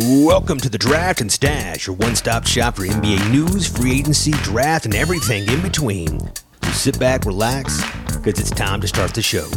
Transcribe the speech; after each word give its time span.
Welcome 0.00 0.58
to 0.58 0.68
the 0.68 0.78
Draft 0.78 1.20
and 1.20 1.32
Stash, 1.32 1.88
your 1.88 1.96
one 1.96 2.14
stop 2.14 2.46
shop 2.46 2.76
for 2.76 2.82
NBA 2.82 3.32
news, 3.32 3.66
free 3.66 3.98
agency, 3.98 4.30
draft, 4.30 4.84
and 4.84 4.94
everything 4.94 5.48
in 5.48 5.60
between. 5.60 6.20
So 6.62 6.70
sit 6.70 7.00
back, 7.00 7.24
relax, 7.24 7.82
because 8.14 8.38
it's 8.38 8.50
time 8.50 8.80
to 8.80 8.86
start 8.86 9.12
the 9.12 9.22
show. 9.22 9.48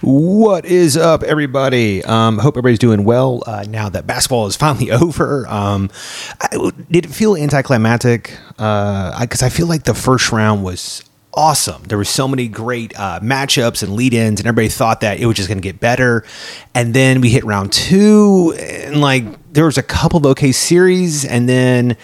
What 0.00 0.64
is 0.64 0.96
up, 0.96 1.22
everybody? 1.24 2.02
Um, 2.02 2.38
hope 2.38 2.54
everybody's 2.54 2.78
doing 2.78 3.04
well 3.04 3.42
uh, 3.46 3.66
now 3.68 3.90
that 3.90 4.06
basketball 4.06 4.46
is 4.46 4.56
finally 4.56 4.92
over. 4.92 5.46
Um, 5.46 5.90
I, 6.40 6.70
did 6.90 7.04
it 7.04 7.10
feel 7.10 7.36
anticlimactic? 7.36 8.34
Because 8.48 9.42
uh, 9.42 9.44
I, 9.44 9.46
I 9.46 9.50
feel 9.50 9.66
like 9.66 9.82
the 9.84 9.94
first 9.94 10.32
round 10.32 10.64
was 10.64 11.02
awesome. 11.36 11.82
There 11.84 11.98
were 11.98 12.04
so 12.04 12.26
many 12.26 12.48
great 12.48 12.98
uh, 12.98 13.20
matchups 13.20 13.82
and 13.82 13.94
lead-ins, 13.94 14.40
and 14.40 14.46
everybody 14.46 14.68
thought 14.68 15.02
that 15.02 15.20
it 15.20 15.26
was 15.26 15.36
just 15.36 15.48
going 15.48 15.58
to 15.58 15.62
get 15.62 15.78
better. 15.78 16.24
And 16.74 16.94
then 16.94 17.20
we 17.20 17.30
hit 17.30 17.44
round 17.44 17.72
two, 17.72 18.54
and 18.58 19.00
like 19.00 19.24
there 19.52 19.66
was 19.66 19.78
a 19.78 19.82
couple 19.82 20.18
of 20.18 20.26
okay 20.26 20.52
series, 20.52 21.24
and 21.24 21.48
then 21.48 21.96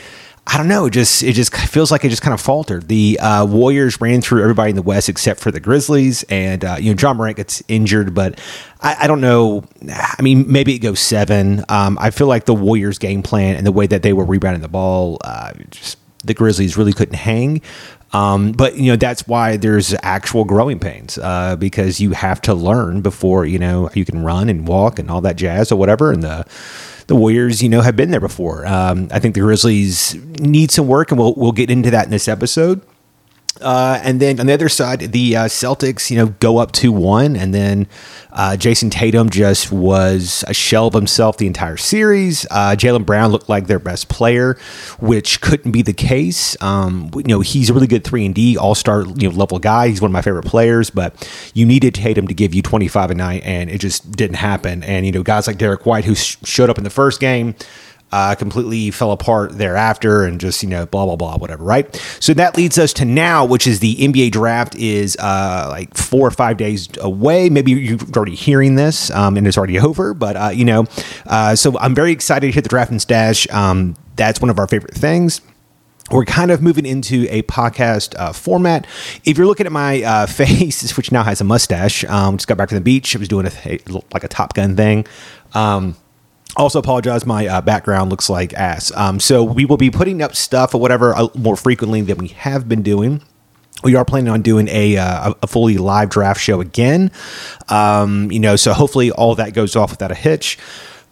I 0.46 0.58
don't 0.58 0.68
know. 0.68 0.86
It 0.86 0.90
just 0.90 1.22
it 1.22 1.34
just 1.34 1.54
feels 1.54 1.90
like 1.90 2.04
it 2.04 2.08
just 2.08 2.22
kind 2.22 2.34
of 2.34 2.40
faltered. 2.40 2.88
The 2.88 3.18
uh, 3.20 3.46
Warriors 3.46 4.00
ran 4.00 4.20
through 4.20 4.42
everybody 4.42 4.70
in 4.70 4.76
the 4.76 4.82
West 4.82 5.08
except 5.08 5.40
for 5.40 5.50
the 5.50 5.60
Grizzlies, 5.60 6.24
and 6.24 6.64
uh, 6.64 6.76
you 6.80 6.92
know 6.92 7.00
Ja 7.00 7.14
Morant 7.14 7.36
gets 7.36 7.62
injured, 7.68 8.12
but 8.12 8.40
I, 8.80 8.96
I, 9.02 9.06
don't 9.06 9.20
know. 9.20 9.64
I 9.88 10.20
mean, 10.20 10.50
maybe 10.50 10.74
it 10.74 10.80
goes 10.80 10.98
seven. 10.98 11.64
Um, 11.68 11.96
I 12.00 12.10
feel 12.10 12.26
like 12.26 12.46
the 12.46 12.54
Warriors' 12.54 12.98
game 12.98 13.22
plan 13.22 13.54
and 13.54 13.64
the 13.64 13.72
way 13.72 13.86
that 13.86 14.02
they 14.02 14.12
were 14.12 14.24
rebounding 14.24 14.62
the 14.62 14.68
ball, 14.68 15.18
uh, 15.22 15.52
just 15.70 15.98
the 16.24 16.34
Grizzlies 16.34 16.76
really 16.76 16.92
couldn't 16.92 17.14
hang. 17.14 17.62
Um, 18.12 18.52
but 18.52 18.76
you 18.76 18.90
know 18.92 18.96
that's 18.96 19.26
why 19.26 19.56
there's 19.56 19.94
actual 20.02 20.44
growing 20.44 20.78
pains 20.78 21.16
uh, 21.18 21.56
because 21.56 22.00
you 22.00 22.12
have 22.12 22.42
to 22.42 22.52
learn 22.54 23.00
before 23.00 23.46
you 23.46 23.58
know 23.58 23.88
you 23.94 24.04
can 24.04 24.22
run 24.22 24.50
and 24.50 24.68
walk 24.68 24.98
and 24.98 25.10
all 25.10 25.22
that 25.22 25.36
jazz 25.36 25.72
or 25.72 25.76
whatever, 25.76 26.12
and 26.12 26.22
the 26.22 26.46
the 27.06 27.16
Warriors, 27.16 27.62
you 27.62 27.68
know, 27.68 27.80
have 27.80 27.96
been 27.96 28.10
there 28.10 28.20
before. 28.20 28.66
Um, 28.66 29.08
I 29.10 29.18
think 29.18 29.34
the 29.34 29.40
Grizzlies 29.40 30.14
need 30.40 30.70
some 30.70 30.86
work, 30.86 31.10
and 31.10 31.18
we'll 31.18 31.34
we'll 31.34 31.52
get 31.52 31.70
into 31.70 31.90
that 31.90 32.04
in 32.04 32.10
this 32.10 32.28
episode. 32.28 32.80
Uh, 33.60 34.00
and 34.02 34.20
then 34.20 34.40
on 34.40 34.46
the 34.46 34.52
other 34.52 34.68
side, 34.68 35.00
the 35.00 35.36
uh, 35.36 35.44
Celtics, 35.44 36.10
you 36.10 36.16
know, 36.16 36.26
go 36.40 36.58
up 36.58 36.72
to 36.72 36.90
1. 36.90 37.36
And 37.36 37.52
then 37.52 37.86
uh, 38.32 38.56
Jayson 38.56 38.90
Tatum 38.90 39.30
just 39.30 39.70
was 39.70 40.44
a 40.48 40.54
shell 40.54 40.86
of 40.86 40.94
himself 40.94 41.36
the 41.36 41.46
entire 41.46 41.76
series. 41.76 42.46
Uh, 42.50 42.74
Jaylen 42.76 43.04
Brown 43.04 43.30
looked 43.30 43.48
like 43.48 43.66
their 43.66 43.78
best 43.78 44.08
player, 44.08 44.58
which 45.00 45.40
couldn't 45.40 45.72
be 45.72 45.82
the 45.82 45.92
case. 45.92 46.60
Um, 46.62 47.10
you 47.14 47.24
know, 47.24 47.40
he's 47.40 47.68
a 47.68 47.74
really 47.74 47.86
good 47.86 48.04
3 48.04 48.26
and 48.26 48.34
D, 48.34 48.56
all 48.56 48.74
star 48.74 49.04
you 49.04 49.28
know, 49.28 49.34
level 49.34 49.58
guy. 49.58 49.88
He's 49.88 50.00
one 50.00 50.10
of 50.10 50.12
my 50.12 50.22
favorite 50.22 50.46
players, 50.46 50.88
but 50.90 51.28
you 51.54 51.66
needed 51.66 51.94
Tatum 51.94 52.26
to 52.28 52.34
give 52.34 52.54
you 52.54 52.62
25 52.62 53.10
a 53.10 53.14
night, 53.14 53.42
and 53.44 53.68
it 53.70 53.78
just 53.78 54.12
didn't 54.12 54.36
happen. 54.36 54.82
And, 54.82 55.04
you 55.04 55.12
know, 55.12 55.22
guys 55.22 55.46
like 55.46 55.58
Derrick 55.58 55.84
White, 55.84 56.04
who 56.04 56.14
sh- 56.14 56.38
showed 56.44 56.70
up 56.70 56.78
in 56.78 56.84
the 56.84 56.90
first 56.90 57.20
game, 57.20 57.54
uh, 58.12 58.34
completely 58.34 58.90
fell 58.90 59.10
apart 59.10 59.56
thereafter 59.58 60.24
and 60.24 60.40
just 60.40 60.62
you 60.62 60.68
know 60.68 60.86
blah 60.86 61.04
blah 61.06 61.16
blah 61.16 61.36
whatever 61.36 61.64
right 61.64 61.96
so 62.20 62.34
that 62.34 62.56
leads 62.56 62.78
us 62.78 62.92
to 62.92 63.04
now 63.04 63.44
which 63.44 63.66
is 63.66 63.80
the 63.80 63.96
nba 63.96 64.30
draft 64.30 64.74
is 64.76 65.16
uh, 65.18 65.66
like 65.70 65.96
four 65.96 66.26
or 66.26 66.30
five 66.30 66.56
days 66.56 66.88
away 67.00 67.48
maybe 67.48 67.72
you're 67.72 67.98
already 68.16 68.34
hearing 68.34 68.74
this 68.74 69.10
um, 69.10 69.36
and 69.36 69.46
it's 69.46 69.56
already 69.56 69.78
over 69.80 70.14
but 70.14 70.36
uh, 70.36 70.50
you 70.52 70.64
know 70.64 70.84
uh, 71.26 71.56
so 71.56 71.78
i'm 71.78 71.94
very 71.94 72.12
excited 72.12 72.46
to 72.46 72.52
hit 72.52 72.62
the 72.62 72.68
draft 72.68 72.90
and 72.90 73.00
stash 73.00 73.48
um, 73.50 73.96
that's 74.16 74.40
one 74.40 74.50
of 74.50 74.58
our 74.58 74.68
favorite 74.68 74.94
things 74.94 75.40
we're 76.10 76.24
kind 76.26 76.50
of 76.50 76.60
moving 76.60 76.84
into 76.84 77.26
a 77.30 77.42
podcast 77.42 78.18
uh, 78.18 78.32
format. 78.32 78.86
If 79.24 79.38
you're 79.38 79.46
looking 79.46 79.66
at 79.66 79.72
my 79.72 80.02
uh, 80.02 80.26
face, 80.26 80.94
which 80.96 81.10
now 81.10 81.22
has 81.22 81.40
a 81.40 81.44
mustache, 81.44 82.04
um, 82.04 82.36
just 82.36 82.48
got 82.48 82.58
back 82.58 82.68
from 82.68 82.76
the 82.76 82.82
beach. 82.82 83.16
I 83.16 83.18
was 83.18 83.28
doing 83.28 83.46
a, 83.46 83.52
a 83.64 83.78
like 84.12 84.24
a 84.24 84.28
Top 84.28 84.52
Gun 84.54 84.76
thing. 84.76 85.06
Um, 85.54 85.96
also 86.56 86.78
apologize 86.78 87.24
my 87.24 87.46
uh, 87.46 87.60
background 87.60 88.10
looks 88.10 88.28
like 88.28 88.52
ass. 88.54 88.92
Um, 88.94 89.20
so 89.20 89.42
we 89.42 89.64
will 89.64 89.76
be 89.76 89.90
putting 89.90 90.22
up 90.22 90.34
stuff 90.36 90.74
or 90.74 90.80
whatever 90.80 91.14
uh, 91.14 91.28
more 91.34 91.56
frequently 91.56 92.00
than 92.02 92.18
we 92.18 92.28
have 92.28 92.68
been 92.68 92.82
doing. 92.82 93.22
We 93.82 93.96
are 93.96 94.04
planning 94.04 94.28
on 94.28 94.42
doing 94.42 94.68
a, 94.68 94.96
uh, 94.96 95.34
a 95.42 95.46
fully 95.46 95.76
live 95.76 96.10
draft 96.10 96.40
show 96.40 96.60
again. 96.60 97.10
Um, 97.68 98.30
you 98.30 98.38
know 98.38 98.56
so 98.56 98.72
hopefully 98.72 99.10
all 99.10 99.34
that 99.36 99.54
goes 99.54 99.76
off 99.76 99.90
without 99.90 100.10
a 100.10 100.16
hitch 100.16 100.58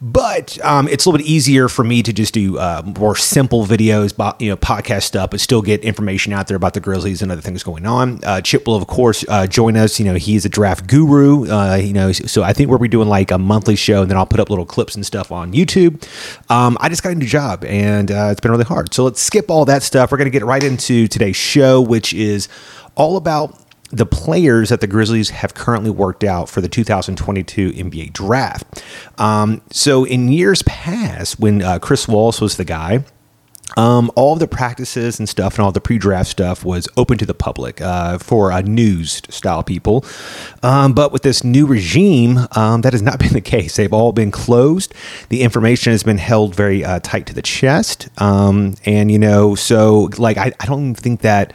but 0.01 0.57
um, 0.65 0.87
it's 0.87 1.05
a 1.05 1.09
little 1.09 1.19
bit 1.19 1.27
easier 1.27 1.69
for 1.69 1.83
me 1.83 2.01
to 2.01 2.11
just 2.11 2.33
do 2.33 2.57
uh, 2.57 2.81
more 2.97 3.15
simple 3.15 3.67
videos, 3.67 4.11
you 4.41 4.49
know, 4.49 4.57
podcast 4.57 5.03
stuff, 5.03 5.29
but 5.29 5.39
still 5.39 5.61
get 5.61 5.83
information 5.83 6.33
out 6.33 6.47
there 6.47 6.57
about 6.57 6.73
the 6.73 6.79
Grizzlies 6.79 7.21
and 7.21 7.31
other 7.31 7.41
things 7.41 7.61
going 7.61 7.85
on. 7.85 8.19
Uh, 8.23 8.41
Chip 8.41 8.65
will, 8.65 8.75
of 8.75 8.87
course, 8.87 9.23
uh, 9.29 9.45
join 9.45 9.77
us. 9.77 9.99
You 9.99 10.05
know, 10.05 10.15
he's 10.15 10.43
a 10.43 10.49
draft 10.49 10.87
guru. 10.87 11.47
Uh, 11.47 11.75
you 11.75 11.93
know, 11.93 12.11
so 12.11 12.41
I 12.41 12.51
think 12.51 12.69
we'll 12.69 12.79
be 12.79 12.87
doing 12.87 13.07
like 13.07 13.29
a 13.29 13.37
monthly 13.37 13.75
show, 13.75 14.01
and 14.01 14.09
then 14.09 14.17
I'll 14.17 14.25
put 14.25 14.39
up 14.39 14.49
little 14.49 14.65
clips 14.65 14.95
and 14.95 15.05
stuff 15.05 15.31
on 15.31 15.53
YouTube. 15.53 16.03
Um, 16.49 16.77
I 16.81 16.89
just 16.89 17.03
got 17.03 17.11
a 17.11 17.15
new 17.15 17.27
job, 17.27 17.63
and 17.65 18.09
uh, 18.09 18.29
it's 18.31 18.41
been 18.41 18.51
really 18.51 18.63
hard. 18.63 18.93
So 18.95 19.03
let's 19.03 19.21
skip 19.21 19.51
all 19.51 19.65
that 19.65 19.83
stuff. 19.83 20.11
We're 20.11 20.17
going 20.17 20.31
to 20.31 20.37
get 20.37 20.43
right 20.43 20.63
into 20.63 21.07
today's 21.07 21.35
show, 21.35 21.79
which 21.79 22.11
is 22.13 22.49
all 22.95 23.17
about 23.17 23.60
the 23.91 24.05
players 24.05 24.69
that 24.69 24.81
the 24.81 24.87
Grizzlies 24.87 25.29
have 25.29 25.53
currently 25.53 25.89
worked 25.89 26.23
out 26.23 26.49
for 26.49 26.61
the 26.61 26.69
2022 26.69 27.71
NBA 27.71 28.13
draft. 28.13 28.83
Um, 29.17 29.61
so, 29.71 30.05
in 30.05 30.31
years 30.31 30.61
past, 30.63 31.39
when 31.39 31.61
uh, 31.61 31.79
Chris 31.79 32.07
Wallace 32.07 32.41
was 32.41 32.57
the 32.57 32.65
guy, 32.65 33.03
um, 33.77 34.11
all 34.15 34.35
the 34.35 34.47
practices 34.47 35.19
and 35.19 35.27
stuff 35.29 35.55
and 35.55 35.63
all 35.63 35.71
the 35.71 35.81
pre-draft 35.81 36.29
stuff 36.29 36.65
was 36.65 36.87
open 36.97 37.17
to 37.17 37.25
the 37.25 37.33
public 37.33 37.79
uh, 37.81 38.17
for 38.17 38.51
uh, 38.51 38.61
news 38.61 39.21
style 39.29 39.63
people. 39.63 40.05
Um, 40.61 40.93
but 40.93 41.11
with 41.11 41.23
this 41.23 41.43
new 41.43 41.65
regime, 41.65 42.39
um, 42.55 42.81
that 42.81 42.93
has 42.93 43.01
not 43.01 43.19
been 43.19 43.33
the 43.33 43.41
case. 43.41 43.77
They've 43.77 43.93
all 43.93 44.11
been 44.11 44.31
closed. 44.31 44.93
The 45.29 45.41
information 45.41 45.91
has 45.91 46.03
been 46.03 46.17
held 46.17 46.55
very 46.55 46.83
uh, 46.83 46.99
tight 46.99 47.25
to 47.27 47.33
the 47.33 47.41
chest. 47.41 48.09
Um, 48.21 48.75
and, 48.85 49.11
you 49.11 49.19
know, 49.19 49.55
so 49.55 50.09
like, 50.17 50.37
I, 50.37 50.51
I 50.59 50.65
don't 50.65 50.95
think 50.95 51.21
that 51.21 51.53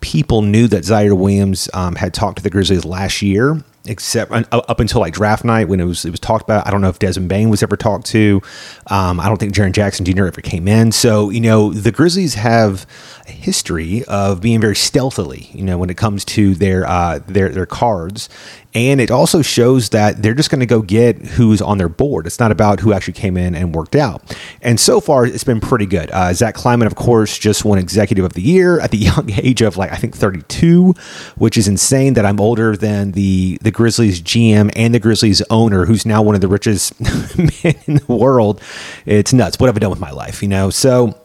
people 0.00 0.42
knew 0.42 0.66
that 0.68 0.84
Ziaire 0.84 1.16
Williams 1.16 1.68
um, 1.74 1.94
had 1.94 2.14
talked 2.14 2.38
to 2.38 2.42
the 2.42 2.50
Grizzlies 2.50 2.84
last 2.84 3.22
year, 3.22 3.62
except 3.86 4.30
uh, 4.32 4.44
up 4.50 4.80
until 4.80 5.00
like 5.00 5.14
draft 5.14 5.44
night 5.44 5.68
when 5.68 5.80
it 5.80 5.84
was 5.84 6.04
it 6.04 6.10
was 6.10 6.20
talked 6.20 6.44
about. 6.44 6.66
I 6.66 6.70
don't 6.70 6.80
know 6.80 6.88
if 6.88 6.98
Desmond 6.98 7.28
Bane 7.28 7.50
was 7.50 7.62
ever 7.62 7.76
talked 7.76 8.06
to. 8.06 8.42
Um, 8.88 9.20
I 9.20 9.26
don't 9.26 9.38
think 9.38 9.54
Jaren 9.54 9.72
Jackson 9.72 10.04
Jr. 10.04 10.26
ever 10.26 10.40
came 10.40 10.68
in. 10.68 10.92
So 10.92 11.30
you 11.30 11.40
know 11.40 11.72
the 11.72 11.92
Grizzlies 11.92 12.34
have 12.34 12.86
a 13.26 13.32
history 13.32 14.04
of 14.04 14.40
being 14.40 14.60
very 14.60 14.76
stealthily. 14.76 15.50
You 15.52 15.64
know 15.64 15.78
when 15.78 15.90
it 15.90 15.96
comes 15.96 16.24
to 16.26 16.54
their 16.54 16.86
uh, 16.86 17.20
their 17.26 17.50
their 17.50 17.66
cards, 17.66 18.28
and 18.74 19.00
it 19.00 19.10
also 19.10 19.42
shows 19.42 19.88
that 19.88 20.22
they're 20.22 20.34
just 20.34 20.50
going 20.50 20.60
to 20.60 20.66
go 20.66 20.80
get 20.80 21.18
who's 21.18 21.60
on 21.60 21.78
their 21.78 21.88
board. 21.88 22.26
It's 22.26 22.38
not 22.38 22.52
about 22.52 22.80
who 22.80 22.92
actually 22.92 23.14
came 23.14 23.36
in 23.36 23.54
and 23.54 23.74
worked 23.74 23.96
out. 23.96 24.22
And 24.62 24.78
so 24.78 25.00
far, 25.00 25.26
it's 25.26 25.42
been 25.42 25.60
pretty 25.60 25.86
good. 25.86 26.10
Uh, 26.12 26.32
Zach 26.32 26.54
Kleiman, 26.54 26.86
of 26.86 26.94
course, 26.94 27.36
just 27.36 27.64
won 27.64 27.78
Executive 27.78 28.24
of 28.24 28.34
the 28.34 28.42
Year 28.42 28.78
at 28.78 28.92
the 28.92 28.98
young 28.98 29.30
age 29.30 29.60
of 29.60 29.76
like 29.76 29.90
I 29.92 29.96
think 29.96 30.16
32, 30.16 30.94
which 31.36 31.56
is 31.56 31.66
insane. 31.66 32.14
That 32.14 32.24
I'm 32.24 32.40
older 32.40 32.76
than 32.76 33.12
the 33.12 33.58
the 33.60 33.70
Grizzlies 33.70 34.22
GM 34.22 34.70
and 34.76 34.94
the 34.94 35.00
Grizzlies 35.00 35.42
owner, 35.50 35.86
who's 35.86 36.06
now 36.06 36.22
one 36.22 36.34
of 36.34 36.40
the 36.40 36.48
richest 36.48 36.98
men 37.36 37.74
in 37.86 37.96
the 37.96 38.04
world. 38.08 38.60
It's 39.04 39.32
nuts. 39.32 39.58
What 39.58 39.66
have 39.66 39.76
I 39.76 39.80
done 39.80 39.90
with 39.90 40.00
my 40.00 40.12
life? 40.12 40.42
You 40.42 40.48
know, 40.48 40.70
so. 40.70 41.20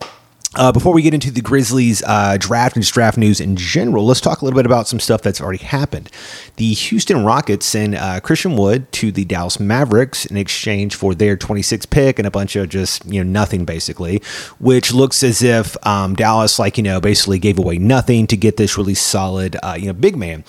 Uh, 0.56 0.72
before 0.72 0.94
we 0.94 1.02
get 1.02 1.14
into 1.14 1.32
the 1.32 1.42
Grizzlies 1.42 2.02
uh, 2.08 2.38
draft 2.40 2.78
and 2.78 2.86
draft 2.86 3.18
news 3.18 3.42
in 3.42 3.58
general, 3.58 4.06
let's 4.06 4.22
talk 4.22 4.42
a 4.42 4.46
little 4.46 4.58
bit 4.58 4.66
about 4.66 4.88
some 4.88 5.02
stuff 5.02 5.22
that's 5.22 5.42
already 5.42 5.64
happened. 5.64 6.10
The 6.56 6.74
Houston 6.74 7.26
Rockets 7.26 7.66
send 7.66 7.96
uh, 7.96 8.22
Christian 8.22 8.56
Wood 8.56 8.90
to 8.94 9.12
the 9.12 9.26
Dallas 9.26 9.60
Mavericks 9.60 10.26
in 10.26 10.38
exchange 10.38 10.96
for 10.96 11.14
their 11.14 11.36
26 11.36 11.86
pick 11.88 12.20
and 12.20 12.26
a 12.26 12.32
bunch 12.32 12.56
of 12.56 12.70
just 12.70 13.06
you 13.06 13.22
know 13.22 13.30
nothing 13.30 13.66
basically, 13.66 14.22
which 14.60 14.94
looks 14.94 15.24
as 15.24 15.44
if 15.44 15.76
um, 15.86 16.16
Dallas 16.16 16.58
like 16.58 16.78
you 16.78 16.84
know 16.84 17.02
basically 17.02 17.40
gave 17.40 17.60
away 17.60 17.78
nothing 17.78 18.26
to 18.28 18.38
get 18.38 18.56
this 18.56 18.78
really 18.78 18.96
solid 18.96 19.58
uh, 19.62 19.76
you 19.78 19.88
know 19.88 19.94
big 19.94 20.16
man 20.16 20.46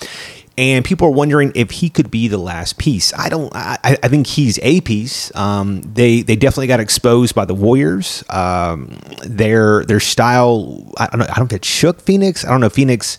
and 0.57 0.83
people 0.83 1.07
are 1.07 1.11
wondering 1.11 1.51
if 1.53 1.69
he 1.69 1.89
could 1.89 2.09
be 2.09 2.27
the 2.27 2.37
last 2.37 2.77
piece. 2.77 3.13
I 3.13 3.29
don't. 3.29 3.55
I, 3.55 3.77
I 3.83 4.07
think 4.07 4.25
he's 4.27 4.59
a 4.63 4.81
piece. 4.81 5.33
Um, 5.35 5.81
they 5.81 6.21
they 6.21 6.35
definitely 6.35 6.67
got 6.67 6.79
exposed 6.79 7.35
by 7.35 7.45
the 7.45 7.53
Warriors. 7.53 8.23
Um, 8.29 8.99
their 9.23 9.85
their 9.85 9.99
style. 9.99 10.91
I 10.97 11.07
don't. 11.07 11.21
I 11.29 11.35
don't 11.35 11.47
think 11.47 11.61
it 11.61 11.65
shook 11.65 12.01
Phoenix. 12.01 12.43
I 12.43 12.49
don't 12.49 12.61
know 12.61 12.69
Phoenix 12.69 13.17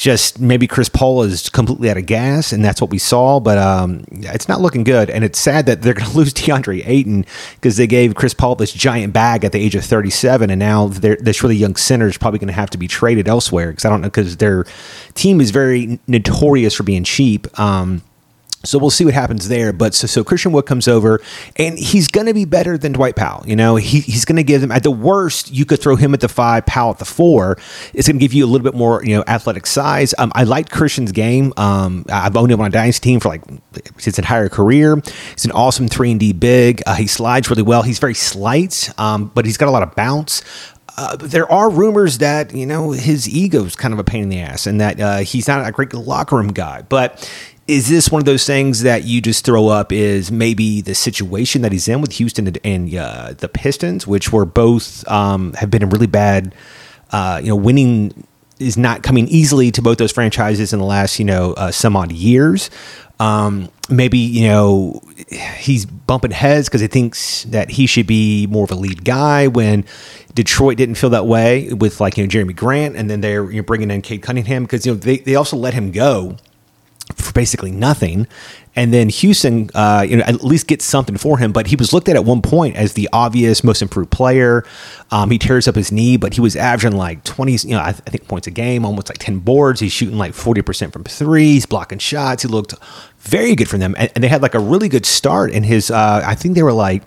just 0.00 0.40
maybe 0.40 0.66
Chris 0.66 0.88
Paul 0.88 1.24
is 1.24 1.50
completely 1.50 1.90
out 1.90 1.98
of 1.98 2.06
gas, 2.06 2.54
and 2.54 2.64
that's 2.64 2.80
what 2.80 2.90
we 2.90 2.96
saw. 2.96 3.38
But 3.38 3.58
um, 3.58 4.04
it's 4.10 4.48
not 4.48 4.62
looking 4.62 4.82
good, 4.82 5.10
and 5.10 5.22
it's 5.22 5.38
sad 5.38 5.66
that 5.66 5.82
they're 5.82 5.92
going 6.00 6.10
to 6.10 6.16
lose 6.16 6.32
DeAndre 6.32 6.82
Ayton 6.86 7.26
because 7.56 7.76
they 7.76 7.86
gave 7.86 8.14
Chris 8.14 8.32
Paul 8.32 8.54
this 8.54 8.72
giant 8.72 9.12
bag 9.12 9.44
at 9.44 9.52
the 9.52 9.58
age 9.58 9.74
of 9.74 9.84
37, 9.84 10.48
and 10.48 10.58
now 10.58 10.88
this 10.88 11.42
really 11.42 11.56
young 11.56 11.76
center 11.76 12.06
is 12.06 12.16
probably 12.16 12.38
going 12.38 12.48
to 12.48 12.54
have 12.54 12.70
to 12.70 12.78
be 12.78 12.88
traded 12.88 13.28
elsewhere 13.28 13.70
because 13.70 13.84
I 13.84 13.90
don't 13.90 14.00
know 14.00 14.08
because 14.08 14.38
their 14.38 14.64
team 15.12 15.38
is 15.38 15.50
very 15.50 16.00
notorious 16.06 16.72
for 16.72 16.82
being 16.82 17.04
cheap. 17.04 17.46
Um, 17.60 18.00
So 18.62 18.78
we'll 18.78 18.90
see 18.90 19.06
what 19.06 19.14
happens 19.14 19.48
there. 19.48 19.72
But 19.72 19.94
so, 19.94 20.06
so 20.06 20.22
Christian 20.22 20.52
Wood 20.52 20.66
comes 20.66 20.86
over, 20.86 21.20
and 21.56 21.78
he's 21.78 22.08
going 22.08 22.26
to 22.26 22.34
be 22.34 22.44
better 22.44 22.76
than 22.76 22.92
Dwight 22.92 23.16
Powell. 23.16 23.42
You 23.46 23.56
know, 23.56 23.76
he, 23.76 24.00
he's 24.00 24.26
going 24.26 24.36
to 24.36 24.42
give 24.42 24.60
them 24.60 24.70
at 24.70 24.82
the 24.82 24.90
worst. 24.90 25.50
You 25.50 25.64
could 25.64 25.80
throw 25.80 25.96
him 25.96 26.12
at 26.12 26.20
the 26.20 26.28
five, 26.28 26.66
Powell 26.66 26.90
at 26.90 26.98
the 26.98 27.06
four. 27.06 27.56
It's 27.94 28.06
going 28.06 28.18
to 28.18 28.22
give 28.22 28.34
you 28.34 28.44
a 28.44 28.48
little 28.48 28.64
bit 28.64 28.74
more, 28.74 29.02
you 29.02 29.16
know, 29.16 29.24
athletic 29.26 29.66
size. 29.66 30.14
Um, 30.18 30.30
I 30.34 30.44
liked 30.44 30.70
Christian's 30.70 31.12
game. 31.12 31.54
Um, 31.56 32.04
I've 32.10 32.36
owned 32.36 32.52
him 32.52 32.60
on 32.60 32.66
a 32.66 32.70
dynasty 32.70 33.10
team 33.10 33.20
for 33.20 33.30
like 33.30 33.42
his 33.98 34.18
entire 34.18 34.50
career. 34.50 35.00
He's 35.32 35.46
an 35.46 35.52
awesome 35.52 35.88
three 35.88 36.10
and 36.10 36.20
D 36.20 36.34
big. 36.34 36.82
Uh, 36.86 36.96
he 36.96 37.06
slides 37.06 37.48
really 37.48 37.62
well. 37.62 37.82
He's 37.82 37.98
very 37.98 38.14
slight, 38.14 38.90
um, 38.98 39.30
but 39.34 39.46
he's 39.46 39.56
got 39.56 39.68
a 39.68 39.72
lot 39.72 39.82
of 39.82 39.94
bounce. 39.94 40.42
Uh, 40.96 41.16
there 41.16 41.50
are 41.50 41.70
rumors 41.70 42.18
that 42.18 42.54
you 42.54 42.66
know 42.66 42.90
his 42.90 43.26
ego's 43.26 43.74
kind 43.74 43.94
of 43.94 44.00
a 44.00 44.04
pain 44.04 44.24
in 44.24 44.28
the 44.28 44.38
ass, 44.38 44.66
and 44.66 44.82
that 44.82 45.00
uh, 45.00 45.18
he's 45.18 45.48
not 45.48 45.66
a 45.66 45.72
great 45.72 45.94
locker 45.94 46.36
room 46.36 46.52
guy. 46.52 46.82
But 46.82 47.26
is 47.66 47.88
this 47.88 48.10
one 48.10 48.20
of 48.20 48.26
those 48.26 48.46
things 48.46 48.82
that 48.82 49.04
you 49.04 49.20
just 49.20 49.44
throw 49.44 49.68
up? 49.68 49.92
Is 49.92 50.32
maybe 50.32 50.80
the 50.80 50.94
situation 50.94 51.62
that 51.62 51.72
he's 51.72 51.88
in 51.88 52.00
with 52.00 52.12
Houston 52.12 52.46
and, 52.46 52.58
and 52.64 52.94
uh, 52.94 53.34
the 53.36 53.48
Pistons, 53.48 54.06
which 54.06 54.32
were 54.32 54.44
both 54.44 55.06
um, 55.08 55.52
have 55.54 55.70
been 55.70 55.82
in 55.82 55.90
really 55.90 56.06
bad, 56.06 56.54
uh, 57.12 57.40
you 57.42 57.48
know, 57.48 57.56
winning 57.56 58.26
is 58.58 58.76
not 58.76 59.02
coming 59.02 59.26
easily 59.28 59.70
to 59.70 59.82
both 59.82 59.98
those 59.98 60.12
franchises 60.12 60.72
in 60.72 60.78
the 60.78 60.84
last 60.84 61.18
you 61.18 61.24
know 61.24 61.54
uh, 61.54 61.70
some 61.70 61.96
odd 61.96 62.12
years. 62.12 62.70
Um, 63.18 63.68
maybe 63.88 64.18
you 64.18 64.48
know 64.48 65.02
he's 65.58 65.84
bumping 65.84 66.30
heads 66.30 66.68
because 66.68 66.80
he 66.80 66.86
thinks 66.86 67.44
that 67.44 67.70
he 67.70 67.86
should 67.86 68.06
be 68.06 68.46
more 68.46 68.64
of 68.64 68.70
a 68.70 68.74
lead 68.74 69.04
guy 69.04 69.46
when 69.46 69.84
Detroit 70.34 70.76
didn't 70.76 70.94
feel 70.94 71.10
that 71.10 71.26
way 71.26 71.72
with 71.72 72.00
like 72.00 72.16
you 72.16 72.24
know 72.24 72.28
Jerami 72.28 72.56
Grant, 72.56 72.96
and 72.96 73.10
then 73.10 73.20
they're 73.20 73.50
you 73.50 73.58
know, 73.58 73.62
bringing 73.62 73.90
in 73.90 74.02
Cade 74.02 74.22
Cunningham 74.22 74.64
because 74.64 74.86
you 74.86 74.92
know 74.92 74.98
they 74.98 75.18
they 75.18 75.34
also 75.34 75.56
let 75.56 75.74
him 75.74 75.90
go 75.90 76.36
for 77.30 77.34
basically 77.34 77.70
nothing. 77.70 78.26
And 78.76 78.94
then 78.94 79.08
Houston, 79.08 79.70
uh, 79.74 80.06
you 80.08 80.16
know, 80.16 80.24
at 80.24 80.44
least 80.44 80.66
gets 80.66 80.84
something 80.84 81.16
for 81.16 81.38
him. 81.38 81.52
But 81.52 81.66
he 81.66 81.76
was 81.76 81.92
looked 81.92 82.08
at 82.08 82.16
at 82.16 82.24
one 82.24 82.42
point 82.42 82.76
as 82.76 82.92
the 82.92 83.08
obvious 83.12 83.64
most 83.64 83.82
improved 83.82 84.10
player. 84.10 84.64
Um, 85.10 85.30
he 85.30 85.38
tears 85.38 85.66
up 85.66 85.74
his 85.74 85.90
knee, 85.90 86.16
but 86.16 86.34
he 86.34 86.40
was 86.40 86.54
averaging 86.54 86.96
like 86.96 87.24
20, 87.24 87.52
you 87.52 87.70
know, 87.70 87.80
I, 87.80 87.92
th- 87.92 88.02
I 88.06 88.10
think 88.10 88.28
points 88.28 88.46
a 88.46 88.50
game, 88.50 88.84
almost 88.84 89.08
like 89.08 89.18
10 89.18 89.40
boards. 89.40 89.80
He's 89.80 89.92
shooting 89.92 90.18
like 90.18 90.32
40% 90.32 90.92
from 90.92 91.04
threes, 91.04 91.66
blocking 91.66 91.98
shots. 91.98 92.42
He 92.42 92.48
looked 92.48 92.74
very 93.18 93.54
good 93.54 93.68
for 93.68 93.78
them. 93.78 93.94
And, 93.98 94.10
and 94.14 94.22
they 94.22 94.28
had 94.28 94.42
like 94.42 94.54
a 94.54 94.60
really 94.60 94.88
good 94.88 95.06
start 95.06 95.50
in 95.50 95.64
his, 95.64 95.90
uh, 95.90 96.22
I 96.24 96.34
think 96.34 96.54
they 96.54 96.62
were 96.62 96.72
like, 96.72 97.02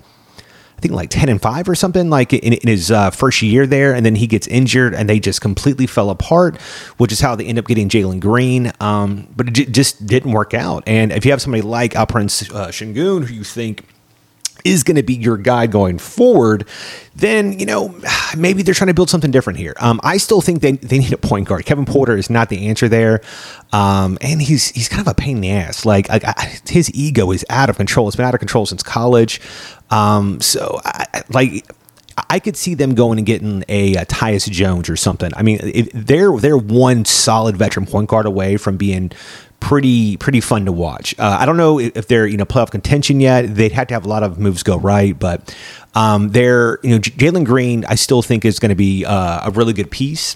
think 0.83 0.93
like 0.93 1.09
10 1.09 1.29
and 1.29 1.41
5 1.41 1.69
or 1.69 1.75
something 1.75 2.09
like 2.09 2.33
in, 2.33 2.53
in 2.53 2.67
his 2.67 2.91
uh, 2.91 3.09
first 3.09 3.41
year 3.41 3.65
there 3.65 3.93
and 3.95 4.05
then 4.05 4.15
he 4.15 4.27
gets 4.27 4.47
injured 4.47 4.93
and 4.93 5.09
they 5.09 5.19
just 5.19 5.41
completely 5.41 5.87
fell 5.87 6.09
apart 6.09 6.59
which 6.97 7.11
is 7.11 7.19
how 7.19 7.35
they 7.35 7.45
end 7.45 7.57
up 7.57 7.65
getting 7.65 7.89
jalen 7.89 8.19
green. 8.19 8.71
Um, 8.79 9.27
but 9.35 9.47
it 9.47 9.53
j- 9.53 9.65
just 9.65 10.05
didn't 10.05 10.31
work 10.31 10.53
out. 10.53 10.83
And 10.85 11.11
if 11.11 11.25
you 11.25 11.31
have 11.31 11.41
somebody 11.41 11.61
like 11.61 11.93
alperen 11.93 12.25
uh, 12.53 12.67
Sengun 12.67 13.25
who 13.25 13.33
you 13.33 13.43
think 13.43 13.85
is 14.63 14.83
going 14.83 14.95
to 14.95 15.03
be 15.03 15.13
your 15.13 15.37
guy 15.37 15.67
going 15.67 15.97
forward, 15.97 16.67
then, 17.15 17.59
you 17.59 17.65
know, 17.65 17.93
maybe 18.37 18.63
they're 18.63 18.73
trying 18.73 18.87
to 18.87 18.93
build 18.93 19.09
something 19.09 19.31
different 19.31 19.59
here. 19.59 19.73
Um, 19.79 19.99
I 20.03 20.17
still 20.17 20.41
think 20.41 20.61
they, 20.61 20.73
they 20.73 20.99
need 20.99 21.13
a 21.13 21.17
point 21.17 21.47
guard. 21.47 21.65
Kevin 21.65 21.85
Porter 21.85 22.17
is 22.17 22.29
not 22.29 22.49
the 22.49 22.67
answer 22.67 22.87
there. 22.87 23.21
Um, 23.71 24.17
and 24.21 24.41
he's 24.41 24.69
he's 24.69 24.87
kind 24.87 25.01
of 25.01 25.07
a 25.07 25.13
pain 25.13 25.37
in 25.37 25.41
the 25.41 25.51
ass. 25.51 25.85
Like, 25.85 26.09
like 26.09 26.23
I, 26.25 26.59
his 26.67 26.93
ego 26.93 27.31
is 27.31 27.45
out 27.49 27.69
of 27.69 27.77
control. 27.77 28.07
It's 28.07 28.15
been 28.15 28.25
out 28.25 28.33
of 28.33 28.39
control 28.39 28.65
since 28.65 28.83
college. 28.83 29.41
Um, 29.89 30.39
so, 30.41 30.79
I, 30.85 31.23
like, 31.29 31.65
I 32.29 32.39
could 32.39 32.55
see 32.55 32.75
them 32.75 32.93
going 32.93 33.17
and 33.17 33.25
getting 33.25 33.63
a, 33.67 33.95
a 33.95 34.05
Tyus 34.05 34.49
Jones 34.49 34.87
or 34.87 34.95
something. 34.95 35.31
I 35.35 35.41
mean, 35.41 35.89
they're 35.93 36.37
they're 36.37 36.57
one 36.57 37.05
solid 37.05 37.57
veteran 37.57 37.85
point 37.87 38.09
guard 38.09 38.27
away 38.27 38.57
from 38.57 38.77
being 38.77 39.11
pretty 39.63 40.17
pretty 40.17 40.41
fun 40.41 40.65
to 40.65 40.73
watch. 40.73 41.17
Uh, 41.17 41.37
I 41.39 41.45
don't 41.45 41.55
know 41.55 41.79
if 41.79 42.07
they're 42.07 42.27
you 42.27 42.35
know 42.35 42.45
playoff 42.45 42.69
contention 42.69 43.21
yet. 43.21 43.55
They'd 43.55 43.71
have 43.71 43.87
to 43.87 43.93
have 43.93 44.05
a 44.05 44.09
lot 44.09 44.21
of 44.21 44.37
moves 44.37 44.61
go 44.61 44.77
right, 44.77 45.17
but 45.17 45.55
um, 45.95 46.29
they're 46.29 46.79
you 46.83 46.91
know 46.91 46.99
Jalen 46.99 47.45
Green. 47.45 47.85
I 47.85 47.95
still 47.95 48.21
think 48.21 48.43
is 48.43 48.59
going 48.59 48.69
to 48.69 48.75
be 48.75 49.05
uh, 49.05 49.47
a 49.47 49.51
really 49.51 49.71
good 49.71 49.89
piece 49.89 50.35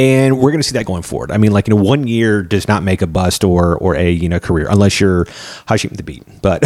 and 0.00 0.38
we're 0.38 0.50
going 0.50 0.62
to 0.62 0.66
see 0.66 0.72
that 0.78 0.86
going 0.86 1.02
forward. 1.02 1.30
I 1.30 1.36
mean, 1.36 1.52
like 1.52 1.68
you 1.68 1.74
know, 1.74 1.82
one 1.82 2.06
year 2.06 2.42
does 2.42 2.66
not 2.66 2.82
make 2.82 3.02
a 3.02 3.06
bust 3.06 3.44
or 3.44 3.76
or 3.76 3.94
a 3.96 4.10
you 4.10 4.30
know 4.30 4.40
career 4.40 4.66
unless 4.70 4.98
you're 4.98 5.26
Hasheem 5.66 5.94
Thabeet. 5.94 6.40
But 6.40 6.64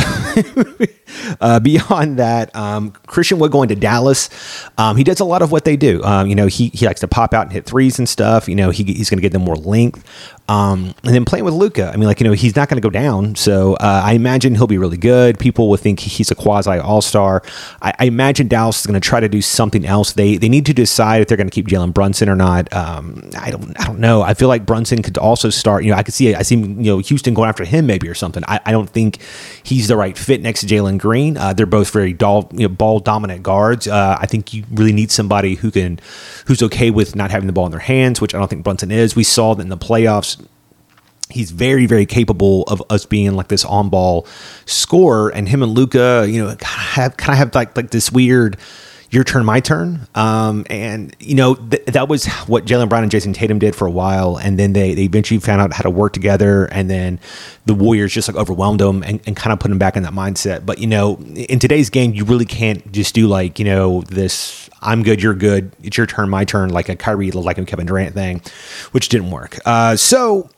uh, 1.40 1.58
beyond 1.58 2.20
that, 2.20 2.54
um, 2.54 2.92
Christian 3.08 3.40
Wood 3.40 3.50
going 3.50 3.68
to 3.70 3.74
Dallas, 3.74 4.30
um, 4.78 4.96
he 4.96 5.02
does 5.02 5.18
a 5.18 5.24
lot 5.24 5.42
of 5.42 5.50
what 5.50 5.64
they 5.64 5.76
do. 5.76 6.00
Um, 6.04 6.28
you 6.28 6.36
know, 6.36 6.46
he 6.46 6.68
he 6.68 6.86
likes 6.86 7.00
to 7.00 7.08
pop 7.08 7.34
out 7.34 7.46
and 7.46 7.52
hit 7.52 7.66
threes 7.66 7.98
and 7.98 8.08
stuff. 8.08 8.48
You 8.48 8.54
know, 8.54 8.70
he, 8.70 8.84
he's 8.84 9.10
going 9.10 9.18
to 9.18 9.22
get 9.22 9.32
them 9.32 9.42
more 9.42 9.56
length. 9.56 10.04
Um, 10.46 10.94
and 11.02 11.14
then 11.14 11.24
playing 11.24 11.46
with 11.46 11.54
Luka, 11.54 11.90
I 11.90 11.96
mean, 11.96 12.06
like 12.06 12.20
you 12.20 12.26
know, 12.26 12.34
he's 12.34 12.54
not 12.54 12.68
going 12.68 12.80
to 12.80 12.86
go 12.86 12.90
down. 12.90 13.34
So 13.34 13.74
uh, 13.74 14.02
I 14.04 14.12
imagine 14.12 14.54
he'll 14.54 14.66
be 14.66 14.78
really 14.78 14.98
good. 14.98 15.38
People 15.38 15.70
will 15.70 15.78
think 15.78 16.00
he's 16.00 16.30
a 16.30 16.34
quasi 16.34 16.78
All 16.78 17.00
Star. 17.00 17.42
I, 17.80 17.94
I, 17.98 18.04
imagine 18.04 18.46
Dallas 18.46 18.80
is 18.80 18.86
going 18.86 19.00
to 19.00 19.06
try 19.06 19.20
to 19.20 19.28
do 19.28 19.40
something 19.40 19.86
else. 19.86 20.12
They 20.12 20.36
they 20.36 20.50
need 20.50 20.66
to 20.66 20.74
decide 20.74 21.22
if 21.22 21.28
they're 21.28 21.38
going 21.38 21.48
to 21.48 21.54
keep 21.54 21.66
Jalen 21.66 21.94
Brunson 21.94 22.28
or 22.28 22.36
not. 22.36 22.68
I 23.38 23.50
don't 23.50 23.78
I 23.80 23.86
don't 23.86 23.98
know. 23.98 24.22
I 24.22 24.34
feel 24.34 24.48
like 24.48 24.66
Brunson 24.66 25.02
could 25.02 25.18
also 25.18 25.50
start. 25.50 25.84
You 25.84 25.90
know, 25.90 25.96
I 25.96 26.02
could 26.02 26.14
see 26.14 26.34
I 26.34 26.42
see 26.42 26.56
you 26.56 26.64
know 26.64 26.98
Houston 26.98 27.34
going 27.34 27.48
after 27.48 27.64
him 27.64 27.86
maybe 27.86 28.08
or 28.08 28.14
something. 28.14 28.42
I, 28.46 28.60
I 28.64 28.72
don't 28.72 28.88
think 28.88 29.18
he's 29.62 29.88
the 29.88 29.96
right 29.96 30.16
fit 30.16 30.42
next 30.42 30.60
to 30.60 30.66
Jalen 30.66 30.98
Green. 30.98 31.36
Uh, 31.36 31.52
they're 31.52 31.66
both 31.66 31.90
very 31.90 32.12
dull, 32.12 32.48
you 32.52 32.68
know, 32.68 32.68
ball 32.68 33.00
dominant 33.00 33.42
guards. 33.42 33.88
Uh, 33.88 34.16
I 34.20 34.26
think 34.26 34.52
you 34.52 34.64
really 34.70 34.92
need 34.92 35.10
somebody 35.10 35.54
who 35.54 35.70
can 35.70 36.00
who's 36.46 36.62
okay 36.62 36.90
with 36.90 37.16
not 37.16 37.30
having 37.30 37.46
the 37.46 37.52
ball 37.52 37.66
in 37.66 37.72
their 37.72 37.80
hands, 37.80 38.20
which 38.20 38.34
I 38.34 38.38
don't 38.38 38.48
think 38.48 38.64
Brunson 38.64 38.90
is. 38.90 39.16
We 39.16 39.24
saw 39.24 39.54
that 39.54 39.62
in 39.62 39.68
the 39.68 39.78
playoffs 39.78 40.44
he's 41.30 41.50
very 41.50 41.86
very 41.86 42.04
capable 42.04 42.64
of 42.64 42.82
us 42.90 43.06
being 43.06 43.34
like 43.34 43.48
this 43.48 43.64
on 43.64 43.88
ball 43.88 44.26
scorer 44.66 45.30
and 45.30 45.48
him 45.48 45.62
and 45.62 45.72
Luka 45.72 46.26
you 46.28 46.42
know 46.42 46.48
kind 46.48 46.62
of 46.62 46.68
have 46.68 47.16
kind 47.16 47.32
of 47.32 47.38
have 47.38 47.54
like 47.54 47.74
like 47.76 47.90
this 47.90 48.12
weird 48.12 48.58
your 49.14 49.24
turn, 49.24 49.44
my 49.44 49.60
turn. 49.60 50.06
Um, 50.14 50.66
and 50.68 51.14
you 51.20 51.34
know 51.34 51.54
th- 51.54 51.84
that 51.86 52.08
was 52.08 52.26
what 52.46 52.64
Jaylen 52.64 52.88
Brown 52.88 53.02
and 53.04 53.12
Jayson 53.12 53.32
Tatum 53.32 53.58
did 53.58 53.74
for 53.74 53.86
a 53.86 53.90
while, 53.90 54.36
and 54.36 54.58
then 54.58 54.72
they, 54.72 54.94
they 54.94 55.04
eventually 55.04 55.38
found 55.40 55.60
out 55.60 55.72
how 55.72 55.82
to 55.82 55.90
work 55.90 56.12
together, 56.12 56.66
and 56.66 56.90
then 56.90 57.20
the 57.66 57.74
Warriors 57.74 58.12
just 58.12 58.28
like 58.28 58.36
overwhelmed 58.36 58.80
them 58.80 59.02
and, 59.02 59.20
and 59.26 59.36
kind 59.36 59.52
of 59.52 59.60
put 59.60 59.68
them 59.68 59.78
back 59.78 59.96
in 59.96 60.02
that 60.02 60.12
mindset. 60.12 60.66
But 60.66 60.78
you 60.78 60.86
know, 60.86 61.16
in 61.34 61.58
today's 61.58 61.90
game, 61.90 62.12
you 62.14 62.24
really 62.24 62.44
can't 62.44 62.90
just 62.92 63.14
do 63.14 63.28
like 63.28 63.58
you 63.58 63.64
know 63.64 64.02
this. 64.02 64.68
I'm 64.82 65.02
good, 65.02 65.22
you're 65.22 65.34
good. 65.34 65.72
It's 65.82 65.96
your 65.96 66.06
turn, 66.06 66.28
my 66.28 66.44
turn, 66.44 66.68
like 66.70 66.88
a 66.90 66.96
Kyrie, 66.96 67.30
like 67.30 67.56
a 67.56 67.64
Kevin 67.64 67.86
Durant 67.86 68.14
thing, 68.14 68.42
which 68.90 69.08
didn't 69.08 69.30
work. 69.30 69.58
Uh, 69.64 69.96
so 69.96 70.50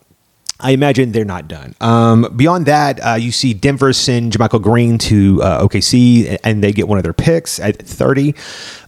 I 0.59 0.71
imagine 0.71 1.13
they're 1.13 1.25
not 1.25 1.49
done. 1.49 1.75
Um, 1.83 2.33
beyond 2.35 2.65
that, 2.67 2.99
uh, 3.05 3.15
you 3.15 3.31
see 3.31 3.53
Denver 3.53 3.93
send 3.93 4.33
JaMychal 4.33 4.63
Green 4.63 4.97
to 4.99 5.43
uh, 5.43 5.67
OKC, 5.67 6.39
and 6.43 6.65
they 6.65 6.73
get 6.73 6.89
one 6.89 6.97
of 6.97 7.05
their 7.05 7.13
picks 7.13 7.61
at 7.61 7.77
30. 7.79 8.35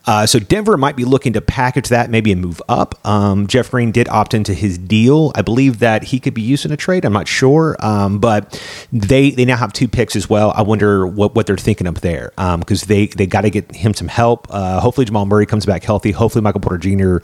Uh, 0.06 0.25
so 0.25 0.38
Denver 0.38 0.79
might 0.79 0.97
be 0.97 1.05
looking 1.05 1.35
to 1.35 1.43
package 1.43 1.91
that, 1.91 2.09
maybe 2.09 2.32
and 2.32 2.41
move 2.41 2.62
up. 2.70 2.94
Um, 3.06 3.47
Jeff 3.47 3.70
Green 3.70 3.93
did 3.93 4.09
opt 4.09 4.33
into 4.33 4.54
his 4.54 4.78
deal. 4.78 5.31
I 5.35 5.43
believe 5.43 5.81
that 5.81 6.04
he 6.04 6.19
could 6.19 6.33
be 6.33 6.40
used 6.40 6.64
in 6.64 6.73
a 6.73 6.78
trade. 6.78 7.04
I'm 7.04 7.12
not 7.12 7.28
sure, 7.28 7.76
um, 7.81 8.19
but 8.19 8.59
they 8.90 9.33
they 9.33 9.45
now 9.45 9.57
have 9.57 9.75
two 9.75 9.87
picks 9.87 10.16
as 10.16 10.31
well. 10.31 10.52
I 10.57 10.62
wonder 10.62 11.07
what, 11.07 11.35
what 11.35 11.47
they're 11.47 11.59
thinking 11.59 11.87
up 11.87 11.97
there 11.97 12.33
because 12.37 12.83
um, 12.85 12.87
they 12.88 13.09
they 13.09 13.26
got 13.26 13.43
to 13.43 13.50
get 13.50 13.71
him 13.76 13.93
some 13.93 14.09
help. 14.09 14.47
Uh, 14.49 14.81
hopefully 14.81 15.04
Jamal 15.04 15.26
Murray 15.26 15.45
comes 15.45 15.66
back 15.66 15.85
healthy. 15.85 16.12
Hopefully 16.12 16.40
Michael 16.40 16.62
Porter 16.62 16.78
Jr 16.78 17.19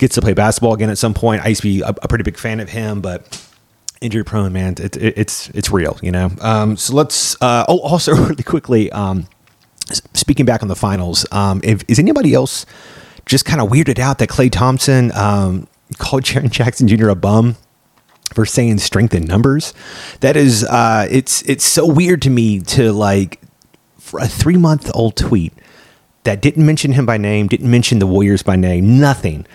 gets 0.00 0.14
to 0.16 0.20
play 0.20 0.32
basketball 0.32 0.74
again 0.74 0.90
at 0.90 0.98
some 0.98 1.14
point. 1.14 1.44
I 1.44 1.48
used 1.48 1.60
to 1.60 1.68
be 1.68 1.82
a, 1.82 1.88
a 1.88 2.08
pretty 2.08 2.24
big 2.24 2.38
fan 2.38 2.58
of 2.58 2.70
him, 2.70 3.00
but 3.00 3.46
injury 4.00 4.24
prone, 4.24 4.52
man, 4.52 4.74
it, 4.80 4.96
it, 4.96 5.14
it's 5.16 5.50
it's 5.50 5.70
real, 5.70 5.96
you 6.02 6.10
know. 6.10 6.30
Um, 6.40 6.76
so 6.76 6.94
let's. 6.94 7.40
Uh, 7.40 7.64
oh, 7.68 7.78
also 7.78 8.14
really 8.26 8.42
quickly, 8.42 8.90
um, 8.90 9.28
speaking 10.14 10.46
back 10.46 10.62
on 10.62 10.68
the 10.68 10.74
finals, 10.74 11.26
um, 11.30 11.60
if, 11.62 11.84
is 11.86 11.98
anybody 11.98 12.34
else 12.34 12.66
just 13.26 13.44
kind 13.44 13.60
of 13.60 13.68
weirded 13.68 13.98
out 13.98 14.18
that 14.18 14.28
Klay 14.28 14.50
Thompson 14.50 15.12
um, 15.14 15.68
called 15.98 16.24
Jaren 16.24 16.50
Jackson 16.50 16.88
Jr. 16.88 17.10
a 17.10 17.14
bum? 17.14 17.56
For 18.34 18.46
saying 18.46 18.78
strength 18.78 19.12
in 19.12 19.24
numbers, 19.24 19.74
that 20.20 20.36
is, 20.36 20.62
uh, 20.62 21.08
it's 21.10 21.42
it's 21.48 21.64
so 21.64 21.84
weird 21.84 22.22
to 22.22 22.30
me 22.30 22.60
to 22.60 22.92
like 22.92 23.40
for 23.98 24.20
a 24.20 24.28
three 24.28 24.56
month 24.56 24.88
old 24.94 25.16
tweet 25.16 25.52
that 26.22 26.40
didn't 26.40 26.64
mention 26.64 26.92
him 26.92 27.04
by 27.04 27.16
name, 27.16 27.48
didn't 27.48 27.68
mention 27.68 27.98
the 27.98 28.06
Warriors 28.06 28.44
by 28.44 28.54
name, 28.54 29.00
nothing 29.00 29.46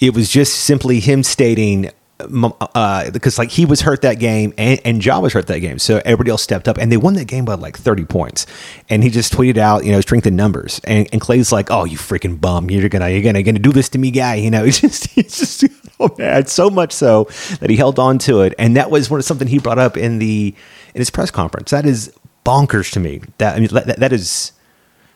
it 0.00 0.14
was 0.14 0.30
just 0.30 0.54
simply 0.54 1.00
him 1.00 1.22
stating 1.22 1.90
uh, 2.20 3.10
because 3.10 3.38
like 3.38 3.50
he 3.50 3.64
was 3.64 3.80
hurt 3.80 4.02
that 4.02 4.18
game 4.18 4.52
and, 4.58 4.80
and 4.84 5.04
Ja 5.04 5.20
was 5.20 5.32
hurt 5.32 5.46
that 5.46 5.60
game, 5.60 5.78
so 5.78 6.00
everybody 6.04 6.30
else 6.30 6.42
stepped 6.42 6.68
up 6.68 6.78
and 6.78 6.90
they 6.90 6.96
won 6.96 7.14
that 7.14 7.26
game 7.26 7.44
by 7.44 7.54
like 7.54 7.78
thirty 7.78 8.04
points. 8.04 8.46
And 8.88 9.02
he 9.02 9.10
just 9.10 9.32
tweeted 9.32 9.56
out, 9.56 9.84
you 9.84 9.92
know, 9.92 10.00
strength 10.00 10.26
in 10.26 10.36
numbers. 10.36 10.80
And, 10.84 11.08
and 11.12 11.20
Klay's 11.20 11.52
like, 11.52 11.70
"Oh, 11.70 11.84
you 11.84 11.96
freaking 11.96 12.40
bum! 12.40 12.70
You're 12.70 12.88
gonna 12.88 13.08
you're 13.08 13.22
gonna 13.22 13.42
gonna 13.42 13.58
do 13.58 13.72
this 13.72 13.88
to 13.90 13.98
me, 13.98 14.10
guy." 14.10 14.36
You 14.36 14.50
know, 14.50 14.64
it's 14.66 14.80
just 14.80 15.16
it's 15.16 15.38
just 15.38 15.64
oh 15.98 16.14
man, 16.18 16.46
so 16.46 16.70
much 16.70 16.92
so 16.92 17.24
that 17.60 17.70
he 17.70 17.76
held 17.76 17.98
on 17.98 18.18
to 18.20 18.42
it, 18.42 18.54
and 18.58 18.76
that 18.76 18.90
was 18.90 19.10
one 19.10 19.20
of 19.20 19.24
something 19.24 19.48
he 19.48 19.58
brought 19.58 19.78
up 19.78 19.96
in 19.96 20.18
the 20.18 20.54
in 20.94 20.98
his 20.98 21.10
press 21.10 21.30
conference. 21.30 21.70
That 21.70 21.86
is 21.86 22.12
bonkers 22.44 22.92
to 22.92 23.00
me. 23.00 23.22
That 23.38 23.56
I 23.56 23.60
mean, 23.60 23.68
that, 23.72 23.98
that 23.98 24.12
is 24.12 24.52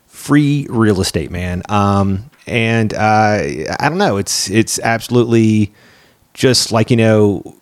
free 0.06 0.66
real 0.70 1.00
estate, 1.00 1.30
man. 1.30 1.62
Um, 1.68 2.30
and 2.46 2.92
uh, 2.92 3.40
I 3.80 3.88
don't 3.88 3.98
know. 3.98 4.16
It's 4.16 4.50
it's 4.50 4.78
absolutely 4.80 5.72
just 6.34 6.72
like 6.72 6.90
you 6.90 6.96
know 6.96 7.56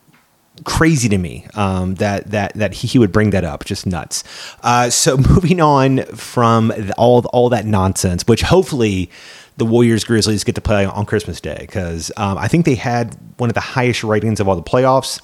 crazy 0.64 1.08
to 1.08 1.18
me 1.18 1.46
um, 1.54 1.94
that 1.96 2.30
that 2.30 2.54
that 2.54 2.74
he, 2.74 2.88
he, 2.88 2.98
would 2.98 3.12
bring 3.12 3.30
that 3.30 3.44
up. 3.44 3.64
Just 3.64 3.86
nuts. 3.86 4.24
Uh, 4.62 4.90
so 4.90 5.16
moving 5.28 5.60
on 5.60 6.04
from 6.06 6.72
all 6.98 7.24
all 7.32 7.48
that 7.50 7.66
nonsense, 7.66 8.26
which 8.26 8.42
hopefully 8.42 9.10
the 9.56 9.66
Warriors 9.66 10.04
Grizzlies 10.04 10.44
get 10.44 10.54
to 10.54 10.60
play 10.60 10.84
on 10.84 11.06
Christmas 11.06 11.40
Day 11.40 11.58
because 11.60 12.10
um, 12.16 12.38
I 12.38 12.48
think 12.48 12.64
they 12.64 12.74
had 12.74 13.16
one 13.36 13.50
of 13.50 13.54
the 13.54 13.60
highest 13.60 14.02
ratings 14.02 14.40
of 14.40 14.48
all 14.48 14.56
the 14.56 14.62
playoffs. 14.62 15.20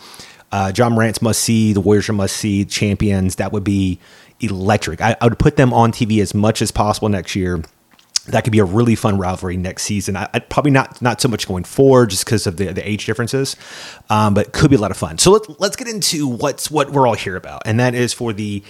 Uh, 0.51 0.73
Ja 0.75 0.89
Morant's 0.89 1.21
must 1.21 1.43
see, 1.43 1.73
the 1.73 1.81
Warriors 1.81 2.09
are 2.09 2.15
must 2.15 2.37
see, 2.37 2.65
champions. 2.65 3.37
That 3.37 3.53
would 3.53 3.65
be 3.65 3.99
electric. 4.41 5.01
I, 5.01 5.17
I 5.21 5.25
would 5.27 5.39
put 5.39 5.57
them 5.57 5.73
on 5.75 5.93
TV 5.93 6.23
as 6.23 6.35
much 6.35 6.63
as 6.63 6.71
possible 6.71 7.09
next 7.09 7.35
year 7.35 7.63
that 8.29 8.45
could 8.45 8.53
be 8.53 8.59
a 8.59 8.65
really 8.65 8.95
fun 8.95 9.19
rivalry 9.19 9.57
next 9.57 9.85
season. 9.85 10.17
I, 10.17 10.29
I, 10.33 10.39
probably 10.39 10.71
not 10.71 11.01
not 11.03 11.21
so 11.21 11.29
much 11.29 11.47
going 11.47 11.65
forward 11.65 12.11
just 12.11 12.25
because 12.25 12.47
of 12.47 12.57
the, 12.57 12.73
the 12.73 12.89
age 12.89 13.07
differences, 13.07 13.57
um, 14.11 14.35
but 14.35 14.53
could 14.53 14.71
be 14.71 14.77
a 14.77 14.81
lot 14.81 14.91
of 14.91 14.97
fun. 14.97 15.19
So 15.19 15.33
let's 15.33 15.49
let's 15.59 15.77
get 15.77 15.89
into 15.89 16.27
what's 16.27 16.71
what 16.71 16.91
we're 16.91 17.07
all 17.07 17.15
here 17.15 17.37
about, 17.37 17.63
and 17.67 17.81
that 17.81 17.95
is 17.95 18.13
for 18.13 18.33
the 18.33 18.63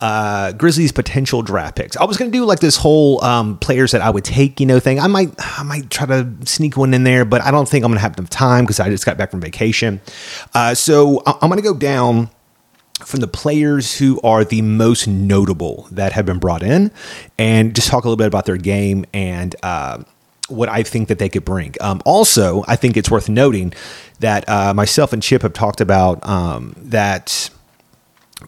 uh, 0.00 0.52
Grizzlies 0.52 0.92
potential 0.92 1.42
draft 1.42 1.76
picks. 1.76 1.96
I 1.96 2.04
was 2.04 2.16
going 2.16 2.30
to 2.30 2.36
do 2.36 2.44
like 2.44 2.60
this 2.60 2.76
whole 2.76 3.22
um, 3.24 3.58
players 3.58 3.92
that 3.92 4.02
I 4.02 4.10
would 4.10 4.24
take, 4.24 4.60
you 4.60 4.66
know, 4.66 4.78
thing. 4.78 5.00
I 5.00 5.06
might 5.06 5.32
I 5.38 5.62
might 5.62 5.90
try 5.90 6.06
to 6.06 6.30
sneak 6.44 6.76
one 6.76 6.92
in 6.94 7.04
there, 7.04 7.24
but 7.24 7.42
I 7.42 7.50
don't 7.50 7.68
think 7.68 7.84
I'm 7.84 7.90
going 7.90 7.98
to 7.98 8.02
have 8.02 8.18
enough 8.18 8.30
time 8.30 8.64
because 8.64 8.80
I 8.80 8.90
just 8.90 9.06
got 9.06 9.16
back 9.16 9.30
from 9.30 9.40
vacation. 9.40 10.00
Uh, 10.54 10.74
so 10.74 11.22
I'm 11.26 11.48
going 11.48 11.56
to 11.56 11.62
go 11.62 11.74
down 11.74 12.30
from 13.04 13.20
the 13.20 13.28
players 13.28 13.98
who 13.98 14.20
are 14.22 14.44
the 14.44 14.62
most 14.62 15.06
notable 15.06 15.86
that 15.90 16.12
have 16.12 16.24
been 16.24 16.38
brought 16.38 16.62
in 16.62 16.90
and 17.38 17.74
just 17.74 17.88
talk 17.88 18.04
a 18.04 18.08
little 18.08 18.16
bit 18.16 18.26
about 18.26 18.46
their 18.46 18.56
game 18.56 19.04
and 19.12 19.54
uh, 19.62 20.02
what 20.48 20.68
I 20.68 20.82
think 20.82 21.08
that 21.08 21.18
they 21.18 21.28
could 21.28 21.44
bring. 21.44 21.74
Um, 21.80 22.00
also, 22.04 22.64
I 22.66 22.76
think 22.76 22.96
it's 22.96 23.10
worth 23.10 23.28
noting 23.28 23.74
that 24.20 24.48
uh, 24.48 24.72
myself 24.72 25.12
and 25.12 25.22
Chip 25.22 25.42
have 25.42 25.52
talked 25.52 25.80
about 25.80 26.26
um, 26.26 26.74
that 26.78 27.50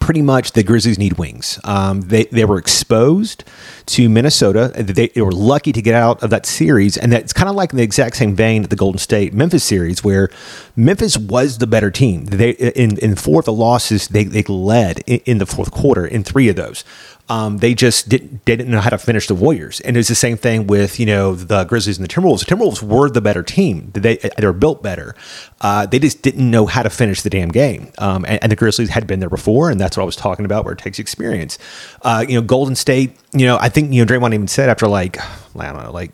pretty 0.00 0.20
much 0.20 0.52
the 0.52 0.62
Grizzlies 0.62 0.98
need 0.98 1.18
wings. 1.18 1.58
Um, 1.64 2.02
they 2.02 2.24
they 2.24 2.44
were 2.44 2.58
exposed 2.58 3.44
to 3.86 4.08
Minnesota. 4.08 4.70
They, 4.74 5.08
they, 5.08 5.22
were 5.22 5.32
lucky 5.32 5.72
to 5.72 5.80
get 5.80 5.94
out 5.94 6.22
of 6.22 6.28
that 6.30 6.44
series, 6.44 6.98
and 6.98 7.10
that's 7.10 7.32
kind 7.32 7.48
of 7.48 7.54
like 7.56 7.72
in 7.72 7.78
the 7.78 7.82
exact 7.82 8.16
same 8.16 8.34
vein 8.34 8.64
of 8.64 8.70
the 8.70 8.76
Golden 8.76 8.98
State 8.98 9.32
Memphis 9.32 9.64
series, 9.64 10.04
where 10.04 10.28
Memphis 10.76 11.16
was 11.16 11.58
the 11.58 11.66
better 11.66 11.90
team. 11.90 12.26
They 12.26 12.50
in 12.50 12.98
in 12.98 13.16
four 13.16 13.40
of 13.40 13.46
the 13.46 13.52
losses 13.52 14.08
they 14.08 14.24
they 14.24 14.42
led 14.42 15.00
in, 15.06 15.20
in 15.20 15.38
the 15.38 15.46
fourth 15.46 15.70
quarter 15.70 16.06
in 16.06 16.22
three 16.22 16.48
of 16.48 16.56
those. 16.56 16.84
Um, 17.30 17.58
they 17.58 17.74
just 17.74 18.08
didn't 18.08 18.44
they 18.46 18.56
didn't 18.56 18.70
know 18.70 18.80
how 18.80 18.90
to 18.90 18.98
finish 18.98 19.26
the 19.26 19.34
Warriors, 19.34 19.80
and 19.80 19.96
it's 19.96 20.08
the 20.08 20.14
same 20.14 20.36
thing 20.36 20.66
with 20.66 20.98
you 20.98 21.06
know 21.06 21.34
the 21.34 21.64
Grizzlies 21.64 21.98
and 21.98 22.08
the 22.08 22.12
Timberwolves. 22.12 22.46
The 22.46 22.54
Timberwolves 22.54 22.82
were 22.82 23.10
the 23.10 23.20
better 23.20 23.42
team; 23.42 23.90
they 23.94 24.16
they 24.16 24.46
were 24.46 24.52
built 24.52 24.82
better. 24.82 25.14
Uh, 25.60 25.84
they 25.86 25.98
just 25.98 26.22
didn't 26.22 26.50
know 26.50 26.66
how 26.66 26.82
to 26.82 26.90
finish 26.90 27.22
the 27.22 27.30
damn 27.30 27.50
game, 27.50 27.92
um, 27.98 28.24
and, 28.24 28.42
and, 28.42 28.52
the 28.52 28.56
Grizzlies 28.56 28.90
had 28.90 29.06
been 29.06 29.20
there 29.20 29.28
before, 29.28 29.70
and 29.70 29.78
that's 29.80 29.96
what 29.96 30.04
I 30.04 30.06
was 30.06 30.16
talking 30.16 30.44
about, 30.44 30.64
where 30.64 30.72
it 30.72 30.78
takes 30.78 30.98
experience. 30.98 31.58
Uh, 32.02 32.24
you 32.26 32.34
know, 32.34 32.42
Golden 32.42 32.74
State. 32.74 33.16
You 33.32 33.46
know, 33.46 33.58
I 33.60 33.68
think 33.68 33.92
you 33.92 34.04
know 34.04 34.10
Draymond 34.10 34.32
even 34.34 34.48
said 34.48 34.70
after 34.70 34.88
like 34.88 35.18
I 35.56 35.72
don't 35.72 35.82
know, 35.82 35.92
like 35.92 36.12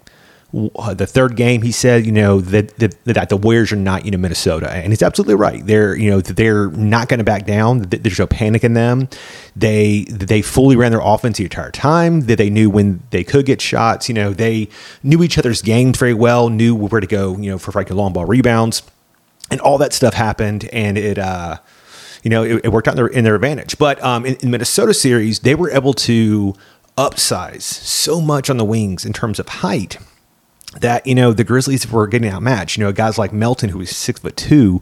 uh, 0.76 0.94
the 0.94 1.06
third 1.06 1.37
game, 1.37 1.62
he 1.62 1.73
said, 1.73 2.06
you 2.06 2.12
know, 2.12 2.40
that, 2.40 2.76
that, 2.78 3.04
that 3.04 3.28
the 3.28 3.37
Warriors 3.37 3.73
are 3.73 3.76
not, 3.76 4.04
you 4.04 4.11
know, 4.11 4.18
Minnesota. 4.18 4.70
And 4.70 4.92
he's 4.92 5.02
absolutely 5.02 5.34
right. 5.34 5.66
They're, 5.66 5.96
you 5.96 6.11
know, 6.11 6.20
they're 6.20 6.68
not 6.70 7.08
going 7.08 7.18
to 7.18 7.25
back 7.25 7.44
down. 7.44 7.80
There's 7.82 8.18
no 8.18 8.26
panic 8.26 8.62
in 8.62 8.75
them. 8.75 9.08
They, 9.56 10.04
they 10.04 10.42
fully 10.42 10.76
ran 10.76 10.92
their 10.92 11.00
offense 11.02 11.38
the 11.38 11.44
entire 11.44 11.73
time. 11.73 12.23
That 12.23 12.38
they 12.38 12.50
knew 12.50 12.70
when 12.70 13.02
they 13.11 13.25
could 13.25 13.46
get 13.46 13.61
shots. 13.61 14.08
You 14.08 14.14
know, 14.14 14.32
they 14.32 14.68
knew 15.02 15.23
each 15.23 15.38
other's 15.38 15.61
games 15.61 15.99
very 15.99 16.14
well, 16.14 16.49
knew 16.50 16.75
where 16.75 17.00
to 17.00 17.06
go, 17.06 17.37
you 17.37 17.50
know, 17.50 17.58
for 17.58 17.73
like 17.73 17.90
long 17.90 18.12
ball 18.12 18.26
rebounds. 18.26 18.82
And 19.50 19.61
all 19.61 19.78
that 19.78 19.92
stuff 19.92 20.14
happened. 20.14 20.68
And 20.73 20.96
it, 20.96 21.18
uh, 21.18 21.58
you 22.23 22.30
know, 22.30 22.44
it, 22.44 22.66
it 22.66 22.68
worked 22.68 22.87
out 22.87 22.92
in 22.92 22.96
their, 22.96 23.06
in 23.08 23.25
their 23.25 23.34
advantage. 23.34 23.76
But 23.76 24.02
um, 24.04 24.25
in, 24.25 24.37
in 24.37 24.50
Minnesota 24.52 24.94
series, 24.94 25.40
they 25.40 25.54
were 25.56 25.70
able 25.70 25.94
to 25.94 26.54
upsize 26.96 27.62
so 27.62 28.20
much 28.20 28.49
on 28.49 28.56
the 28.56 28.64
wings 28.64 29.04
in 29.04 29.12
terms 29.12 29.40
of 29.40 29.49
height 29.49 29.99
that 30.81 31.07
you 31.07 31.14
know 31.14 31.33
the 31.33 31.45
Grizzlies 31.45 31.90
were 31.90 32.07
getting 32.07 32.31
outmatched. 32.31 32.76
You 32.76 32.85
know, 32.85 32.93
guys 32.93 33.19
like 33.19 33.33
Melton, 33.33 33.71
who 33.71 33.81
is 33.81 33.97
six 33.97 34.21
foot 34.21 34.37
two, 34.37 34.81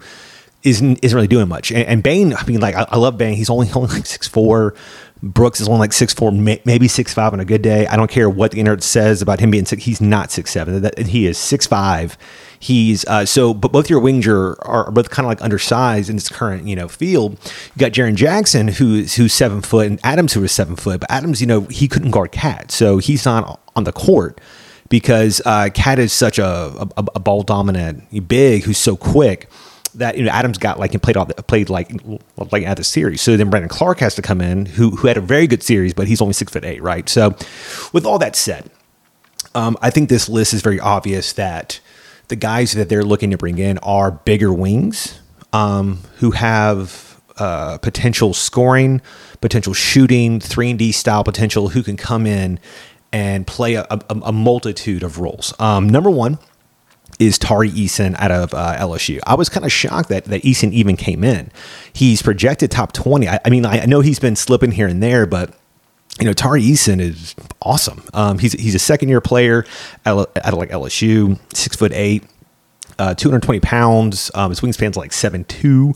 isn't 0.62 1.02
isn't 1.02 1.14
really 1.14 1.28
doing 1.28 1.48
much. 1.48 1.70
And, 1.70 1.86
and 1.86 2.02
Bane, 2.02 2.34
I 2.34 2.44
mean, 2.46 2.60
like 2.60 2.74
I, 2.74 2.86
I, 2.88 2.96
love 2.96 3.18
Bane. 3.18 3.34
He's 3.34 3.50
only 3.50 3.70
only 3.74 3.88
like 3.88 4.06
six 4.06 4.28
four. 4.28 4.74
Brooks 5.24 5.60
is 5.60 5.68
only 5.68 5.78
like 5.78 5.92
six 5.92 6.12
four, 6.12 6.32
maybe 6.32 6.88
six 6.88 7.14
five 7.14 7.32
on 7.32 7.38
a 7.38 7.44
good 7.44 7.62
day. 7.62 7.86
I 7.86 7.96
don't 7.96 8.10
care 8.10 8.28
what 8.28 8.50
the 8.50 8.58
internet 8.58 8.82
says 8.82 9.22
about 9.22 9.38
him 9.38 9.52
being 9.52 9.64
six. 9.64 9.84
He's 9.84 10.00
not 10.00 10.32
six 10.32 10.50
seven. 10.50 10.90
He 10.98 11.26
is 11.26 11.38
six 11.38 11.64
five. 11.64 12.18
He's 12.58 13.04
uh, 13.04 13.24
so, 13.24 13.54
but 13.54 13.70
both 13.70 13.88
your 13.88 14.00
wings 14.00 14.26
are, 14.26 14.56
are 14.62 14.90
both 14.90 15.10
kind 15.10 15.24
of 15.24 15.28
like 15.28 15.40
undersized 15.40 16.10
in 16.10 16.16
this 16.16 16.28
current 16.28 16.66
you 16.66 16.74
know 16.74 16.88
field. 16.88 17.38
You 17.74 17.78
got 17.78 17.92
Jaren 17.92 18.16
Jackson 18.16 18.66
who's 18.66 19.14
who's 19.14 19.32
seven 19.32 19.62
foot, 19.62 19.86
and 19.86 20.00
Adams 20.02 20.32
who 20.32 20.42
is 20.42 20.50
seven 20.50 20.74
foot. 20.74 21.00
But 21.00 21.10
Adams, 21.10 21.40
you 21.40 21.46
know, 21.46 21.62
he 21.62 21.86
couldn't 21.86 22.10
guard 22.10 22.32
KAT, 22.32 22.72
so 22.72 22.98
he's 22.98 23.24
not 23.24 23.60
on 23.76 23.84
the 23.84 23.92
court 23.92 24.40
because 24.88 25.40
uh, 25.44 25.70
KAT 25.72 25.98
is 25.98 26.12
such 26.12 26.38
a, 26.38 26.88
a, 26.96 27.04
a 27.14 27.20
ball 27.20 27.42
dominant 27.42 28.28
big 28.28 28.64
who's 28.64 28.78
so 28.78 28.96
quick 28.96 29.48
that 29.94 30.16
you 30.16 30.24
know 30.24 30.30
Adams 30.30 30.58
got 30.58 30.78
like 30.78 30.92
and 30.94 31.02
played 31.02 31.16
all 31.16 31.26
the, 31.26 31.34
played 31.34 31.68
like 31.68 31.90
like 32.50 32.64
at 32.64 32.76
the 32.76 32.84
series. 32.84 33.20
So 33.20 33.36
then 33.36 33.50
Brandon 33.50 33.68
Clarke 33.68 34.00
has 34.00 34.14
to 34.16 34.22
come 34.22 34.40
in, 34.40 34.66
who 34.66 34.90
who 34.90 35.08
had 35.08 35.16
a 35.16 35.20
very 35.20 35.46
good 35.46 35.62
series, 35.62 35.94
but 35.94 36.08
he's 36.08 36.20
only 36.20 36.34
six 36.34 36.52
foot 36.52 36.64
eight, 36.64 36.82
right? 36.82 37.08
So 37.08 37.36
with 37.92 38.06
all 38.06 38.18
that 38.18 38.36
said, 38.36 38.70
um, 39.54 39.76
I 39.82 39.90
think 39.90 40.08
this 40.08 40.28
list 40.28 40.54
is 40.54 40.62
very 40.62 40.80
obvious 40.80 41.32
that 41.34 41.80
the 42.28 42.36
guys 42.36 42.72
that 42.72 42.88
they're 42.88 43.04
looking 43.04 43.30
to 43.30 43.36
bring 43.36 43.58
in 43.58 43.78
are 43.78 44.10
bigger 44.10 44.52
wings 44.52 45.20
um, 45.52 46.00
who 46.16 46.30
have 46.30 47.20
uh, 47.38 47.78
potential 47.78 48.32
scoring, 48.34 49.00
potential 49.40 49.74
shooting, 49.74 50.40
three 50.40 50.70
and 50.70 50.78
D 50.78 50.92
style 50.92 51.24
potential, 51.24 51.68
who 51.70 51.82
can 51.82 51.96
come 51.96 52.26
in 52.26 52.58
and 53.12 53.46
play 53.46 53.74
a, 53.74 53.86
a, 53.90 54.00
a 54.08 54.32
multitude 54.32 55.02
of 55.02 55.18
roles. 55.18 55.54
Um, 55.60 55.88
number 55.88 56.10
one 56.10 56.38
is 57.18 57.38
Tari 57.38 57.70
Eason 57.70 58.14
out 58.18 58.30
of 58.30 58.54
uh, 58.54 58.76
LSU. 58.78 59.20
I 59.26 59.34
was 59.34 59.48
kind 59.48 59.64
of 59.64 59.72
shocked 59.72 60.08
that, 60.08 60.24
that 60.24 60.42
Eason 60.42 60.72
even 60.72 60.96
came 60.96 61.22
in. 61.22 61.52
He's 61.92 62.22
projected 62.22 62.70
top 62.70 62.92
20. 62.92 63.28
I, 63.28 63.38
I 63.44 63.50
mean, 63.50 63.66
I, 63.66 63.82
I, 63.82 63.86
know 63.86 64.00
he's 64.00 64.18
been 64.18 64.34
slipping 64.34 64.72
here 64.72 64.88
and 64.88 65.02
there, 65.02 65.26
but 65.26 65.54
you 66.18 66.26
know, 66.26 66.32
Tari 66.32 66.62
Eason 66.62 67.00
is 67.00 67.34
awesome. 67.60 68.02
Um, 68.12 68.38
he's, 68.38 68.52
he's 68.54 68.74
a 68.74 68.78
second 68.78 69.08
year 69.08 69.20
player 69.20 69.64
at, 70.04 70.16
at 70.36 70.54
like 70.54 70.70
LSU, 70.70 71.38
six 71.54 71.76
foot 71.76 71.92
eight, 71.92 72.24
uh, 72.98 73.14
220 73.14 73.60
pounds. 73.60 74.30
Um, 74.34 74.50
his 74.50 74.60
wingspan's 74.60 74.96
like 74.96 75.12
seven 75.12 75.44
two. 75.44 75.94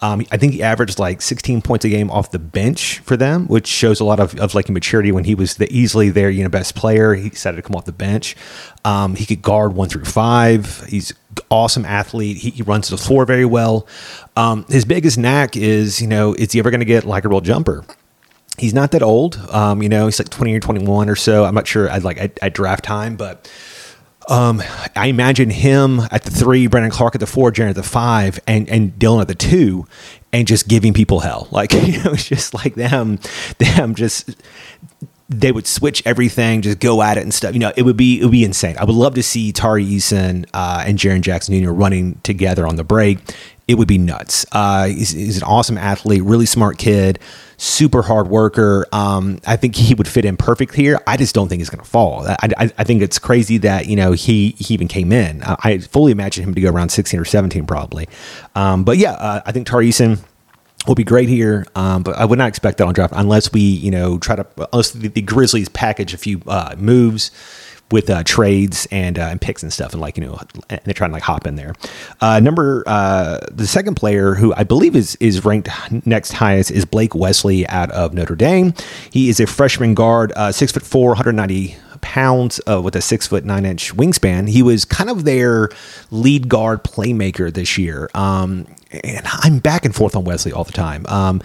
Um, 0.00 0.24
I 0.30 0.36
think 0.36 0.52
he 0.52 0.62
averaged 0.62 0.98
like 0.98 1.20
16 1.20 1.60
points 1.60 1.84
a 1.84 1.88
game 1.88 2.10
off 2.10 2.30
the 2.30 2.38
bench 2.38 3.00
for 3.00 3.16
them, 3.16 3.48
which 3.48 3.66
shows 3.66 3.98
a 3.98 4.04
lot 4.04 4.20
of, 4.20 4.38
of 4.38 4.54
like 4.54 4.68
maturity 4.68 5.10
when 5.10 5.24
he 5.24 5.34
was 5.34 5.56
the 5.56 5.70
easily 5.76 6.10
their 6.10 6.30
you 6.30 6.42
know 6.42 6.48
best 6.48 6.74
player. 6.74 7.14
He 7.14 7.30
decided 7.30 7.56
to 7.56 7.62
come 7.62 7.74
off 7.74 7.84
the 7.84 7.92
bench. 7.92 8.36
Um, 8.84 9.16
he 9.16 9.26
could 9.26 9.42
guard 9.42 9.74
one 9.74 9.88
through 9.88 10.04
five. 10.04 10.84
He's 10.88 11.12
awesome 11.50 11.84
athlete. 11.84 12.36
He, 12.36 12.50
he 12.50 12.62
runs 12.62 12.88
the 12.88 12.96
floor 12.96 13.24
very 13.24 13.44
well. 13.44 13.86
Um, 14.36 14.64
his 14.68 14.84
biggest 14.84 15.18
knack 15.18 15.56
is 15.56 16.00
you 16.00 16.06
know 16.06 16.34
is 16.34 16.52
he 16.52 16.58
ever 16.60 16.70
going 16.70 16.80
to 16.80 16.86
get 16.86 17.04
like 17.04 17.24
a 17.24 17.28
real 17.28 17.40
jumper? 17.40 17.84
He's 18.56 18.74
not 18.74 18.90
that 18.90 19.02
old. 19.02 19.36
Um, 19.50 19.82
you 19.82 19.88
know, 19.88 20.06
he's 20.06 20.18
like 20.18 20.30
20 20.30 20.52
or 20.54 20.60
21 20.60 21.08
or 21.08 21.14
so. 21.14 21.44
I'm 21.44 21.54
not 21.54 21.68
sure. 21.68 21.88
I'd 21.88 22.02
like 22.02 22.18
at 22.18 22.52
draft 22.54 22.84
time, 22.84 23.16
but 23.16 23.48
um, 24.28 24.62
I 24.94 25.06
imagine 25.06 25.50
him 25.50 26.00
at 26.10 26.24
the 26.24 26.30
three, 26.30 26.66
Brandon 26.66 26.90
Clarke 26.90 27.14
at 27.14 27.20
the 27.20 27.26
four, 27.26 27.50
Jaren 27.50 27.70
at 27.70 27.76
the 27.76 27.82
five, 27.82 28.38
and 28.46 28.68
and 28.68 28.92
Dylan 28.98 29.22
at 29.22 29.28
the 29.28 29.34
two, 29.34 29.86
and 30.32 30.46
just 30.46 30.68
giving 30.68 30.92
people 30.92 31.20
hell. 31.20 31.48
Like 31.52 31.72
you 31.72 32.02
know, 32.02 32.12
it's 32.12 32.28
just 32.28 32.54
like 32.54 32.74
them, 32.74 33.18
them 33.58 33.94
just 33.94 34.30
they 35.28 35.52
would 35.52 35.66
switch 35.66 36.02
everything, 36.06 36.62
just 36.62 36.78
go 36.78 37.02
at 37.02 37.18
it 37.18 37.22
and 37.22 37.34
stuff. 37.34 37.52
You 37.52 37.60
know, 37.60 37.72
it 37.76 37.82
would 37.82 37.96
be 37.96 38.20
it 38.20 38.24
would 38.24 38.32
be 38.32 38.44
insane. 38.44 38.76
I 38.78 38.84
would 38.84 38.94
love 38.94 39.14
to 39.14 39.22
see 39.22 39.52
Tari 39.52 39.84
Eason 39.84 40.46
uh, 40.54 40.84
and 40.86 40.98
Jaren 40.98 41.20
Jackson 41.20 41.58
Jr. 41.62 41.70
running 41.70 42.20
together 42.22 42.66
on 42.66 42.76
the 42.76 42.84
break. 42.84 43.18
It 43.68 43.76
would 43.76 43.88
be 43.88 43.98
nuts. 43.98 44.46
Uh, 44.50 44.86
he's, 44.86 45.10
he's 45.10 45.36
an 45.36 45.44
awesome 45.44 45.78
athlete, 45.78 46.24
really 46.24 46.46
smart 46.46 46.78
kid 46.78 47.20
super 47.58 48.02
hard 48.02 48.28
worker. 48.28 48.86
Um, 48.92 49.40
I 49.46 49.56
think 49.56 49.74
he 49.74 49.94
would 49.94 50.08
fit 50.08 50.24
in 50.24 50.36
perfect 50.36 50.74
here. 50.74 51.00
I 51.06 51.16
just 51.16 51.34
don't 51.34 51.48
think 51.48 51.60
he's 51.60 51.68
going 51.68 51.84
to 51.84 51.90
fall. 51.90 52.26
I, 52.26 52.36
I, 52.56 52.72
I, 52.78 52.84
think 52.84 53.02
it's 53.02 53.18
crazy 53.18 53.58
that 53.58 53.86
you 53.86 53.96
know 53.96 54.12
he 54.12 54.54
he 54.58 54.72
even 54.72 54.88
came 54.88 55.12
in. 55.12 55.42
I, 55.42 55.56
I 55.62 55.78
fully 55.78 56.12
imagine 56.12 56.44
him 56.44 56.54
to 56.54 56.60
go 56.60 56.70
around 56.70 56.90
16 56.90 57.20
or 57.20 57.24
17 57.24 57.66
probably. 57.66 58.08
Um, 58.54 58.84
but 58.84 58.96
yeah, 58.96 59.12
uh, 59.12 59.42
I 59.44 59.52
think 59.52 59.66
Tari 59.66 59.88
Eason 59.88 60.20
will 60.86 60.94
be 60.94 61.04
great 61.04 61.28
here. 61.28 61.66
Um, 61.74 62.04
but 62.04 62.16
I 62.16 62.24
would 62.24 62.38
not 62.38 62.48
expect 62.48 62.78
that 62.78 62.86
on 62.86 62.94
draft 62.94 63.12
unless 63.16 63.52
we 63.52 63.60
you 63.60 63.90
know 63.90 64.18
try 64.18 64.36
to 64.36 64.46
unless 64.72 64.92
the, 64.92 65.08
the 65.08 65.22
Grizzlies 65.22 65.68
package 65.68 66.14
a 66.14 66.18
few 66.18 66.40
uh, 66.46 66.74
moves 66.78 67.30
with 67.90 68.10
uh, 68.10 68.22
trades 68.24 68.86
and, 68.90 69.18
uh, 69.18 69.22
and 69.22 69.40
picks 69.40 69.62
and 69.62 69.72
stuff, 69.72 69.92
and 69.92 70.00
like 70.00 70.16
you 70.16 70.24
know, 70.24 70.38
and 70.68 70.80
they're 70.84 70.94
trying 70.94 71.10
to 71.10 71.14
like 71.14 71.22
hop 71.22 71.46
in 71.46 71.56
there. 71.56 71.74
Uh, 72.20 72.40
number 72.40 72.82
uh, 72.86 73.38
the 73.50 73.66
second 73.66 73.94
player 73.94 74.34
who 74.34 74.52
I 74.54 74.64
believe 74.64 74.94
is 74.94 75.16
is 75.16 75.44
ranked 75.44 75.68
next 76.06 76.32
highest 76.32 76.70
is 76.70 76.84
Blake 76.84 77.14
Wesley 77.14 77.66
out 77.68 77.90
of 77.92 78.14
Notre 78.14 78.36
Dame. 78.36 78.74
He 79.10 79.28
is 79.28 79.40
a 79.40 79.46
freshman 79.46 79.94
guard, 79.94 80.32
uh, 80.36 80.52
six 80.52 80.72
foot 80.72 80.82
four, 80.82 81.10
190 81.10 81.76
pounds 82.00 82.60
uh, 82.68 82.80
with 82.80 82.96
a 82.96 83.00
six 83.00 83.26
foot 83.26 83.44
nine 83.44 83.64
inch 83.64 83.94
wingspan. 83.94 84.48
He 84.48 84.62
was 84.62 84.84
kind 84.84 85.10
of 85.10 85.24
their 85.24 85.70
lead 86.10 86.48
guard 86.48 86.84
playmaker 86.84 87.52
this 87.52 87.78
year. 87.78 88.08
Um, 88.14 88.66
and 88.90 89.26
I'm 89.26 89.58
back 89.58 89.84
and 89.84 89.94
forth 89.94 90.16
on 90.16 90.24
Wesley 90.24 90.52
all 90.52 90.64
the 90.64 90.72
time. 90.72 91.04
Um, 91.06 91.42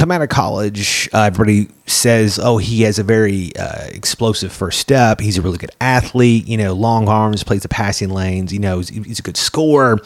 come 0.00 0.10
out 0.10 0.22
of 0.22 0.30
college, 0.30 1.10
uh, 1.12 1.24
everybody 1.24 1.68
says, 1.86 2.40
"Oh, 2.42 2.56
he 2.56 2.82
has 2.82 2.98
a 2.98 3.02
very 3.02 3.54
uh, 3.54 3.84
explosive 3.88 4.50
first 4.50 4.80
step. 4.80 5.20
He's 5.20 5.36
a 5.36 5.42
really 5.42 5.58
good 5.58 5.72
athlete. 5.78 6.48
You 6.48 6.56
know, 6.56 6.72
long 6.72 7.06
arms, 7.06 7.44
plays 7.44 7.62
the 7.62 7.68
passing 7.68 8.08
lanes. 8.08 8.50
You 8.50 8.60
know, 8.60 8.78
he's, 8.78 8.88
he's 8.88 9.18
a 9.18 9.22
good 9.22 9.36
scorer." 9.36 9.98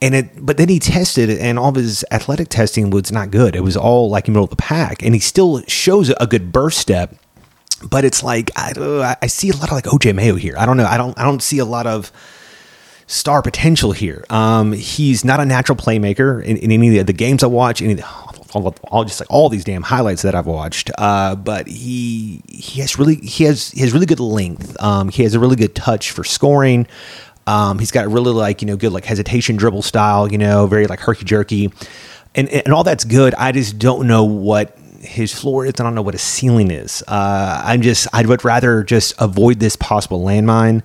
And 0.00 0.14
it, 0.14 0.30
but 0.44 0.56
then 0.56 0.68
he 0.68 0.78
tested, 0.78 1.30
and 1.30 1.58
all 1.58 1.70
of 1.70 1.74
his 1.74 2.04
athletic 2.10 2.48
testing 2.48 2.90
was 2.90 3.12
not 3.12 3.30
good. 3.30 3.54
It 3.54 3.60
was 3.62 3.76
all 3.76 4.08
like 4.08 4.26
in 4.26 4.32
the 4.32 4.38
middle 4.38 4.44
of 4.44 4.50
the 4.50 4.56
pack, 4.56 5.02
and 5.02 5.14
he 5.14 5.20
still 5.20 5.62
shows 5.66 6.10
a 6.18 6.26
good 6.26 6.50
burst 6.50 6.78
step. 6.78 7.14
But 7.82 8.06
it's 8.06 8.22
like 8.22 8.50
I, 8.56 9.16
I 9.20 9.26
see 9.26 9.50
a 9.50 9.56
lot 9.56 9.64
of 9.64 9.72
like 9.72 9.84
OJ 9.84 10.14
Mayo 10.14 10.36
here. 10.36 10.54
I 10.56 10.64
don't 10.64 10.78
know. 10.78 10.86
I 10.86 10.96
don't. 10.96 11.18
I 11.18 11.24
don't 11.24 11.42
see 11.42 11.58
a 11.58 11.66
lot 11.66 11.86
of 11.86 12.10
star 13.06 13.42
potential 13.42 13.92
here. 13.92 14.24
Um, 14.30 14.72
he's 14.72 15.24
not 15.24 15.40
a 15.40 15.44
natural 15.44 15.76
playmaker 15.76 16.42
in, 16.42 16.56
in 16.56 16.72
any 16.72 16.98
of 16.98 17.06
the 17.06 17.12
games 17.12 17.44
I 17.44 17.48
watch. 17.48 17.82
Any, 17.82 18.02
all, 18.56 18.74
all, 18.84 19.04
just 19.04 19.20
like 19.20 19.30
all 19.30 19.48
these 19.48 19.64
damn 19.64 19.82
highlights 19.82 20.22
that 20.22 20.34
I've 20.34 20.46
watched. 20.46 20.90
Uh, 20.96 21.34
but 21.34 21.66
he 21.66 22.42
he 22.48 22.80
has 22.80 22.98
really 22.98 23.16
he 23.16 23.44
has 23.44 23.70
he 23.70 23.80
has 23.80 23.92
really 23.92 24.06
good 24.06 24.20
length. 24.20 24.80
Um, 24.82 25.08
he 25.08 25.22
has 25.22 25.34
a 25.34 25.40
really 25.40 25.56
good 25.56 25.74
touch 25.74 26.10
for 26.10 26.24
scoring. 26.24 26.86
Um, 27.46 27.78
he's 27.78 27.92
got 27.92 28.06
a 28.06 28.08
really 28.08 28.32
like 28.32 28.62
you 28.62 28.66
know 28.66 28.76
good 28.76 28.92
like 28.92 29.04
hesitation 29.04 29.56
dribble 29.56 29.82
style. 29.82 30.30
You 30.30 30.38
know, 30.38 30.66
very 30.66 30.86
like 30.86 31.00
herky 31.00 31.24
jerky, 31.24 31.70
and 32.34 32.48
and 32.48 32.72
all 32.72 32.84
that's 32.84 33.04
good. 33.04 33.34
I 33.34 33.52
just 33.52 33.78
don't 33.78 34.06
know 34.06 34.24
what 34.24 34.76
his 35.00 35.32
floor 35.32 35.66
is. 35.66 35.74
I 35.78 35.84
don't 35.84 35.94
know 35.94 36.02
what 36.02 36.14
his 36.14 36.22
ceiling 36.22 36.70
is. 36.70 37.02
Uh, 37.06 37.62
I'm 37.64 37.82
just 37.82 38.08
I 38.12 38.24
would 38.24 38.44
rather 38.44 38.82
just 38.82 39.14
avoid 39.18 39.60
this 39.60 39.76
possible 39.76 40.22
landmine. 40.22 40.82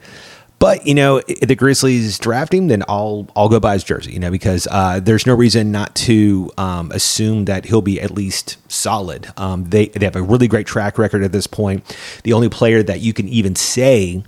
But 0.61 0.85
you 0.85 0.93
know, 0.93 1.23
if 1.27 1.47
the 1.47 1.55
Grizzlies 1.55 2.19
draft 2.19 2.53
him, 2.53 2.67
then 2.67 2.83
I'll 2.87 3.27
I'll 3.35 3.49
go 3.49 3.59
buy 3.59 3.73
his 3.73 3.83
jersey. 3.83 4.13
You 4.13 4.19
know, 4.19 4.29
because 4.29 4.67
uh, 4.69 4.99
there's 4.99 5.25
no 5.25 5.33
reason 5.33 5.71
not 5.71 5.95
to 5.95 6.51
um, 6.55 6.91
assume 6.91 7.45
that 7.45 7.65
he'll 7.65 7.81
be 7.81 7.99
at 7.99 8.11
least 8.11 8.57
solid. 8.71 9.33
Um, 9.37 9.63
they 9.65 9.87
they 9.87 10.05
have 10.05 10.15
a 10.15 10.21
really 10.21 10.47
great 10.47 10.67
track 10.67 10.99
record 10.99 11.23
at 11.23 11.31
this 11.31 11.47
point. 11.47 11.97
The 12.23 12.33
only 12.33 12.47
player 12.47 12.83
that 12.83 12.99
you 12.99 13.11
can 13.11 13.27
even 13.27 13.55
say 13.55 14.23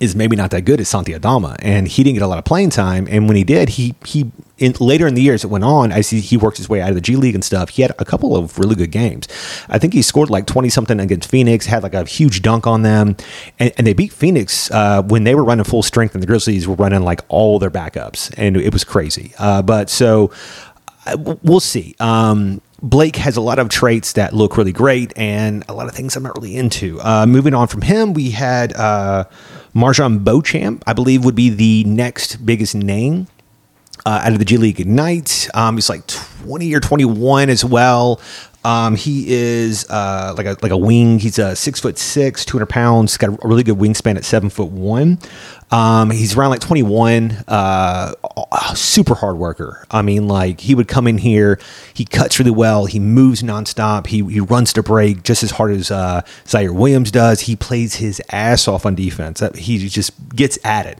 is 0.00 0.16
maybe 0.16 0.34
not 0.34 0.50
that 0.50 0.62
good 0.62 0.80
as 0.80 0.88
Santi 0.88 1.12
Aldama, 1.12 1.56
and 1.60 1.86
he 1.86 2.02
didn't 2.02 2.14
get 2.14 2.24
a 2.24 2.26
lot 2.26 2.38
of 2.38 2.44
playing 2.44 2.70
time. 2.70 3.06
And 3.10 3.28
when 3.28 3.36
he 3.36 3.44
did, 3.44 3.68
he 3.70 3.94
he 4.06 4.32
in, 4.56 4.74
later 4.80 5.06
in 5.06 5.14
the 5.14 5.22
years 5.22 5.44
it 5.44 5.48
went 5.48 5.62
on. 5.62 5.92
I 5.92 6.00
see 6.00 6.20
he 6.20 6.36
worked 6.38 6.56
his 6.56 6.68
way 6.68 6.80
out 6.80 6.88
of 6.88 6.94
the 6.94 7.00
G 7.02 7.16
League 7.16 7.34
and 7.34 7.44
stuff. 7.44 7.68
He 7.68 7.82
had 7.82 7.92
a 7.98 8.04
couple 8.04 8.34
of 8.34 8.58
really 8.58 8.74
good 8.74 8.90
games. 8.90 9.28
I 9.68 9.78
think 9.78 9.92
he 9.92 10.02
scored 10.02 10.30
like 10.30 10.46
twenty 10.46 10.70
something 10.70 10.98
against 10.98 11.30
Phoenix, 11.30 11.66
had 11.66 11.82
like 11.82 11.94
a 11.94 12.04
huge 12.04 12.40
dunk 12.40 12.66
on 12.66 12.82
them, 12.82 13.16
and, 13.58 13.72
and 13.76 13.86
they 13.86 13.92
beat 13.92 14.12
Phoenix 14.12 14.70
uh, 14.70 15.02
when 15.02 15.24
they 15.24 15.34
were 15.34 15.44
running 15.44 15.64
full 15.64 15.82
strength, 15.82 16.14
and 16.14 16.22
the 16.22 16.26
Grizzlies 16.26 16.66
were 16.66 16.76
running 16.76 17.02
like 17.02 17.20
all 17.28 17.58
their 17.58 17.70
backups, 17.70 18.32
and 18.38 18.56
it 18.56 18.72
was 18.72 18.84
crazy. 18.84 19.34
Uh, 19.38 19.60
but 19.60 19.90
so 19.90 20.32
uh, 21.06 21.34
we'll 21.42 21.60
see. 21.60 21.94
Um, 22.00 22.62
Blake 22.82 23.16
has 23.16 23.36
a 23.36 23.42
lot 23.42 23.58
of 23.58 23.68
traits 23.68 24.14
that 24.14 24.32
look 24.32 24.56
really 24.56 24.72
great 24.72 25.12
and 25.16 25.64
a 25.68 25.74
lot 25.74 25.86
of 25.86 25.94
things 25.94 26.16
I'm 26.16 26.22
not 26.22 26.34
really 26.36 26.56
into. 26.56 26.98
Uh, 27.02 27.26
moving 27.26 27.52
on 27.52 27.68
from 27.68 27.82
him, 27.82 28.14
we 28.14 28.30
had 28.30 28.72
MarJon 29.74 30.24
Beauchamp, 30.24 30.82
I 30.86 30.92
believe, 30.92 31.24
would 31.24 31.34
be 31.34 31.50
the 31.50 31.84
next 31.84 32.44
biggest 32.44 32.74
name 32.74 33.28
uh, 34.04 34.22
out 34.24 34.32
of 34.32 34.38
the 34.38 34.44
G 34.44 34.56
League 34.56 34.80
Ignite. 34.80 35.48
Um, 35.54 35.76
he's 35.76 35.88
like 35.88 36.06
20 36.06 36.74
or 36.74 36.80
21 36.80 37.48
as 37.50 37.64
well. 37.64 38.20
Um, 38.64 38.94
he 38.94 39.24
is 39.28 39.88
uh, 39.88 40.34
like 40.36 40.46
a 40.46 40.56
like 40.62 40.72
a 40.72 40.76
wing. 40.76 41.18
He's 41.18 41.38
a 41.38 41.56
six 41.56 41.80
foot 41.80 41.98
six, 41.98 42.44
200 42.44 42.66
pounds. 42.66 43.16
Got 43.16 43.42
a 43.42 43.48
really 43.48 43.62
good 43.62 43.78
wingspan 43.78 44.16
at 44.16 44.24
seven 44.24 44.50
foot 44.50 44.70
one. 44.70 45.18
Um, 45.72 46.10
he's 46.10 46.36
around 46.36 46.50
like 46.50 46.60
21, 46.60 47.30
uh, 47.46 48.14
super 48.74 49.14
hard 49.14 49.36
worker. 49.36 49.86
I 49.90 50.02
mean, 50.02 50.26
like 50.26 50.60
he 50.60 50.74
would 50.74 50.88
come 50.88 51.06
in 51.06 51.16
here, 51.16 51.60
he 51.94 52.04
cuts 52.04 52.40
really 52.40 52.50
well, 52.50 52.86
he 52.86 52.98
moves 52.98 53.42
nonstop, 53.42 54.08
he, 54.08 54.24
he 54.24 54.40
runs 54.40 54.72
to 54.72 54.82
break 54.82 55.22
just 55.22 55.44
as 55.44 55.52
hard 55.52 55.70
as 55.70 55.92
uh, 55.92 56.22
Ziaire 56.44 56.74
Williams 56.74 57.12
does. 57.12 57.42
He 57.42 57.54
plays 57.54 57.94
his 57.94 58.20
ass 58.30 58.66
off 58.66 58.84
on 58.84 58.96
defense. 58.96 59.42
He 59.54 59.88
just 59.88 60.12
gets 60.34 60.58
at 60.64 60.86
it. 60.86 60.98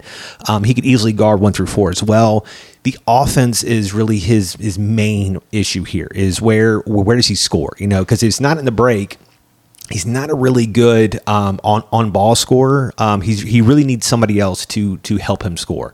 Um, 0.49 0.63
he 0.63 0.73
could 0.73 0.85
easily 0.85 1.13
guard 1.13 1.41
one 1.41 1.53
through 1.53 1.67
four 1.67 1.91
as 1.91 2.03
well. 2.03 2.47
The 2.83 2.97
offense 3.07 3.63
is 3.63 3.93
really 3.93 4.19
his 4.19 4.55
his 4.55 4.79
main 4.79 5.39
issue 5.53 5.85
here. 5.85 6.09
Is 6.15 6.41
where 6.41 6.81
where 6.81 7.17
does 7.17 7.27
he 7.27 7.35
score? 7.35 7.75
You 7.79 7.87
know, 7.87 8.03
because 8.03 8.23
it's 8.23 8.41
not 8.41 8.59
in 8.59 8.65
the 8.65 8.73
break 8.73 9.19
he's 9.91 10.07
not 10.07 10.31
a 10.31 10.35
really 10.35 10.67
good 10.67 11.21
um, 11.29 11.61
on 11.63 11.85
on 11.93 12.11
ball 12.11 12.35
scorer. 12.35 12.95
Um, 12.97 13.21
he's 13.21 13.43
he 13.43 13.61
really 13.61 13.85
needs 13.85 14.07
somebody 14.07 14.41
else 14.41 14.65
to 14.67 14.97
to 14.99 15.17
help 15.19 15.43
him 15.43 15.57
score, 15.57 15.93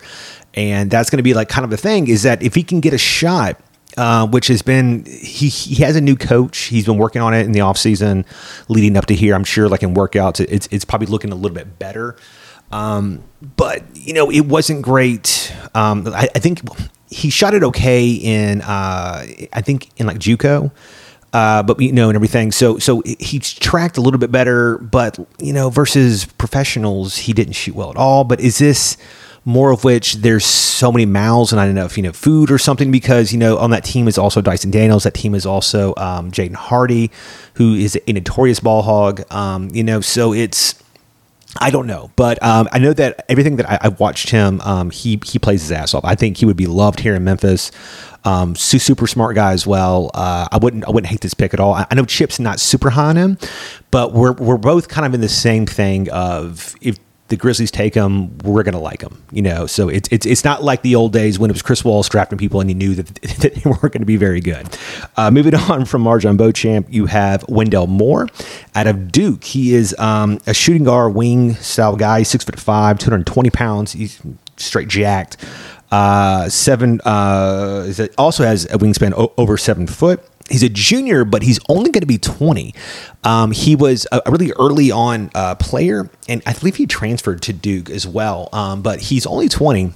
and 0.54 0.90
that's 0.90 1.10
going 1.10 1.18
to 1.18 1.22
be 1.22 1.34
like 1.34 1.48
kind 1.48 1.64
of 1.64 1.70
the 1.70 1.76
thing 1.76 2.08
is 2.08 2.22
that 2.22 2.42
if 2.42 2.54
he 2.54 2.62
can 2.62 2.80
get 2.80 2.94
a 2.94 2.98
shot. 2.98 3.60
Uh, 3.98 4.26
which 4.26 4.48
has 4.48 4.60
been 4.60 5.06
he 5.06 5.48
he 5.48 5.76
has 5.76 5.96
a 5.96 6.02
new 6.02 6.16
coach. 6.16 6.58
He's 6.64 6.84
been 6.84 6.98
working 6.98 7.22
on 7.22 7.32
it 7.32 7.46
in 7.46 7.52
the 7.52 7.62
off 7.62 7.78
season, 7.78 8.26
leading 8.68 8.94
up 8.94 9.06
to 9.06 9.14
here. 9.14 9.34
I'm 9.34 9.42
sure, 9.42 9.70
like 9.70 9.82
in 9.82 9.94
workouts, 9.94 10.38
it's 10.50 10.68
it's 10.70 10.84
probably 10.84 11.06
looking 11.06 11.32
a 11.32 11.34
little 11.34 11.54
bit 11.54 11.78
better. 11.78 12.14
Um, 12.72 13.22
but 13.56 13.84
you 13.94 14.12
know, 14.12 14.30
it 14.30 14.46
wasn't 14.46 14.82
great. 14.82 15.54
Um, 15.74 16.06
I, 16.08 16.28
I, 16.34 16.38
think 16.38 16.60
he 17.08 17.30
shot 17.30 17.54
it 17.54 17.62
okay 17.62 18.10
in 18.10 18.60
uh, 18.62 19.24
I 19.52 19.60
think 19.60 19.90
in 19.98 20.06
like 20.06 20.18
JUCO 20.18 20.72
uh, 21.36 21.62
but 21.62 21.78
you 21.80 21.92
know, 21.92 22.08
and 22.08 22.16
everything. 22.16 22.50
So, 22.50 22.78
so 22.78 23.02
he's 23.18 23.52
tracked 23.52 23.98
a 23.98 24.00
little 24.00 24.18
bit 24.18 24.32
better, 24.32 24.78
but 24.78 25.18
you 25.38 25.52
know, 25.52 25.68
versus 25.68 26.24
professionals, 26.24 27.18
he 27.18 27.34
didn't 27.34 27.52
shoot 27.52 27.74
well 27.74 27.90
at 27.90 27.96
all. 27.96 28.24
But 28.24 28.40
is 28.40 28.56
this 28.56 28.96
more 29.44 29.70
of 29.70 29.84
which 29.84 30.14
there's 30.14 30.46
so 30.46 30.90
many 30.90 31.06
mouths 31.06 31.52
and 31.52 31.60
I 31.60 31.66
don't 31.66 31.76
know 31.76 31.84
if 31.84 31.96
you 31.96 32.02
know 32.02 32.12
food 32.12 32.50
or 32.50 32.58
something 32.58 32.90
because 32.90 33.32
you 33.32 33.38
know 33.38 33.58
on 33.58 33.70
that 33.70 33.84
team 33.84 34.08
is 34.08 34.16
also 34.16 34.40
Dyson 34.40 34.70
Daniels. 34.70 35.04
That 35.04 35.12
team 35.12 35.34
is 35.34 35.44
also 35.44 35.94
um, 35.98 36.32
Jaden 36.32 36.54
Hardy, 36.54 37.10
who 37.54 37.74
is 37.74 38.00
a 38.06 38.12
notorious 38.14 38.58
ball 38.58 38.80
hog. 38.80 39.30
Um, 39.30 39.68
you 39.72 39.84
know, 39.84 40.00
so 40.00 40.32
it's. 40.32 40.82
I 41.60 41.70
don't 41.70 41.86
know, 41.86 42.10
but 42.16 42.42
um, 42.42 42.68
I 42.72 42.78
know 42.78 42.92
that 42.92 43.24
everything 43.28 43.56
that 43.56 43.68
I, 43.68 43.78
have 43.82 44.00
watched 44.00 44.30
him, 44.30 44.60
um, 44.62 44.90
he 44.90 45.20
he 45.24 45.38
plays 45.38 45.62
his 45.62 45.72
ass 45.72 45.94
off. 45.94 46.04
I 46.04 46.14
think 46.14 46.36
he 46.36 46.46
would 46.46 46.56
be 46.56 46.66
loved 46.66 47.00
here 47.00 47.14
in 47.14 47.24
Memphis. 47.24 47.70
Um, 48.24 48.56
super 48.56 49.06
smart 49.06 49.36
guy 49.36 49.52
as 49.52 49.66
well. 49.66 50.10
Uh, 50.12 50.48
I 50.50 50.58
wouldn't 50.58 50.84
I 50.84 50.90
wouldn't 50.90 51.10
hate 51.10 51.20
this 51.20 51.34
pick 51.34 51.54
at 51.54 51.60
all. 51.60 51.74
I, 51.74 51.86
I, 51.90 51.94
know 51.94 52.04
Chip's 52.04 52.40
not 52.40 52.58
super 52.58 52.90
high 52.90 53.10
on 53.10 53.16
him, 53.16 53.38
but 53.90 54.12
we're 54.12 54.32
we're 54.32 54.56
both 54.56 54.88
kind 54.88 55.06
of 55.06 55.14
in 55.14 55.20
the 55.20 55.28
same 55.28 55.64
thing 55.64 56.10
of 56.10 56.74
if 56.80 56.98
the 57.28 57.36
Grizzlies 57.36 57.70
take 57.70 57.94
him, 57.94 58.36
we're 58.38 58.62
gonna 58.62 58.80
like 58.80 59.02
him, 59.02 59.22
you 59.32 59.42
know. 59.42 59.66
So 59.66 59.88
it's 59.88 60.08
it's 60.12 60.26
it's 60.26 60.44
not 60.44 60.62
like 60.62 60.82
the 60.82 60.94
old 60.94 61.12
days 61.12 61.38
when 61.38 61.50
it 61.50 61.54
was 61.54 61.62
Chris 61.62 61.84
Wallace 61.84 62.08
drafting 62.08 62.38
people 62.38 62.60
and 62.60 62.70
you 62.70 62.74
knew 62.74 62.94
that, 62.94 63.06
that 63.40 63.54
they 63.54 63.62
weren't 63.64 63.80
going 63.80 64.00
to 64.00 64.04
be 64.06 64.16
very 64.16 64.40
good. 64.40 64.66
Uh, 65.16 65.30
moving 65.30 65.54
on 65.70 65.84
from 65.84 66.04
MarJon 66.04 66.36
Beauchamp, 66.36 66.86
you 66.90 67.06
have 67.06 67.44
Wendell 67.48 67.86
Moore 67.88 68.28
out 68.74 68.86
of 68.86 69.10
Duke. 69.10 69.44
He 69.44 69.74
is 69.74 69.94
um, 69.98 70.38
a 70.46 70.54
shooting 70.54 70.84
guard 70.84 71.14
wing 71.14 71.54
style 71.54 71.96
guy, 71.96 72.22
six 72.22 72.44
foot 72.44 72.60
five, 72.60 72.98
two 72.98 73.10
hundred 73.10 73.26
twenty 73.26 73.50
pounds. 73.50 73.92
He's 73.92 74.20
straight 74.56 74.88
jacked. 74.88 75.36
Uh, 75.90 76.48
seven 76.48 77.00
uh, 77.04 77.92
also 78.18 78.44
has 78.44 78.64
a 78.66 78.78
wingspan 78.78 79.12
o- 79.16 79.32
over 79.36 79.56
seven 79.56 79.86
foot. 79.86 80.22
He's 80.50 80.62
a 80.62 80.68
junior, 80.68 81.24
but 81.24 81.42
he's 81.42 81.58
only 81.68 81.90
going 81.90 82.02
to 82.02 82.06
be 82.06 82.18
20. 82.18 82.72
Um, 83.24 83.50
he 83.50 83.74
was 83.74 84.06
a, 84.12 84.22
really 84.30 84.52
early 84.52 84.90
on 84.90 85.30
uh, 85.34 85.56
player, 85.56 86.08
and 86.28 86.42
I 86.46 86.52
believe 86.52 86.76
he 86.76 86.86
transferred 86.86 87.42
to 87.42 87.52
Duke 87.52 87.90
as 87.90 88.06
well. 88.06 88.48
Um, 88.52 88.82
but 88.82 89.00
he's 89.00 89.26
only 89.26 89.48
20 89.48 89.92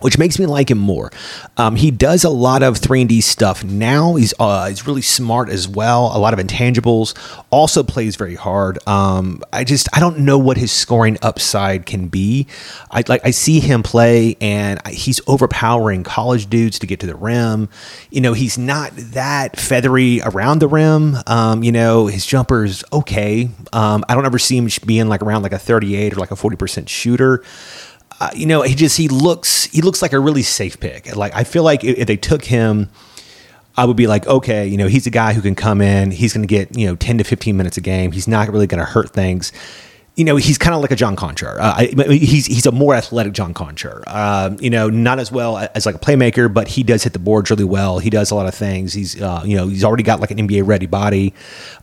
which 0.00 0.18
makes 0.18 0.38
me 0.38 0.46
like 0.46 0.70
him 0.70 0.78
more. 0.78 1.10
Um, 1.56 1.76
he 1.76 1.90
does 1.90 2.24
a 2.24 2.30
lot 2.30 2.62
of 2.62 2.78
3 2.78 3.02
and 3.02 3.08
D 3.08 3.20
stuff 3.20 3.64
now. 3.64 4.14
He's 4.14 4.34
uh, 4.38 4.68
he's 4.68 4.86
really 4.86 5.02
smart 5.02 5.48
as 5.48 5.68
well. 5.68 6.10
A 6.14 6.18
lot 6.18 6.32
of 6.32 6.44
intangibles. 6.44 7.14
Also 7.50 7.82
plays 7.82 8.16
very 8.16 8.34
hard. 8.34 8.78
Um, 8.86 9.42
I 9.52 9.64
just 9.64 9.88
I 9.94 10.00
don't 10.00 10.20
know 10.20 10.38
what 10.38 10.56
his 10.56 10.72
scoring 10.72 11.18
upside 11.22 11.86
can 11.86 12.08
be. 12.08 12.46
I 12.90 13.04
like 13.08 13.24
I 13.24 13.30
see 13.30 13.60
him 13.60 13.82
play 13.82 14.36
and 14.40 14.80
he's 14.88 15.20
overpowering 15.26 16.02
college 16.04 16.48
dudes 16.48 16.78
to 16.80 16.86
get 16.86 17.00
to 17.00 17.06
the 17.06 17.16
rim. 17.16 17.68
You 18.10 18.20
know 18.20 18.32
he's 18.32 18.58
not 18.58 18.92
that 18.96 19.58
feathery 19.58 20.20
around 20.22 20.60
the 20.60 20.68
rim. 20.68 21.16
Um, 21.26 21.62
you 21.62 21.72
know 21.72 22.06
his 22.06 22.26
jumper's 22.26 22.84
okay. 22.92 23.50
Um, 23.72 24.04
I 24.08 24.14
don't 24.14 24.26
ever 24.26 24.38
see 24.38 24.56
him 24.56 24.68
being 24.86 25.08
like 25.08 25.22
around 25.22 25.42
like 25.42 25.52
a 25.52 25.58
38 25.58 26.14
or 26.14 26.16
like 26.16 26.30
a 26.30 26.36
40 26.36 26.56
percent 26.56 26.88
shooter 26.88 27.42
you 28.34 28.46
know, 28.46 28.62
he 28.62 28.74
just 28.74 28.96
he 28.96 29.08
looks 29.08 29.64
he 29.64 29.82
looks 29.82 30.02
like 30.02 30.12
a 30.12 30.20
really 30.20 30.42
safe 30.42 30.78
pick. 30.78 31.14
Like 31.16 31.34
I 31.34 31.44
feel 31.44 31.62
like 31.62 31.84
if, 31.84 32.06
they 32.06 32.16
took 32.16 32.44
him, 32.44 32.90
I 33.76 33.84
would 33.84 33.96
be 33.96 34.06
like, 34.06 34.26
okay, 34.26 34.66
you 34.66 34.76
know, 34.76 34.88
he's 34.88 35.06
a 35.06 35.10
guy 35.10 35.32
who 35.32 35.40
can 35.40 35.54
come 35.54 35.80
in. 35.80 36.10
He's 36.10 36.34
going 36.34 36.46
to 36.46 36.48
get 36.48 36.76
you 36.76 36.86
know 36.86 36.96
ten 36.96 37.18
to 37.18 37.24
fifteen 37.24 37.56
minutes 37.56 37.76
a 37.76 37.80
game. 37.80 38.12
He's 38.12 38.28
not 38.28 38.48
really 38.50 38.66
going 38.66 38.84
to 38.84 38.90
hurt 38.90 39.10
things. 39.10 39.52
You 40.16 40.24
know, 40.24 40.36
he's 40.36 40.58
kind 40.58 40.74
of 40.74 40.82
like 40.82 40.90
a 40.90 40.96
John 40.96 41.16
Konchar. 41.16 41.58
Uh, 41.58 41.74
I, 41.76 41.86
he's 42.12 42.46
he's 42.46 42.66
a 42.66 42.72
more 42.72 42.94
athletic 42.94 43.32
John 43.32 43.54
Konchar. 43.54 44.02
Um, 44.06 44.58
you 44.60 44.68
know, 44.68 44.90
not 44.90 45.18
as 45.18 45.30
well 45.30 45.56
as 45.74 45.86
like 45.86 45.94
a 45.94 45.98
playmaker, 45.98 46.52
but 46.52 46.68
he 46.68 46.82
does 46.82 47.04
hit 47.04 47.12
the 47.12 47.18
boards 47.18 47.50
really 47.50 47.64
well. 47.64 47.98
He 47.98 48.10
does 48.10 48.30
a 48.30 48.34
lot 48.34 48.46
of 48.46 48.54
things. 48.54 48.92
He's 48.92 49.20
uh, 49.20 49.42
you 49.44 49.56
know 49.56 49.68
he's 49.68 49.84
already 49.84 50.02
got 50.02 50.20
like 50.20 50.30
an 50.30 50.38
NBA 50.38 50.66
ready 50.66 50.86
body. 50.86 51.32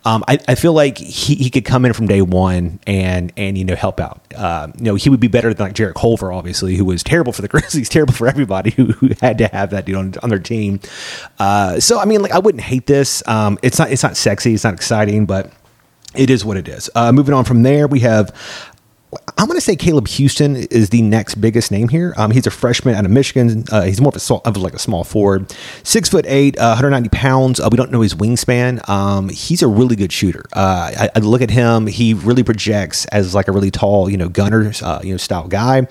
Um, 0.06 0.24
I, 0.28 0.40
I 0.48 0.56
feel 0.56 0.74
like 0.74 0.98
he, 0.98 1.36
he 1.36 1.50
could 1.50 1.66
come 1.66 1.86
in 1.86 1.94
from 1.94 2.08
day 2.08 2.22
one 2.22 2.80
and 2.86 3.32
and 3.38 3.58
you 3.58 3.66
know 3.66 3.76
help 3.76 4.00
out. 4.00 4.22
Uh, 4.36 4.68
you 4.78 4.84
know, 4.84 4.96
he 4.96 5.10
would 5.10 5.20
be 5.20 5.28
better 5.28 5.54
than 5.54 5.66
like 5.66 5.76
Jarrett 5.76 5.96
Culver, 5.96 6.32
obviously, 6.32 6.76
who 6.76 6.86
was 6.86 7.04
terrible 7.04 7.34
for 7.34 7.42
the 7.42 7.48
Grizzlies, 7.58 7.90
terrible 7.90 8.13
for 8.13 8.28
everybody 8.28 8.72
who, 8.72 8.86
who 8.88 9.10
had 9.22 9.38
to 9.38 9.48
have 9.48 9.70
that 9.72 9.86
dude 9.86 9.96
on, 9.96 10.13
on 10.22 10.30
their 10.30 10.40
team. 10.40 10.80
Uh, 11.40 11.80
so 11.80 11.98
I 11.98 12.06
mean, 12.06 12.22
like 12.22 12.34
I 12.34 12.40
wouldn't 12.40 12.63
hate 12.63 12.88
this. 12.88 13.26
Um, 13.28 13.58
it's 13.63 13.80
not 13.80 13.90
it's 13.90 14.04
not 14.04 14.18
sexy, 14.18 14.54
it's 14.54 14.63
not 14.63 14.74
exciting, 14.74 15.26
but 15.26 15.52
it 16.15 16.30
is 16.30 16.43
what 16.46 16.58
it 16.58 16.67
is. 16.67 16.89
Uh, 16.96 17.12
moving 17.12 17.34
on 17.34 17.43
from 17.43 17.63
there, 17.63 17.88
we 17.88 18.00
have 18.02 18.36
I'm 19.38 19.46
going 19.46 19.58
to 19.58 19.62
say 19.62 19.78
Caleb 19.78 20.08
Houstan 20.08 20.70
is 20.70 20.89
the 20.89 21.02
next 21.02 21.36
biggest 21.36 21.72
name 21.72 21.88
here. 21.88 22.13
Um, 22.17 22.32
he's 22.32 22.46
a 22.46 22.52
freshman 22.52 22.93
out 22.93 23.06
of 23.06 23.12
Michigan. 23.12 23.63
Uh, 23.72 23.84
he's 23.84 24.02
more 24.02 24.12
of 24.13 24.30
a 24.30 24.34
of 24.48 24.58
like 24.58 24.74
a 24.74 24.80
small 24.80 25.06
forward, 25.06 25.54
six 25.84 26.10
foot 26.10 26.26
eight, 26.28 26.58
uh, 26.60 26.72
190 26.72 27.08
pounds. 27.10 27.60
Uh, 27.60 27.70
we 27.72 27.78
don't 27.78 27.89
know 27.89 28.02
his 28.02 28.15
wingspan. 28.15 28.88
Um, 28.89 29.30
he's 29.30 29.62
a 29.62 29.67
really 29.67 29.96
good 29.96 30.12
shooter. 30.12 30.43
Uh, 30.52 30.91
I, 30.98 31.10
I, 31.15 31.20
look 31.20 31.41
at 31.41 31.50
him; 31.50 31.88
he 31.88 32.15
really 32.15 32.43
projects 32.43 33.06
as 33.06 33.34
like 33.34 33.48
a 33.48 33.54
really 33.54 33.72
tall, 33.72 34.10
you 34.10 34.17
know, 34.17 34.28
gunner, 34.28 34.74
uh, 34.82 35.00
you 35.04 35.12
know, 35.12 35.17
style 35.17 35.48
guy. 35.48 35.88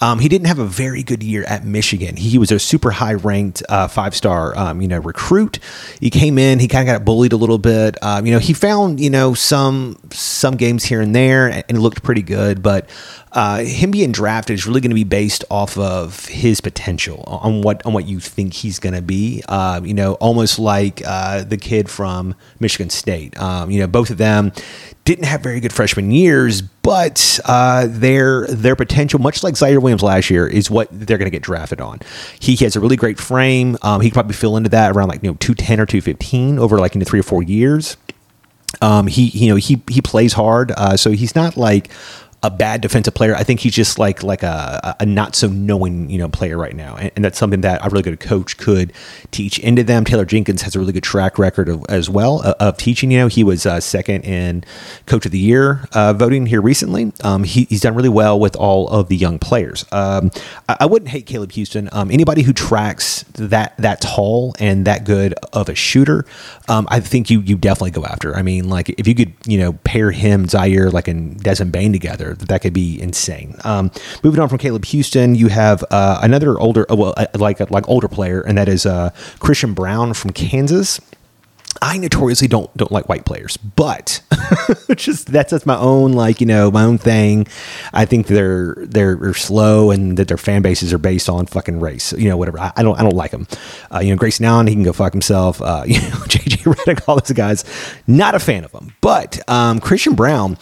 Um, 0.00 0.18
he 0.18 0.28
didn't 0.28 0.48
have 0.48 0.58
a 0.58 0.66
very 0.66 1.02
good 1.02 1.22
year 1.22 1.44
at 1.44 1.64
Michigan. 1.64 2.16
He 2.16 2.36
was 2.36 2.52
a 2.52 2.58
super 2.58 2.90
high 2.90 3.14
ranked 3.14 3.62
uh, 3.68 3.88
five 3.88 4.14
star, 4.14 4.56
um, 4.56 4.82
you 4.82 4.88
know, 4.88 4.98
recruit. 4.98 5.58
He 5.98 6.10
came 6.10 6.38
in, 6.38 6.58
he 6.58 6.68
kind 6.68 6.88
of 6.88 6.98
got 6.98 7.04
bullied 7.04 7.32
a 7.32 7.36
little 7.36 7.58
bit. 7.58 8.00
Um, 8.02 8.26
you 8.26 8.32
know, 8.32 8.38
he 8.38 8.52
found 8.52 9.00
you 9.00 9.10
know 9.10 9.34
some 9.34 9.98
some 10.12 10.56
games 10.56 10.84
here 10.84 11.00
and 11.00 11.14
there, 11.14 11.48
and, 11.48 11.64
and 11.68 11.78
looked 11.80 12.02
pretty 12.02 12.22
good. 12.22 12.43
But 12.52 12.88
uh, 13.32 13.64
him 13.64 13.90
being 13.90 14.12
drafted 14.12 14.54
is 14.54 14.66
really 14.66 14.80
going 14.80 14.90
to 14.90 14.94
be 14.94 15.04
based 15.04 15.44
off 15.50 15.76
of 15.78 16.26
his 16.26 16.60
potential 16.60 17.24
on 17.26 17.62
what 17.62 17.84
on 17.86 17.92
what 17.92 18.06
you 18.06 18.20
think 18.20 18.54
he's 18.54 18.78
going 18.78 18.94
to 18.94 19.02
be. 19.02 19.42
Uh, 19.48 19.80
you 19.82 19.94
know, 19.94 20.14
almost 20.14 20.58
like 20.58 21.02
uh, 21.06 21.44
the 21.44 21.56
kid 21.56 21.90
from 21.90 22.34
Michigan 22.60 22.90
State. 22.90 23.38
Um, 23.40 23.70
you 23.70 23.80
know, 23.80 23.86
both 23.86 24.10
of 24.10 24.18
them 24.18 24.52
didn't 25.04 25.24
have 25.24 25.42
very 25.42 25.60
good 25.60 25.72
freshman 25.72 26.10
years, 26.10 26.62
but 26.62 27.40
uh, 27.44 27.86
their 27.88 28.46
their 28.46 28.76
potential, 28.76 29.20
much 29.20 29.42
like 29.42 29.54
Ziaire 29.54 29.80
Williams 29.80 30.02
last 30.02 30.30
year, 30.30 30.46
is 30.46 30.70
what 30.70 30.88
they're 30.90 31.18
going 31.18 31.30
to 31.30 31.34
get 31.34 31.42
drafted 31.42 31.80
on. 31.80 32.00
He 32.38 32.56
has 32.56 32.76
a 32.76 32.80
really 32.80 32.96
great 32.96 33.18
frame. 33.18 33.76
Um, 33.82 34.00
he 34.00 34.10
could 34.10 34.14
probably 34.14 34.34
fill 34.34 34.56
into 34.56 34.70
that 34.70 34.96
around 34.96 35.08
like 35.08 35.22
you 35.22 35.30
know 35.30 35.36
two 35.40 35.54
ten 35.54 35.80
or 35.80 35.86
two 35.86 36.00
fifteen 36.00 36.58
over 36.58 36.78
like 36.78 36.94
into 36.94 37.04
three 37.04 37.20
or 37.20 37.24
four 37.24 37.42
years. 37.42 37.96
Um, 38.80 39.06
he 39.06 39.26
you 39.26 39.48
know 39.48 39.56
he 39.56 39.82
he 39.88 40.00
plays 40.00 40.32
hard, 40.32 40.72
uh, 40.72 40.96
so 40.96 41.10
he's 41.10 41.34
not 41.34 41.56
like 41.56 41.90
a 42.44 42.50
bad 42.50 42.82
defensive 42.82 43.14
player. 43.14 43.34
I 43.34 43.42
think 43.42 43.60
he's 43.60 43.74
just 43.74 43.98
like 43.98 44.22
like 44.22 44.42
a, 44.42 44.94
a 45.00 45.06
not 45.06 45.34
so 45.34 45.48
knowing 45.48 46.10
you 46.10 46.18
know 46.18 46.28
player 46.28 46.58
right 46.58 46.76
now, 46.76 46.94
and, 46.96 47.10
and, 47.16 47.24
that's 47.24 47.38
something 47.38 47.62
that 47.62 47.84
a 47.84 47.88
really 47.88 48.02
good 48.02 48.20
coach 48.20 48.58
could 48.58 48.92
teach 49.30 49.58
into 49.58 49.82
them. 49.82 50.04
Taylor 50.04 50.26
Jenkins 50.26 50.60
has 50.60 50.76
a 50.76 50.78
really 50.78 50.92
good 50.92 51.02
track 51.02 51.38
record 51.38 51.70
of, 51.70 51.82
as 51.88 52.10
well 52.10 52.42
of, 52.42 52.54
of, 52.60 52.76
teaching. 52.76 53.10
You 53.10 53.20
know, 53.20 53.28
he 53.28 53.42
was 53.42 53.64
uh, 53.64 53.80
second 53.80 54.26
in 54.26 54.62
Coach 55.06 55.24
of 55.24 55.32
the 55.32 55.38
Year 55.38 55.88
uh, 55.92 56.12
voting 56.12 56.44
here 56.44 56.60
recently. 56.60 57.12
Um, 57.22 57.44
he, 57.44 57.64
he's 57.64 57.80
done 57.80 57.94
really 57.94 58.10
well 58.10 58.38
with 58.38 58.56
all 58.56 58.88
of 58.88 59.08
the 59.08 59.16
young 59.16 59.38
players. 59.38 59.86
Um, 59.90 60.30
I, 60.68 60.76
I, 60.80 60.86
wouldn't 60.86 61.10
hate 61.10 61.24
Caleb 61.24 61.52
Houstan. 61.52 61.88
Um, 61.94 62.10
anybody 62.10 62.42
who 62.42 62.52
tracks 62.52 63.24
that 63.34 63.74
that 63.78 64.02
tall 64.02 64.54
and 64.58 64.86
that 64.86 65.04
good 65.04 65.32
of 65.54 65.70
a 65.70 65.74
shooter, 65.74 66.26
um, 66.68 66.86
I 66.90 67.00
think 67.00 67.30
you 67.30 67.40
you 67.40 67.56
definitely 67.56 67.92
go 67.92 68.04
after. 68.04 68.36
I 68.36 68.42
mean, 68.42 68.68
like 68.68 68.90
if 68.90 69.08
you 69.08 69.14
could 69.14 69.32
you 69.46 69.56
know 69.56 69.72
pair 69.84 70.10
him 70.10 70.44
Ziaire 70.44 70.92
like 70.92 71.08
and 71.08 71.42
Desmond 71.42 71.72
Bane 71.72 71.92
together 71.92 72.33
that 72.34 72.62
could 72.62 72.72
be 72.72 73.00
insane. 73.00 73.56
Um, 73.64 73.90
moving 74.22 74.40
on 74.40 74.48
from 74.48 74.58
Caleb 74.58 74.84
Houstan, 74.84 75.36
you 75.36 75.48
have 75.48 75.84
uh, 75.90 76.20
another 76.22 76.58
older, 76.58 76.90
uh, 76.90 76.96
well, 76.96 77.14
uh, 77.16 77.26
like 77.34 77.58
like 77.70 77.88
older 77.88 78.08
player, 78.08 78.40
and 78.40 78.58
that 78.58 78.68
is 78.68 78.86
uh, 78.86 79.10
Christian 79.38 79.74
Braun 79.74 80.14
from 80.14 80.32
Kansas. 80.32 81.00
I 81.82 81.98
notoriously 81.98 82.48
don't 82.48 82.74
don't 82.76 82.92
like 82.92 83.08
white 83.08 83.24
players, 83.24 83.56
but 83.56 84.22
just 84.96 85.26
that's 85.26 85.50
just 85.50 85.66
my 85.66 85.76
own 85.76 86.12
like 86.12 86.40
you 86.40 86.46
know 86.46 86.70
my 86.70 86.84
own 86.84 86.98
thing. 86.98 87.46
I 87.92 88.04
think 88.04 88.26
they're 88.26 88.74
they're, 88.78 89.34
slow 89.34 89.90
and 89.90 90.16
that 90.16 90.28
their 90.28 90.36
fan 90.36 90.62
bases 90.62 90.92
are 90.92 90.98
based 90.98 91.28
on 91.28 91.46
fucking 91.46 91.80
race. 91.80 92.12
You 92.12 92.28
know 92.28 92.36
whatever. 92.36 92.60
I, 92.60 92.72
I 92.76 92.82
don't 92.82 92.98
I 92.98 93.02
don't 93.02 93.16
like 93.16 93.32
them. 93.32 93.46
Uh, 93.92 94.00
you 94.00 94.10
know 94.10 94.16
Grayson 94.16 94.44
Allen 94.44 94.66
he 94.66 94.74
can 94.74 94.82
go 94.82 94.92
fuck 94.92 95.12
himself. 95.12 95.60
Uh, 95.60 95.84
you 95.86 96.00
know 96.00 96.16
JJ 96.26 96.74
Redick 96.74 97.08
all 97.08 97.16
those 97.16 97.32
guys. 97.32 97.64
Not 98.06 98.34
a 98.34 98.38
fan 98.38 98.64
of 98.64 98.72
them. 98.72 98.94
But 99.00 99.46
um, 99.48 99.80
Christian 99.80 100.14
Braun, 100.14 100.56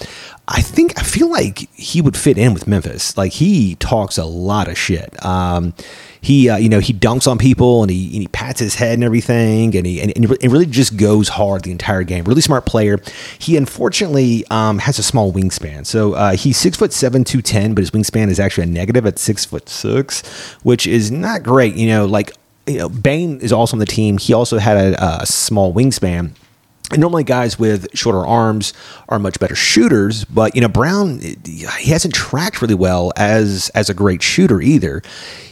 I 0.55 0.61
think 0.61 0.99
I 1.01 1.03
feel 1.03 1.31
like 1.31 1.71
he 1.75 2.03
would 2.03 2.15
fit 2.17 2.37
in 2.37 2.53
with 2.53 2.67
Memphis. 2.67 3.17
Like 3.17 3.33
he 3.33 3.75
talks 3.77 4.19
a 4.19 4.25
lot 4.27 4.69
of 4.69 4.77
shit. 4.77 5.25
Um, 5.25 5.73
he 6.21 6.51
uh, 6.51 6.59
you 6.59 6.69
know 6.69 6.79
he 6.79 6.93
dunks 6.93 7.27
on 7.27 7.39
people 7.39 7.83
and 7.83 7.91
he, 7.91 8.05
and 8.05 8.21
he 8.21 8.29
pats 8.29 8.61
his 8.61 8.75
head 8.75 8.95
and 8.95 9.03
everything 9.03 9.75
and 9.75 9.87
he 9.87 10.03
and, 10.03 10.13
and 10.15 10.31
it 10.31 10.51
really 10.51 10.67
just 10.67 10.99
goes 10.99 11.31
hard 11.31 11.65
the 11.65 11.71
entire 11.71 12.03
game. 12.03 12.25
Really 12.25 12.43
smart 12.43 12.67
player. 12.67 13.01
He 13.39 13.57
unfortunately 13.57 14.45
um, 14.51 14.79
has 14.79 14.99
a 14.99 15.03
small 15.03 15.33
wingspan, 15.33 15.87
so 15.87 16.13
uh, 16.13 16.37
he's 16.37 16.59
six 16.59 16.77
foot 16.77 16.93
seven, 16.93 17.25
two 17.25 17.41
ten, 17.41 17.73
but 17.73 17.81
his 17.81 17.91
wingspan 17.91 18.29
is 18.29 18.39
actually 18.39 18.65
a 18.65 18.71
negative 18.71 19.07
at 19.07 19.19
six 19.19 19.47
foot 19.47 19.71
six, 19.71 20.21
which 20.63 20.87
is 20.87 21.11
not 21.11 21.43
great. 21.43 21.77
You 21.77 21.87
know, 21.89 22.05
like 22.05 22.33
you 22.67 22.77
know, 22.77 22.91
Bane 22.91 23.41
is 23.41 23.53
also 23.53 23.77
on 23.77 23.79
the 23.79 23.87
team. 23.87 24.19
He 24.19 24.35
also 24.35 24.59
had 24.59 24.77
a, 24.77 25.23
a 25.23 25.27
small 25.27 25.73
wingspan. 25.73 26.33
And 26.93 27.01
normally, 27.01 27.25
guys 27.25 27.59
with 27.59 27.89
shorter 27.97 28.25
arms 28.27 28.75
are 29.09 29.19
much 29.19 29.41
better 29.41 29.55
shooters, 29.55 30.25
but 30.25 30.55
you 30.55 30.61
know 30.61 30.69
Braun 30.69 31.21
he 31.21 31.91
hasn't 31.91 32.15
tracked 32.15 32.61
really 32.63 32.75
well 32.75 33.13
as 33.17 33.71
as 33.75 33.89
a 33.89 33.95
great 33.95 34.23
shooter 34.23 34.61
either. 34.61 35.03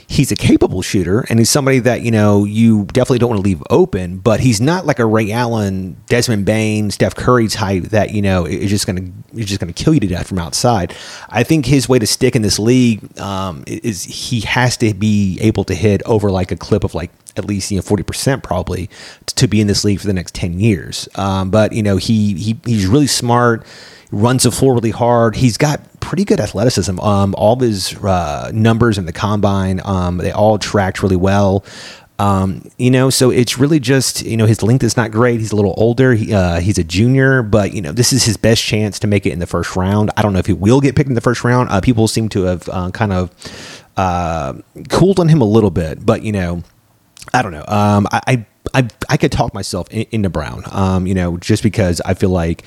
He's 0.07 0.33
a 0.33 0.37
capable 0.37 0.83
shooter 0.83 1.25
and 1.31 1.39
he's 1.39 1.51
somebody 1.51 1.79
that 1.79 2.03
you 2.03 2.11
know 2.11 2.45
you 2.45 2.85
definitely 2.87 3.21
don't 3.21 3.31
want 3.31 3.39
to 3.39 3.45
leave 3.45 3.63
open 3.71 4.19
but 4.19 4.41
he's 4.41 4.61
not 4.61 4.85
like 4.85 4.99
a 4.99 5.07
ray 5.07 5.31
allen 5.31 5.97
desmond 6.07 6.45
bane 6.45 6.91
steph 6.91 7.15
curry 7.15 7.47
type 7.47 7.85
that 7.85 8.11
you 8.11 8.21
know 8.21 8.45
is 8.45 8.71
just 8.71 8.89
gonna 8.89 9.09
is 9.35 9.47
just 9.47 9.61
gonna 9.61 9.73
kill 9.73 9.95
you 9.95 10.01
to 10.01 10.09
death 10.09 10.27
from 10.27 10.41
outside. 10.41 10.95
I 11.29 11.45
think 11.45 11.65
his 11.65 11.89
way 11.89 12.01
to 12.01 12.07
stick 12.07 12.35
in 12.35 12.43
this 12.43 12.59
league 12.59 13.19
um, 13.21 13.63
is 13.69 14.03
he 14.03 14.41
has 14.41 14.77
to 14.79 14.93
be 14.95 15.39
able 15.41 15.63
to 15.65 15.75
hit 15.75 16.03
over 16.07 16.31
like 16.31 16.51
a 16.51 16.57
clip 16.57 16.83
of 16.83 16.95
like 16.95 17.13
at 17.37 17.45
least 17.45 17.71
you 17.71 17.77
know 17.77 17.83
40% 17.83 18.43
probably 18.43 18.91
to 19.27 19.47
be 19.47 19.61
in 19.61 19.67
this 19.67 19.85
league 19.85 20.01
for 20.01 20.07
the 20.07 20.13
next 20.13 20.35
10 20.35 20.59
years 20.61 21.09
um, 21.15 21.51
but 21.51 21.73
you 21.73 21.83
know 21.83 21.97
he, 21.97 22.35
he 22.35 22.59
he's 22.65 22.87
really 22.87 23.07
smart 23.07 23.65
runs 24.13 24.43
the 24.43 24.51
floor 24.51 24.75
really 24.75 24.91
hard. 24.91 25.37
He's 25.37 25.57
got 25.57 26.01
pretty 26.01 26.25
good 26.25 26.41
athleticism. 26.41 26.99
Um, 27.01 27.35
all 27.37 27.55
of 27.55 27.61
his 27.61 27.95
uh, 27.97 28.51
numbers 28.53 28.99
in 28.99 29.07
the 29.07 29.13
combine, 29.13 29.81
um, 29.85 30.19
they 30.19 30.33
all 30.33 30.59
tracked 30.59 31.03
really 31.03 31.17
well. 31.17 31.65
Um, 32.19 32.71
you 32.77 32.91
know, 32.91 33.09
so 33.09 33.31
it's 33.31 33.59
really 33.59 33.81
just 33.81 34.23
you 34.23 34.37
know 34.37 34.45
his 34.45 34.63
length 34.63 34.85
is 34.85 34.95
not 34.95 35.11
great. 35.11 35.41
He's 35.41 35.53
a 35.53 35.57
little 35.57 35.75
older. 35.79 36.15
He, 36.15 36.35
uh, 36.35 36.61
he's 36.61 36.77
a 36.77 36.85
junior, 36.85 37.43
but 37.43 37.73
you 37.73 37.81
know 37.81 37.93
this 37.93 38.13
is 38.13 38.25
his 38.25 38.37
best 38.37 38.63
chance 38.63 38.99
to 38.99 39.07
make 39.07 39.25
it 39.25 39.33
in 39.33 39.39
the 39.39 39.47
first 39.47 39.75
round. 39.75 40.11
I 40.19 40.23
don't 40.23 40.35
know 40.35 40.39
if 40.39 40.47
he 40.47 40.53
will 40.53 40.83
get 40.83 40.97
picked 40.97 41.09
in 41.09 41.15
the 41.15 41.23
first 41.23 41.45
round. 41.45 41.71
Uh, 41.71 41.81
people 41.81 42.09
seem 42.09 42.29
to 42.31 42.43
have 42.43 42.69
uh, 42.69 42.91
kind 42.91 43.15
of 43.15 43.85
uh, 43.97 44.53
cooled 44.91 45.19
on 45.19 45.29
him 45.31 45.41
a 45.41 45.47
little 45.47 45.71
bit, 45.71 46.05
but 46.05 46.23
you 46.23 46.33
know, 46.33 46.63
I 47.33 47.43
don't 47.43 47.53
know. 47.53 47.65
Um, 47.67 48.07
I, 48.11 48.45
I 48.75 48.89
I 49.09 49.17
could 49.17 49.33
talk 49.33 49.55
myself 49.55 49.89
in, 49.91 50.07
into 50.11 50.31
Braun. 50.31 50.65
Um, 50.71 51.07
you 51.07 51.15
know, 51.15 51.37
just 51.39 51.63
because 51.63 52.01
I 52.03 52.15
feel 52.15 52.31
like 52.31 52.65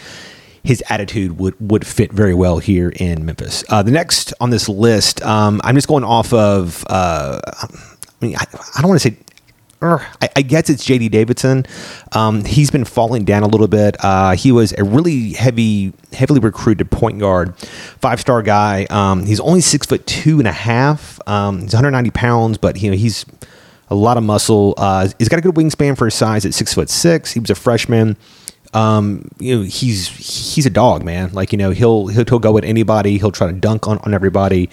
his 0.63 0.81
attitude 0.89 1.37
would, 1.39 1.55
would 1.59 1.85
fit 1.85 2.11
very 2.13 2.33
well 2.33 2.57
here 2.57 2.89
in 2.95 3.25
Memphis. 3.25 3.63
Uh, 3.67 3.83
the 3.83 3.91
next 3.91 4.33
on 4.39 4.49
this 4.49 4.69
list, 4.69 5.21
um, 5.23 5.59
I'm 5.63 5.75
just 5.75 5.89
going 5.89 6.05
off 6.05 6.31
of, 6.31 6.85
uh, 6.89 7.39
I 7.45 8.25
mean, 8.25 8.37
I, 8.37 8.45
I 8.77 8.81
don't 8.81 8.87
want 8.87 9.01
to 9.01 9.09
say 9.09 9.17
I, 9.83 10.29
I, 10.37 10.41
guess 10.43 10.69
it's 10.69 10.87
JD 10.87 11.11
Davison. 11.11 11.65
Um, 12.13 12.45
he's 12.45 12.71
been 12.71 12.85
falling 12.85 13.25
down 13.25 13.43
a 13.43 13.47
little 13.47 13.67
bit. 13.67 13.97
Uh, 13.99 14.31
he 14.31 14.51
was 14.53 14.73
a 14.77 14.83
really 14.85 15.33
heavy, 15.33 15.91
heavily 16.13 16.39
recruited 16.39 16.89
point 16.89 17.19
guard, 17.19 17.57
five 17.57 18.21
star 18.21 18.41
guy. 18.41 18.87
Um, 18.89 19.25
he's 19.25 19.41
only 19.41 19.59
six 19.59 19.85
foot 19.85 20.07
two 20.07 20.39
and 20.39 20.47
a 20.47 20.53
half. 20.53 21.19
Um, 21.27 21.61
he's 21.61 21.73
190 21.73 22.11
pounds, 22.11 22.57
but 22.57 22.81
you 22.81 22.91
know 22.91 22.95
he's 22.97 23.25
a 23.89 23.95
lot 23.95 24.17
of 24.17 24.23
muscle. 24.23 24.73
Uh, 24.77 25.09
he's 25.17 25.29
got 25.29 25.39
a 25.39 25.41
good 25.41 25.55
wingspan 25.55 25.97
for 25.97 26.05
his 26.05 26.13
size 26.13 26.45
at 26.45 26.53
six 26.53 26.73
foot 26.73 26.89
six. 26.89 27.31
He 27.31 27.39
was 27.39 27.49
a 27.49 27.55
freshman 27.55 28.17
um, 28.73 29.29
you 29.37 29.55
know, 29.55 29.63
he's 29.63 30.07
he's 30.07 30.65
a 30.65 30.69
dog, 30.69 31.03
man. 31.03 31.31
Like 31.31 31.51
you 31.51 31.57
know, 31.57 31.71
he'll 31.71 32.07
he'll, 32.07 32.25
he'll 32.25 32.39
go 32.39 32.57
at 32.57 32.65
anybody. 32.65 33.17
He'll 33.17 33.31
try 33.31 33.47
to 33.47 33.53
dunk 33.53 33.87
on, 33.87 33.99
on 33.99 34.13
everybody. 34.13 34.69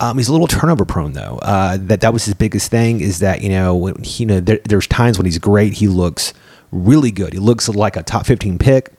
Um, 0.00 0.18
he's 0.18 0.28
a 0.28 0.32
little 0.32 0.46
turnover 0.46 0.84
prone 0.84 1.12
though. 1.12 1.38
Uh, 1.42 1.78
that 1.80 2.02
that 2.02 2.12
was 2.12 2.24
his 2.24 2.34
biggest 2.34 2.70
thing 2.70 3.00
is 3.00 3.20
that 3.20 3.40
you 3.40 3.48
know 3.48 3.74
when 3.74 4.02
he, 4.02 4.24
you 4.24 4.26
know 4.26 4.40
there, 4.40 4.60
there's 4.64 4.86
times 4.86 5.18
when 5.18 5.24
he's 5.24 5.38
great, 5.38 5.74
he 5.74 5.88
looks 5.88 6.34
really 6.70 7.10
good. 7.10 7.32
He 7.32 7.38
looks 7.38 7.68
like 7.68 7.96
a 7.96 8.02
top 8.02 8.26
15 8.26 8.58
pick. 8.58 8.92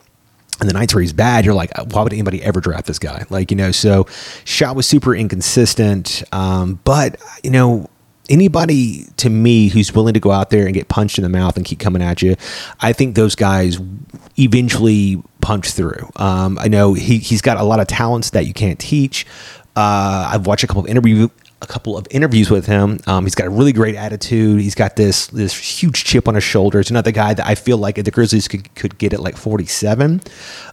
And 0.58 0.68
the 0.68 0.74
nights 0.74 0.92
where 0.94 1.00
he's 1.00 1.14
bad, 1.14 1.46
you're 1.46 1.54
like, 1.54 1.70
why 1.94 2.02
would 2.02 2.12
anybody 2.12 2.42
ever 2.42 2.60
draft 2.60 2.84
this 2.84 2.98
guy? 2.98 3.24
Like, 3.30 3.50
you 3.50 3.56
know, 3.56 3.72
so 3.72 4.06
shot 4.44 4.76
was 4.76 4.86
super 4.86 5.14
inconsistent. 5.14 6.22
Um, 6.32 6.80
but, 6.84 7.16
you 7.42 7.50
know, 7.50 7.88
anybody 8.30 9.04
to 9.18 9.28
me 9.28 9.68
who's 9.68 9.92
willing 9.92 10.14
to 10.14 10.20
go 10.20 10.30
out 10.30 10.50
there 10.50 10.64
and 10.64 10.74
get 10.74 10.88
punched 10.88 11.18
in 11.18 11.22
the 11.22 11.28
mouth 11.28 11.56
and 11.56 11.66
keep 11.66 11.78
coming 11.78 12.00
at 12.00 12.22
you, 12.22 12.36
I 12.80 12.92
think 12.92 13.16
those 13.16 13.34
guys 13.34 13.78
eventually 14.38 15.22
punch 15.40 15.72
through. 15.72 16.08
Um, 16.16 16.58
I 16.58 16.68
know 16.68 16.94
he 16.94 17.18
he's 17.18 17.42
got 17.42 17.58
a 17.58 17.64
lot 17.64 17.80
of 17.80 17.88
talents 17.88 18.30
that 18.30 18.46
you 18.46 18.54
can't 18.54 18.78
teach. 18.78 19.26
Uh, 19.76 20.30
I've 20.32 20.46
watched 20.46 20.64
a 20.64 20.66
couple 20.66 20.82
of 20.82 20.88
interview 20.88 21.28
a 21.62 21.66
couple 21.66 21.96
of 21.96 22.06
interviews 22.10 22.50
with 22.50 22.66
him. 22.66 22.98
Um, 23.06 23.24
he's 23.24 23.34
got 23.34 23.46
a 23.46 23.50
really 23.50 23.72
great 23.72 23.94
attitude. 23.94 24.60
He's 24.60 24.74
got 24.74 24.96
this 24.96 25.26
this 25.28 25.56
huge 25.56 26.04
chip 26.04 26.26
on 26.26 26.34
his 26.34 26.44
shoulder. 26.44 26.80
It's 26.80 26.90
another 26.90 27.12
guy 27.12 27.34
that 27.34 27.46
I 27.46 27.54
feel 27.54 27.76
like 27.76 27.98
if 27.98 28.04
the 28.04 28.10
Grizzlies 28.10 28.48
could, 28.48 28.74
could 28.74 28.96
get 28.98 29.12
it 29.12 29.20
like 29.20 29.36
47, 29.36 30.20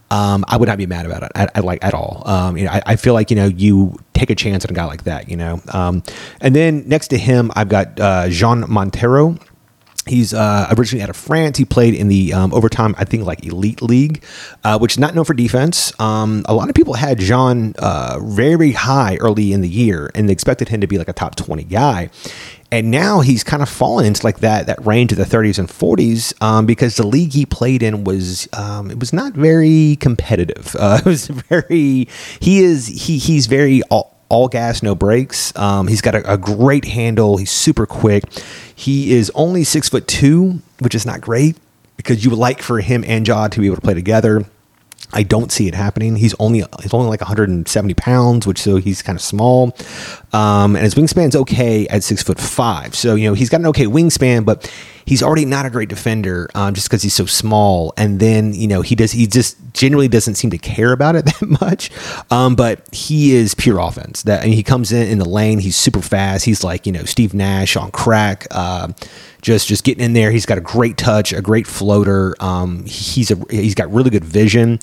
um, 0.10 0.45
I 0.47 0.58
would 0.58 0.69
not 0.69 0.78
be 0.78 0.86
mad 0.86 1.06
about 1.06 1.23
it. 1.23 1.32
I, 1.36 1.47
I 1.56 1.60
like 1.60 1.84
at 1.84 1.93
all. 1.93 2.23
Um, 2.26 2.58
you 2.58 2.65
know, 2.65 2.71
I, 2.71 2.82
I, 2.86 2.95
feel 2.95 3.13
like 3.13 3.30
you 3.30 3.36
know 3.36 3.47
you 3.47 3.97
take 4.13 4.30
a 4.30 4.36
chance 4.36 4.63
on 4.63 4.71
a 4.71 4.73
guy 4.73 4.86
like 4.86 5.04
that. 5.04 5.30
You 5.30 5.36
know, 5.36 5.62
um, 5.73 6.04
and 6.39 6.56
then 6.56 6.88
next 6.88 7.10
to 7.10 7.17
him, 7.17 7.52
I've 7.56 7.69
got 7.69 8.00
uh, 8.00 8.30
Jean 8.30 8.63
Montero. 8.69 9.38
He's 10.08 10.34
uh, 10.34 10.74
originally 10.78 11.04
out 11.04 11.10
of 11.10 11.15
France. 11.15 11.58
He 11.58 11.65
played 11.65 11.93
in 11.93 12.08
the 12.08 12.34
um, 12.34 12.54
overtime, 12.54 12.96
I 12.98 13.06
think, 13.06 13.26
like 13.26 13.46
elite 13.46 13.82
league, 13.82 14.24
uh, 14.63 14.80
which 14.80 14.93
is 14.93 15.00
not 15.00 15.15
known 15.15 15.26
for 15.26 15.34
defense. 15.34 15.98
Um, 16.00 16.43
a 16.46 16.54
lot 16.54 16.70
of 16.70 16.76
people 16.76 16.93
had 16.96 17.20
Jean 17.20 17.74
uh, 17.80 18.20
very 18.22 18.72
high 18.72 19.17
early 19.17 19.54
in 19.54 19.62
the 19.62 19.70
year, 19.70 20.10
and 20.15 20.28
they 20.28 20.34
expected 20.34 20.70
him 20.70 20.82
to 20.82 20.88
be 20.88 20.98
like 20.98 21.08
a 21.10 21.13
top 21.13 21.36
twenty 21.36 21.63
guy. 21.63 22.10
And 22.72 22.91
now 22.91 23.22
he's 23.22 23.43
kind 23.43 23.63
of 23.63 23.70
fallen 23.70 24.06
into 24.06 24.26
like 24.26 24.39
that 24.39 24.67
that 24.67 24.86
range 24.86 25.13
of 25.13 25.17
the 25.17 25.24
30s 25.24 25.58
and 25.58 25.70
40s 25.70 26.34
um, 26.41 26.65
because 26.65 26.98
the 26.98 27.08
league 27.08 27.32
he 27.32 27.46
played 27.46 27.82
in 27.82 28.04
was 28.04 28.50
um, 28.52 28.91
it 28.91 29.00
was 29.00 29.13
not 29.13 29.34
very 29.34 29.96
competitive. 30.00 30.76
Uh, 30.88 31.00
it 31.04 31.06
was 31.06 31.28
very 31.28 32.08
he 32.39 32.60
is 32.60 32.88
he 32.88 33.17
he's 33.17 33.48
very 33.48 33.82
all, 33.84 34.16
all 34.30 34.48
gas 34.48 34.84
no 34.84 34.96
brakes. 34.96 35.56
Um, 35.58 35.88
he's 35.88 36.02
got 36.02 36.16
a, 36.16 36.34
a 36.34 36.38
great 36.38 36.86
handle. 36.86 37.38
He's 37.38 37.52
super 37.52 37.86
quick 37.86 38.24
he 38.78 39.12
is 39.12 39.32
only 39.34 39.63
six 39.63 39.90
foot 39.90 40.08
two, 40.08 40.62
which 40.80 40.94
is 40.94 41.04
not 41.04 41.20
great 41.20 41.58
because 41.98 42.24
you 42.24 42.30
would 42.30 42.38
like 42.38 42.62
for 42.62 42.80
him 42.80 43.04
and 43.08 43.28
Ja 43.28 43.48
to 43.48 43.60
be 43.60 43.66
able 43.66 43.76
to 43.76 43.82
play 43.82 43.96
together. 43.96 44.46
I 45.13 45.24
don't 45.24 45.52
see 45.52 45.68
it 45.68 45.74
happening. 45.74 46.16
He's 46.16 46.36
only 46.38 46.63
he's 46.84 46.94
only 46.94 47.10
like 47.10 47.22
170 47.22 47.94
pounds, 47.96 48.46
which 48.46 48.60
so 48.60 48.76
he's 48.76 49.02
kind 49.02 49.16
of 49.16 49.22
small. 49.22 49.76
Um, 50.32 50.76
and 50.76 50.84
his 50.84 50.94
wingspan's 50.94 51.36
okay 51.36 51.88
at 51.88 52.04
six 52.04 52.22
foot 52.22 52.40
five. 52.40 52.94
So 52.94 53.16
you 53.16 53.28
know 53.28 53.34
he's 53.34 53.50
got 53.50 53.62
an 53.62 53.68
okay 53.68 53.86
wingspan, 53.86 54.46
but 54.46 54.72
he's 55.08 55.24
already 55.24 55.46
not 55.46 55.65
a 55.65 55.70
great 55.72 55.89
defender 55.89 56.50
um, 56.54 56.74
just 56.74 56.88
because 56.88 57.02
he's 57.02 57.13
so 57.13 57.26
small. 57.26 57.93
And 57.98 58.20
then 58.20 58.54
you 58.54 58.67
know 58.67 58.82
he 58.82 58.93
does 58.93 59.12
he 59.12 59.26
just 59.26 59.58
generally 59.74 60.08
doesn't 60.08 60.36
seem 60.36 60.52
to 60.52 60.58
care 60.58 60.91
about 60.91 61.15
it 61.15 61.26
that 61.39 61.62
much. 61.62 61.89
Um, 62.30 62.56
but 62.56 62.88
he 62.93 63.34
is 63.34 63.56
pure 63.56 63.80
offense. 63.80 64.24
That 64.24 64.43
I 64.43 64.46
mean, 64.46 64.54
he 64.54 64.63
comes 64.63 64.91
in 64.91 65.08
in 65.08 65.17
the 65.17 65.28
lane. 65.28 65.60
He's 65.60 65.76
super 65.78 66.02
fast. 66.02 66.46
He's 66.46 66.63
like 66.63 66.86
you 66.86 66.91
know 66.91 67.06
Steve 67.06 67.34
Nash 67.34 67.76
on 67.76 67.89
crack. 67.89 68.46
Uh, 68.52 68.89
just 69.41 69.67
just 69.67 69.84
getting 69.84 70.04
in 70.04 70.13
there. 70.13 70.30
He's 70.32 70.46
got 70.46 70.58
a 70.58 70.62
great 70.62 70.98
touch, 70.98 71.34
a 71.34 71.41
great 71.41 71.65
floater. 71.65 72.36
Um, 72.39 72.86
he's 72.86 73.32
a 73.32 73.38
he's 73.50 73.76
got 73.76 73.91
really 73.91 74.10
good 74.10 74.26
vision. 74.26 74.80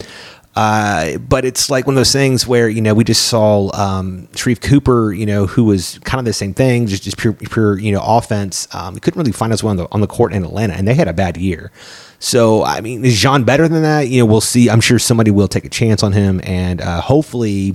Uh, 0.56 1.18
but 1.18 1.44
it's 1.44 1.68
like 1.68 1.86
one 1.86 1.94
of 1.94 1.98
those 1.98 2.12
things 2.12 2.46
where 2.46 2.68
you 2.68 2.80
know 2.80 2.94
we 2.94 3.02
just 3.02 3.26
saw 3.26 3.70
um, 3.74 4.28
Sharife 4.32 4.60
Cooper, 4.60 5.12
you 5.12 5.26
know, 5.26 5.46
who 5.46 5.64
was 5.64 5.98
kind 6.04 6.20
of 6.20 6.24
the 6.24 6.32
same 6.32 6.54
thing, 6.54 6.86
just 6.86 7.02
just 7.02 7.18
pure 7.18 7.32
pure 7.32 7.78
you 7.78 7.90
know 7.92 8.02
offense. 8.04 8.68
Um, 8.72 8.94
he 8.94 9.00
couldn't 9.00 9.18
really 9.18 9.32
find 9.32 9.52
us 9.52 9.62
one 9.62 9.72
on 9.72 9.76
the 9.76 9.88
on 9.90 10.00
the 10.00 10.06
court 10.06 10.32
in 10.32 10.44
Atlanta, 10.44 10.74
and 10.74 10.86
they 10.86 10.94
had 10.94 11.08
a 11.08 11.12
bad 11.12 11.36
year. 11.36 11.72
So 12.20 12.62
I 12.62 12.80
mean, 12.80 13.04
is 13.04 13.18
Jean 13.18 13.44
better 13.44 13.66
than 13.66 13.82
that? 13.82 14.08
You 14.08 14.20
know, 14.20 14.26
we'll 14.26 14.40
see. 14.40 14.70
I'm 14.70 14.80
sure 14.80 14.98
somebody 14.98 15.32
will 15.32 15.48
take 15.48 15.64
a 15.64 15.70
chance 15.70 16.02
on 16.02 16.12
him, 16.12 16.40
and 16.44 16.80
uh, 16.80 17.00
hopefully 17.00 17.74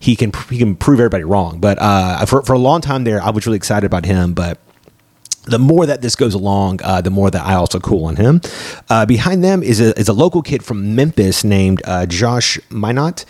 he 0.00 0.16
can 0.16 0.32
he 0.50 0.58
can 0.58 0.74
prove 0.74 0.98
everybody 0.98 1.24
wrong. 1.24 1.60
But 1.60 1.78
uh, 1.80 2.26
for 2.26 2.42
for 2.42 2.54
a 2.54 2.58
long 2.58 2.80
time 2.80 3.04
there, 3.04 3.22
I 3.22 3.30
was 3.30 3.46
really 3.46 3.56
excited 3.56 3.86
about 3.86 4.04
him, 4.04 4.34
but 4.34 4.58
the 5.46 5.58
more 5.58 5.86
that 5.86 6.02
this 6.02 6.16
goes 6.16 6.34
along, 6.34 6.80
uh, 6.82 7.00
the 7.00 7.10
more 7.10 7.30
that 7.30 7.44
I 7.44 7.54
also 7.54 7.80
cool 7.80 8.04
on 8.04 8.16
him. 8.16 8.40
Uh, 8.90 9.06
behind 9.06 9.42
them 9.42 9.62
is 9.62 9.80
a, 9.80 9.98
is 9.98 10.08
a 10.08 10.12
local 10.12 10.42
kid 10.42 10.62
from 10.64 10.94
Memphis 10.94 11.44
named 11.44 11.80
uh, 11.84 12.06
Josh 12.06 12.58
Minott. 12.70 13.24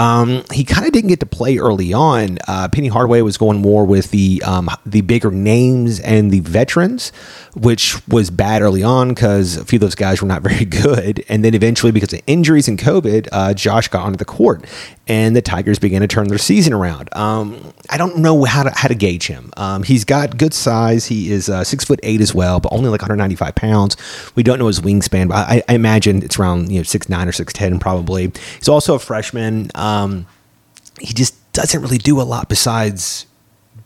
Um, 0.00 0.44
he 0.50 0.64
kind 0.64 0.86
of 0.86 0.94
didn't 0.94 1.08
get 1.08 1.20
to 1.20 1.26
play 1.26 1.58
early 1.58 1.92
on. 1.92 2.38
Uh, 2.48 2.68
Penny 2.72 2.88
Hardaway 2.88 3.20
was 3.20 3.36
going 3.36 3.58
more 3.58 3.84
with 3.84 4.10
the 4.12 4.42
um, 4.46 4.70
the 4.86 5.02
bigger 5.02 5.30
names 5.30 6.00
and 6.00 6.30
the 6.30 6.40
veterans, 6.40 7.12
which 7.54 8.00
was 8.08 8.30
bad 8.30 8.62
early 8.62 8.82
on 8.82 9.10
because 9.10 9.58
a 9.58 9.64
few 9.66 9.76
of 9.76 9.82
those 9.82 9.94
guys 9.94 10.22
were 10.22 10.28
not 10.28 10.40
very 10.50 10.64
good. 10.64 11.22
And 11.28 11.44
then 11.44 11.54
eventually, 11.54 11.92
because 11.92 12.14
of 12.14 12.22
injuries 12.26 12.66
and 12.66 12.78
COVID, 12.78 13.28
uh, 13.30 13.52
Josh 13.52 13.88
got 13.88 14.06
onto 14.06 14.16
the 14.16 14.24
court, 14.24 14.64
and 15.06 15.36
the 15.36 15.42
Tigers 15.42 15.78
began 15.78 16.00
to 16.00 16.08
turn 16.08 16.28
their 16.28 16.38
season 16.38 16.72
around. 16.72 17.14
Um, 17.14 17.74
I 17.90 17.98
don't 17.98 18.16
know 18.18 18.44
how 18.44 18.62
to 18.62 18.70
how 18.70 18.88
to 18.88 18.94
gauge 18.94 19.26
him. 19.26 19.52
Um, 19.58 19.82
he's 19.82 20.06
got 20.06 20.38
good 20.38 20.54
size. 20.54 21.04
He 21.04 21.30
is 21.30 21.50
uh, 21.50 21.62
six 21.62 21.84
foot 21.84 22.00
eight 22.02 22.22
as 22.22 22.34
well, 22.34 22.58
but 22.58 22.72
only 22.72 22.88
like 22.88 23.02
195 23.02 23.54
pounds. 23.54 23.98
We 24.34 24.44
don't 24.44 24.58
know 24.58 24.68
his 24.68 24.80
wingspan, 24.80 25.28
but 25.28 25.46
I, 25.46 25.62
I 25.68 25.74
imagine 25.74 26.22
it's 26.22 26.38
around 26.38 26.72
you 26.72 26.78
know 26.78 26.84
six 26.84 27.10
nine 27.10 27.28
or 27.28 27.32
six 27.32 27.52
ten 27.52 27.78
probably. 27.78 28.32
He's 28.56 28.68
also 28.70 28.94
a 28.94 28.98
freshman. 28.98 29.70
Um, 29.74 29.89
Um, 29.90 30.26
he 31.00 31.12
just 31.12 31.34
doesn't 31.52 31.80
really 31.82 31.98
do 31.98 32.20
a 32.20 32.22
lot 32.22 32.48
besides 32.48 33.26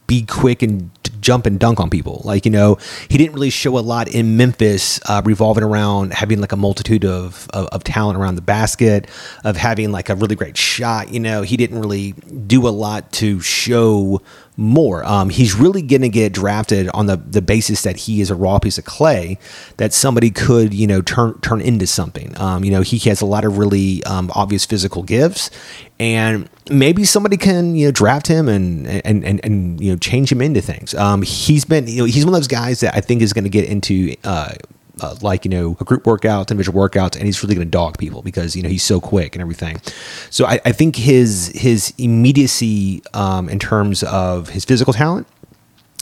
be 0.07 0.23
quick 0.27 0.63
and 0.63 0.91
jump 1.25 1.47
and 1.47 1.59
dunk 1.59 1.81
on 1.81 1.89
people. 1.89 2.21
Like, 2.25 2.45
you 2.45 2.51
know, 2.51 2.77
he 3.09 3.17
didn't 3.17 3.33
really 3.33 3.51
show 3.51 3.79
a 3.79 3.81
lot 3.81 4.09
in 4.09 4.37
Memphis 4.37 5.01
uh, 5.07 5.23
revolving 5.25 5.65
around 5.65 6.13
having 6.13 6.41
like 6.41 6.53
a 6.53 6.57
multitude 6.57 7.05
of, 7.05 7.49
of, 7.51 7.67
of, 7.69 7.83
talent 7.83 8.19
around 8.19 8.35
the 8.35 8.43
basket, 8.43 9.09
of 9.43 9.57
having 9.57 9.91
like 9.91 10.11
a 10.11 10.15
really 10.15 10.37
great 10.37 10.57
shot. 10.57 11.11
You 11.11 11.21
know, 11.21 11.43
he 11.43 11.57
didn't 11.57 11.81
really 11.81 12.13
do 12.13 12.69
a 12.69 12.71
lot 12.71 13.11
to 13.13 13.41
show 13.41 14.21
more. 14.57 15.05
Um, 15.05 15.31
he's 15.31 15.55
really 15.55 15.83
going 15.83 16.03
to 16.03 16.09
get 16.09 16.33
drafted 16.33 16.89
on 16.91 17.07
the, 17.07 17.17
the 17.17 17.43
basis 17.43 17.83
that 17.83 17.97
he 17.97 18.21
is 18.21 18.31
a 18.31 18.35
raw 18.35 18.59
piece 18.59 18.79
of 18.79 18.85
clay 18.85 19.39
that 19.79 19.93
somebody 19.93 20.31
could, 20.31 20.73
you 20.73 20.87
know, 20.87 21.03
turn 21.03 21.41
turn 21.41 21.61
into 21.61 21.87
something. 21.87 22.39
Um, 22.41 22.65
you 22.65 22.71
know, 22.71 22.83
he 22.83 22.99
has 23.09 23.21
a 23.21 23.27
lot 23.27 23.45
of 23.45 23.59
really 23.59 24.05
um, 24.05 24.31
obvious 24.35 24.65
physical 24.65 25.03
gifts, 25.03 25.51
and 25.99 26.49
maybe 26.71 27.05
somebody 27.05 27.37
can 27.37 27.77
you 27.77 27.87
know 27.87 27.93
draft 27.93 28.27
him 28.27 28.49
and 28.49 28.87
and 28.87 29.25
and, 29.25 29.41
and 29.45 29.81
you 29.81 29.91
know 29.91 29.99
change 29.99 30.31
him 30.31 30.41
into 30.41 30.61
things. 30.61 30.95
Um, 30.95 31.14
he's 31.23 31.65
been 31.65 31.87
you 31.87 31.99
know 31.99 32.05
he's 32.05 32.25
one 32.25 32.35
of 32.35 32.39
those 32.39 32.49
guys 32.49 32.81
that 32.81 32.95
I 32.95 33.01
think 33.01 33.23
is 33.23 33.33
going 33.33 33.45
to 33.45 33.51
get 33.51 33.69
into. 33.69 34.15
Uh, 34.25 34.55
uh, 35.01 35.17
like 35.23 35.45
you 35.45 35.51
know 35.51 35.77
a 35.81 35.85
group 35.85 36.07
workout, 36.07 36.51
individual 36.51 36.81
workouts, 36.81 37.17
and 37.17 37.25
he's 37.25 37.43
really 37.43 37.55
going 37.55 37.67
to 37.67 37.71
dog 37.71 37.99
people 37.99 38.23
because 38.23 38.55
you 38.55 38.63
know 38.63 38.69
he's 38.69 38.83
so 38.83 39.01
quick 39.01 39.35
and 39.35 39.43
everything. 39.43 39.81
So 40.31 40.47
I, 40.47 40.61
I 40.65 40.73
think 40.73 40.97
his 40.97 41.51
his 41.55 41.93
immediacy 41.99 43.03
um, 43.13 43.49
in 43.49 43.59
terms 43.59 44.03
of 44.05 44.51
his 44.51 44.65
physical 44.65 44.93
talent 44.93 45.27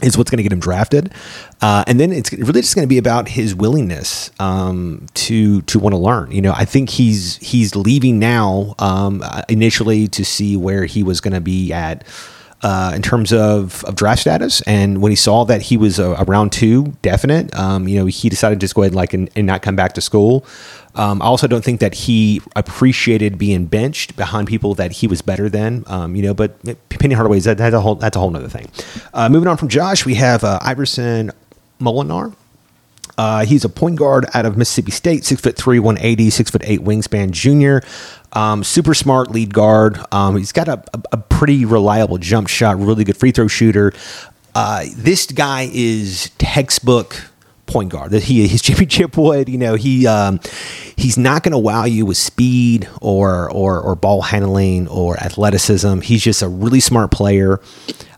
is 0.03 0.19
what's 0.19 0.31
going 0.31 0.39
to 0.39 0.43
get 0.43 0.53
him 0.53 0.61
drafted, 0.61 1.13
uh, 1.61 1.85
and 1.87 1.99
then 1.99 2.13
it's 2.13 2.33
really 2.33 2.61
just 2.61 2.75
going 2.75 2.87
to 2.87 2.89
be 2.89 2.99
about 2.99 3.29
his 3.29 3.55
willingness 3.55 4.31
um, 4.39 5.07
to 5.15 5.63
to 5.63 5.79
want 5.79 5.95
to 5.95 5.99
learn. 5.99 6.31
You 6.31 6.43
know, 6.43 6.53
I 6.53 6.65
think 6.65 6.91
he's 6.91 7.37
he's 7.37 7.75
leaving 7.75 8.19
now 8.19 8.75
um, 8.79 9.25
initially 9.49 10.09
to 10.09 10.25
see 10.25 10.57
where 10.57 10.85
he 10.85 11.03
was 11.03 11.21
going 11.21 11.35
to 11.35 11.41
be 11.41 11.73
at 11.73 12.05
uh, 12.63 12.93
in 12.95 13.03
terms 13.03 13.33
of, 13.33 13.85
of 13.85 13.97
draft 13.97 14.21
status. 14.21 14.61
And 14.63 15.03
when 15.03 15.11
he 15.11 15.17
saw 15.17 15.45
that 15.45 15.63
he 15.63 15.77
was 15.77 15.99
a, 15.99 16.11
a 16.13 16.25
round 16.25 16.53
two 16.53 16.95
definite, 17.03 17.55
um, 17.57 17.89
you 17.89 17.99
know, 17.99 18.07
he 18.07 18.29
decided 18.29 18.61
to 18.61 18.65
just 18.65 18.75
go 18.75 18.83
ahead 18.83 18.93
and 18.93 18.97
like 18.97 19.15
and, 19.15 19.31
and 19.35 19.47
not 19.47 19.63
come 19.63 19.77
back 19.77 19.95
to 19.95 20.01
school. 20.01 20.45
Um, 20.95 21.23
I 21.23 21.25
also 21.25 21.47
don't 21.47 21.65
think 21.65 21.81
that 21.81 21.95
he 21.95 22.43
appreciated 22.55 23.39
being 23.39 23.65
benched 23.65 24.15
behind 24.15 24.47
people 24.47 24.75
that 24.75 24.93
he 24.93 25.07
was 25.07 25.23
better 25.23 25.49
than, 25.49 25.85
um, 25.87 26.15
you 26.15 26.23
know. 26.23 26.35
But 26.35 26.63
Penny 26.91 27.15
Hardaway 27.15 27.41
that, 27.41 27.59
that's 27.59 27.75
a 27.75 27.81
whole 27.81 27.95
that's 27.95 28.17
a 28.17 28.21
whole 28.21 28.37
other 28.37 28.49
thing. 28.49 28.69
Uh, 29.15 29.29
moving 29.29 29.49
on 29.49 29.57
from 29.57 29.69
Josh, 29.69 30.05
we 30.05 30.15
have 30.17 30.45
uh, 30.45 30.59
Iverson 30.61 31.31
Molinar. 31.81 32.35
Uh, 33.19 33.45
he's 33.45 33.65
a 33.65 33.69
point 33.69 33.97
guard 33.97 34.27
out 34.35 34.47
of 34.47 34.57
Mississippi 34.57 34.91
State, 34.91 35.25
six 35.25 35.41
foot 35.41 35.57
three, 35.57 35.79
180, 35.79 36.31
six 36.31 36.51
foot 36.51 36.63
eight 36.65 36.81
wingspan 36.81 37.31
junior. 37.31 37.83
Um, 38.33 38.65
super 38.65 38.95
smart 38.95 39.31
lead 39.31 39.53
guard. 39.53 39.99
Um, 40.11 40.37
he's 40.37 40.53
got 40.53 40.69
a, 40.69 40.83
a, 40.95 41.03
a, 41.13 41.17
pretty 41.19 41.67
reliable 41.67 42.17
jump 42.17 42.49
shot, 42.49 42.79
really 42.79 43.05
good 43.05 43.17
free 43.17 43.31
throw 43.31 43.47
shooter. 43.47 43.93
Uh, 44.55 44.87
this 44.97 45.27
guy 45.27 45.69
is 45.71 46.31
textbook 46.39 47.31
point 47.67 47.91
guard. 47.91 48.13
That 48.13 48.23
he 48.23 48.47
his 48.49 48.63
championship 48.63 49.17
would, 49.17 49.49
you 49.49 49.59
know, 49.59 49.75
he 49.75 50.07
um, 50.07 50.41
he's 50.97 51.19
not 51.19 51.43
going 51.43 51.53
to 51.53 51.59
wow 51.59 51.85
you 51.85 52.07
with 52.07 52.17
speed 52.17 52.89
or 53.01 53.51
or 53.51 53.81
or 53.81 53.95
ball 53.97 54.23
handling 54.23 54.89
or 54.89 55.19
athleticism. 55.19 56.01
He's 56.01 56.23
just 56.23 56.43
a 56.43 56.49
really 56.49 56.81
smart 56.81 57.11
player. 57.11 57.61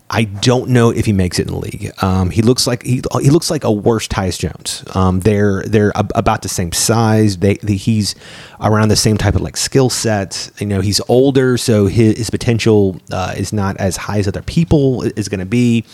I 0.09 0.25
don't 0.25 0.69
know 0.69 0.91
if 0.91 1.05
he 1.05 1.13
makes 1.13 1.39
it 1.39 1.47
in 1.47 1.53
the 1.53 1.59
league. 1.59 1.91
Um, 2.03 2.29
he 2.29 2.43
looks 2.43 2.67
like 2.67 2.83
he, 2.83 3.01
he 3.21 3.29
looks 3.31 3.49
like 3.49 3.63
a 3.63 3.71
worse 3.71 4.07
Tyus 4.07 4.37
Jones. 4.37 4.83
Um, 4.95 5.21
they're 5.21 5.63
they're 5.63 5.95
ab- 5.97 6.11
about 6.13 6.43
the 6.43 6.49
same 6.49 6.71
size. 6.71 7.37
They, 7.37 7.55
they, 7.55 7.75
he's 7.75 8.13
around 8.61 8.89
the 8.89 8.95
same 8.95 9.17
type 9.17 9.33
of 9.33 9.41
like 9.41 9.57
skill 9.57 9.89
set. 9.89 10.51
You 10.59 10.67
know, 10.67 10.81
he's 10.81 11.01
older, 11.07 11.57
so 11.57 11.87
his, 11.87 12.17
his 12.17 12.29
potential 12.29 13.01
uh, 13.11 13.33
is 13.35 13.51
not 13.51 13.77
as 13.77 13.97
high 13.97 14.19
as 14.19 14.27
other 14.27 14.43
people 14.43 15.01
is 15.01 15.27
going 15.27 15.39
to 15.39 15.45
be. 15.45 15.85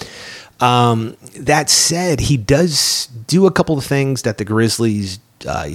Um, 0.59 1.15
that 1.37 1.69
said, 1.69 2.19
he 2.19 2.37
does 2.37 3.07
do 3.27 3.47
a 3.47 3.51
couple 3.51 3.77
of 3.77 3.85
things 3.85 4.23
that 4.23 4.37
the 4.37 4.45
Grizzlies 4.45 5.19
uh, 5.47 5.69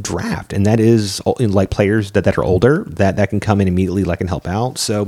draft, 0.00 0.52
and 0.52 0.66
that 0.66 0.80
is 0.80 1.20
like 1.26 1.70
players 1.70 2.12
that, 2.12 2.24
that 2.24 2.38
are 2.38 2.44
older 2.44 2.84
that 2.88 3.16
that 3.16 3.30
can 3.30 3.40
come 3.40 3.60
in 3.60 3.68
immediately, 3.68 4.04
like 4.04 4.20
and 4.20 4.28
help 4.28 4.46
out. 4.46 4.78
So 4.78 5.06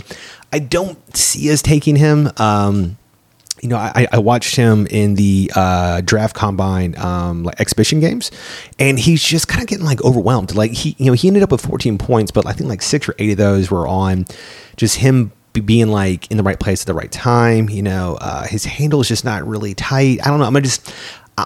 I 0.52 0.58
don't 0.58 1.16
see 1.16 1.52
us 1.52 1.62
taking 1.62 1.96
him. 1.96 2.30
Um, 2.36 2.96
you 3.62 3.68
know, 3.68 3.76
I, 3.76 4.06
I 4.12 4.18
watched 4.18 4.54
him 4.54 4.86
in 4.86 5.14
the 5.14 5.50
uh, 5.54 6.00
draft 6.02 6.34
combine 6.34 6.96
um, 6.96 7.44
like 7.44 7.60
exhibition 7.60 8.00
games, 8.00 8.30
and 8.78 8.98
he's 8.98 9.22
just 9.22 9.48
kind 9.48 9.62
of 9.62 9.68
getting 9.68 9.84
like 9.84 10.02
overwhelmed. 10.04 10.54
Like 10.54 10.72
he, 10.72 10.94
you 10.98 11.06
know, 11.06 11.12
he 11.12 11.28
ended 11.28 11.42
up 11.42 11.50
with 11.50 11.62
14 11.62 11.98
points, 11.98 12.30
but 12.30 12.46
I 12.46 12.52
think 12.52 12.68
like 12.68 12.82
six 12.82 13.08
or 13.08 13.14
eight 13.18 13.32
of 13.32 13.36
those 13.36 13.70
were 13.70 13.86
on 13.86 14.26
just 14.76 14.96
him 14.96 15.32
being 15.64 15.88
like 15.88 16.30
in 16.30 16.36
the 16.36 16.42
right 16.42 16.60
place 16.60 16.82
at 16.82 16.86
the 16.86 16.94
right 16.94 17.10
time. 17.10 17.68
You 17.68 17.82
know, 17.82 18.16
uh, 18.20 18.46
his 18.46 18.64
handle 18.64 19.00
is 19.00 19.08
just 19.08 19.24
not 19.24 19.46
really 19.46 19.74
tight. 19.74 20.20
I 20.24 20.30
don't 20.30 20.38
know. 20.38 20.44
I'm 20.44 20.62
just, 20.62 20.94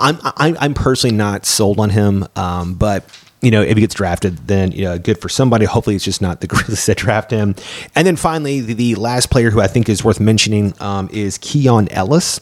I'm, 0.00 0.18
I'm, 0.36 0.56
I'm 0.60 0.74
personally 0.74 1.16
not 1.16 1.46
sold 1.46 1.78
on 1.78 1.90
him, 1.90 2.26
um, 2.36 2.74
but 2.74 3.04
you 3.42 3.50
know, 3.50 3.60
if 3.60 3.76
he 3.76 3.80
gets 3.80 3.94
drafted, 3.94 4.46
then 4.46 4.70
you 4.72 4.84
know, 4.84 4.98
good 4.98 5.20
for 5.20 5.28
somebody. 5.28 5.64
Hopefully, 5.64 5.96
it's 5.96 6.04
just 6.04 6.22
not 6.22 6.40
the 6.40 6.46
Grizzlies 6.48 6.86
that 6.86 6.96
draft 6.96 7.30
him. 7.30 7.56
And 7.94 8.06
then 8.06 8.16
finally, 8.16 8.60
the, 8.60 8.74
the 8.74 8.94
last 8.94 9.30
player 9.30 9.50
who 9.50 9.60
I 9.60 9.66
think 9.66 9.88
is 9.88 10.04
worth 10.04 10.20
mentioning 10.20 10.74
um, 10.80 11.08
is 11.12 11.38
Keon 11.38 11.88
Ellis. 11.90 12.40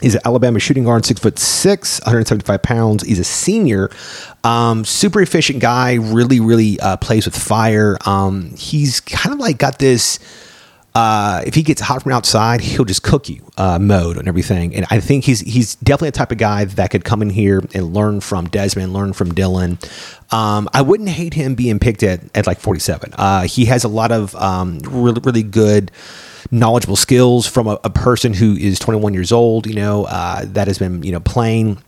He's 0.00 0.14
an 0.14 0.20
Alabama 0.24 0.60
shooting 0.60 0.84
guard, 0.84 1.04
six 1.04 1.20
foot 1.20 1.38
six, 1.40 1.98
175 2.02 2.62
pounds. 2.62 3.02
He's 3.02 3.18
a 3.18 3.24
senior, 3.24 3.90
um, 4.44 4.84
super 4.84 5.20
efficient 5.20 5.58
guy. 5.60 5.94
Really, 5.94 6.38
really 6.38 6.78
uh, 6.78 6.98
plays 6.98 7.24
with 7.24 7.36
fire. 7.36 7.96
Um, 8.06 8.54
he's 8.56 9.00
kind 9.00 9.32
of 9.32 9.40
like 9.40 9.58
got 9.58 9.80
this 9.80 10.20
uh, 10.98 11.42
if 11.46 11.54
he 11.54 11.62
gets 11.62 11.80
hot 11.80 12.02
from 12.02 12.10
outside, 12.10 12.60
he'll 12.60 12.84
just 12.84 13.04
cook 13.04 13.28
you 13.28 13.40
uh, 13.56 13.78
mode 13.78 14.16
and 14.16 14.26
everything. 14.26 14.74
And 14.74 14.84
I 14.90 14.98
think 14.98 15.22
he's 15.22 15.38
he's 15.38 15.76
definitely 15.76 16.08
a 16.08 16.12
type 16.12 16.32
of 16.32 16.38
guy 16.38 16.64
that 16.64 16.90
could 16.90 17.04
come 17.04 17.22
in 17.22 17.30
here 17.30 17.62
and 17.72 17.94
learn 17.94 18.20
from 18.20 18.46
Desmond, 18.48 18.92
learn 18.92 19.12
from 19.12 19.30
Dylan. 19.30 19.78
Um, 20.34 20.68
I 20.74 20.82
wouldn't 20.82 21.08
hate 21.10 21.34
him 21.34 21.54
being 21.54 21.78
picked 21.78 22.02
at, 22.02 22.20
at 22.36 22.48
like 22.48 22.58
47. 22.58 23.14
Uh, 23.14 23.42
he 23.42 23.66
has 23.66 23.84
a 23.84 23.88
lot 23.88 24.10
of 24.10 24.34
um, 24.34 24.80
really, 24.80 25.20
really 25.22 25.44
good 25.44 25.92
knowledgeable 26.50 26.96
skills 26.96 27.46
from 27.46 27.68
a, 27.68 27.78
a, 27.84 27.90
person 27.90 28.34
who 28.34 28.56
is 28.56 28.78
21 28.78 29.14
years 29.14 29.30
old, 29.30 29.66
you 29.66 29.74
know, 29.74 30.04
uh, 30.04 30.44
that 30.46 30.66
has 30.66 30.78
been, 30.78 31.02
you 31.02 31.12
know, 31.12 31.20
playing 31.20 31.78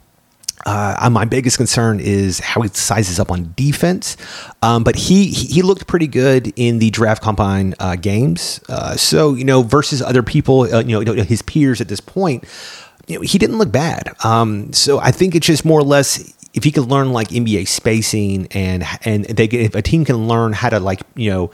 uh, 0.66 1.09
my 1.11 1.25
biggest 1.25 1.57
concern 1.57 2.01
is 2.01 2.40
how 2.40 2.61
he 2.61 2.68
sizes 2.68 3.18
up 3.18 3.31
on 3.31 3.53
defense, 3.57 4.16
um, 4.62 4.85
but 4.85 4.96
he 4.96 5.27
he 5.27 5.62
looked 5.62 5.87
pretty 5.87 6.07
good 6.07 6.53
in 6.57 6.79
the 6.79 6.90
draft 6.90 7.23
combine 7.23 7.75
uh, 7.79 7.96
games. 7.96 8.61
Uh, 8.68 8.96
so 8.96 9.35
you 9.35 9.44
know, 9.44 9.62
versus 9.62 10.03
other 10.03 10.23
people, 10.23 10.62
uh, 10.73 10.83
you 10.83 11.03
know, 11.03 11.14
his 11.23 11.42
peers 11.42 11.81
at 11.81 11.88
this 11.88 12.01
point, 12.01 12.44
you 13.07 13.16
know, 13.16 13.23
he 13.23 13.38
didn't 13.38 13.59
look 13.59 13.73
bad. 13.73 14.14
Um, 14.25 14.73
so 14.73 14.99
I 14.99 15.11
think 15.11 15.35
it's 15.35 15.46
just 15.46 15.64
more 15.64 15.81
or 15.81 15.85
less 15.85 16.35
if 16.53 16.64
he 16.64 16.70
could 16.70 16.87
learn 16.87 17.12
like 17.12 17.29
NBA 17.29 17.68
spacing 17.68 18.46
and 18.51 18.85
and 19.05 19.25
they 19.25 19.44
if 19.46 19.75
a 19.75 19.83
team 19.83 20.05
can 20.05 20.29
learn 20.29 20.53
how 20.53 20.68
to 20.68 20.81
like 20.81 21.01
you 21.14 21.31
know 21.31 21.51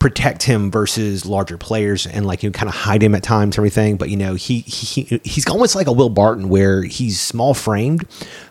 protect 0.00 0.42
him 0.42 0.70
versus 0.70 1.26
larger 1.26 1.58
players 1.58 2.06
and 2.06 2.26
like 2.26 2.42
you 2.42 2.50
kind 2.50 2.68
of 2.68 2.74
hide 2.74 3.02
him 3.02 3.14
at 3.14 3.22
times 3.22 3.56
everything. 3.56 3.96
But 3.96 4.08
you 4.08 4.16
know 4.16 4.34
he, 4.34 4.60
he 4.60 5.20
he's 5.22 5.46
almost 5.46 5.76
like 5.76 5.86
a 5.86 5.92
will 5.92 6.08
barton 6.08 6.48
where 6.48 6.82
he's 6.82 7.20
small 7.20 7.54
framed 7.54 8.04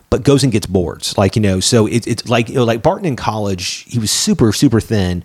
but 0.08 0.24
goes 0.24 0.42
and 0.42 0.52
gets 0.52 0.66
boards. 0.66 1.18
Like 1.18 1.36
you 1.36 1.42
know 1.42 1.60
so 1.60 1.86
it, 1.86 2.06
it's 2.06 2.28
like 2.28 2.48
you 2.48 2.54
know 2.54 2.64
like 2.64 2.82
barton 2.82 3.04
in 3.04 3.16
college 3.16 3.84
he 3.88 3.98
was 3.98 4.10
super 4.10 4.52
super 4.52 4.80
thin. 4.80 5.22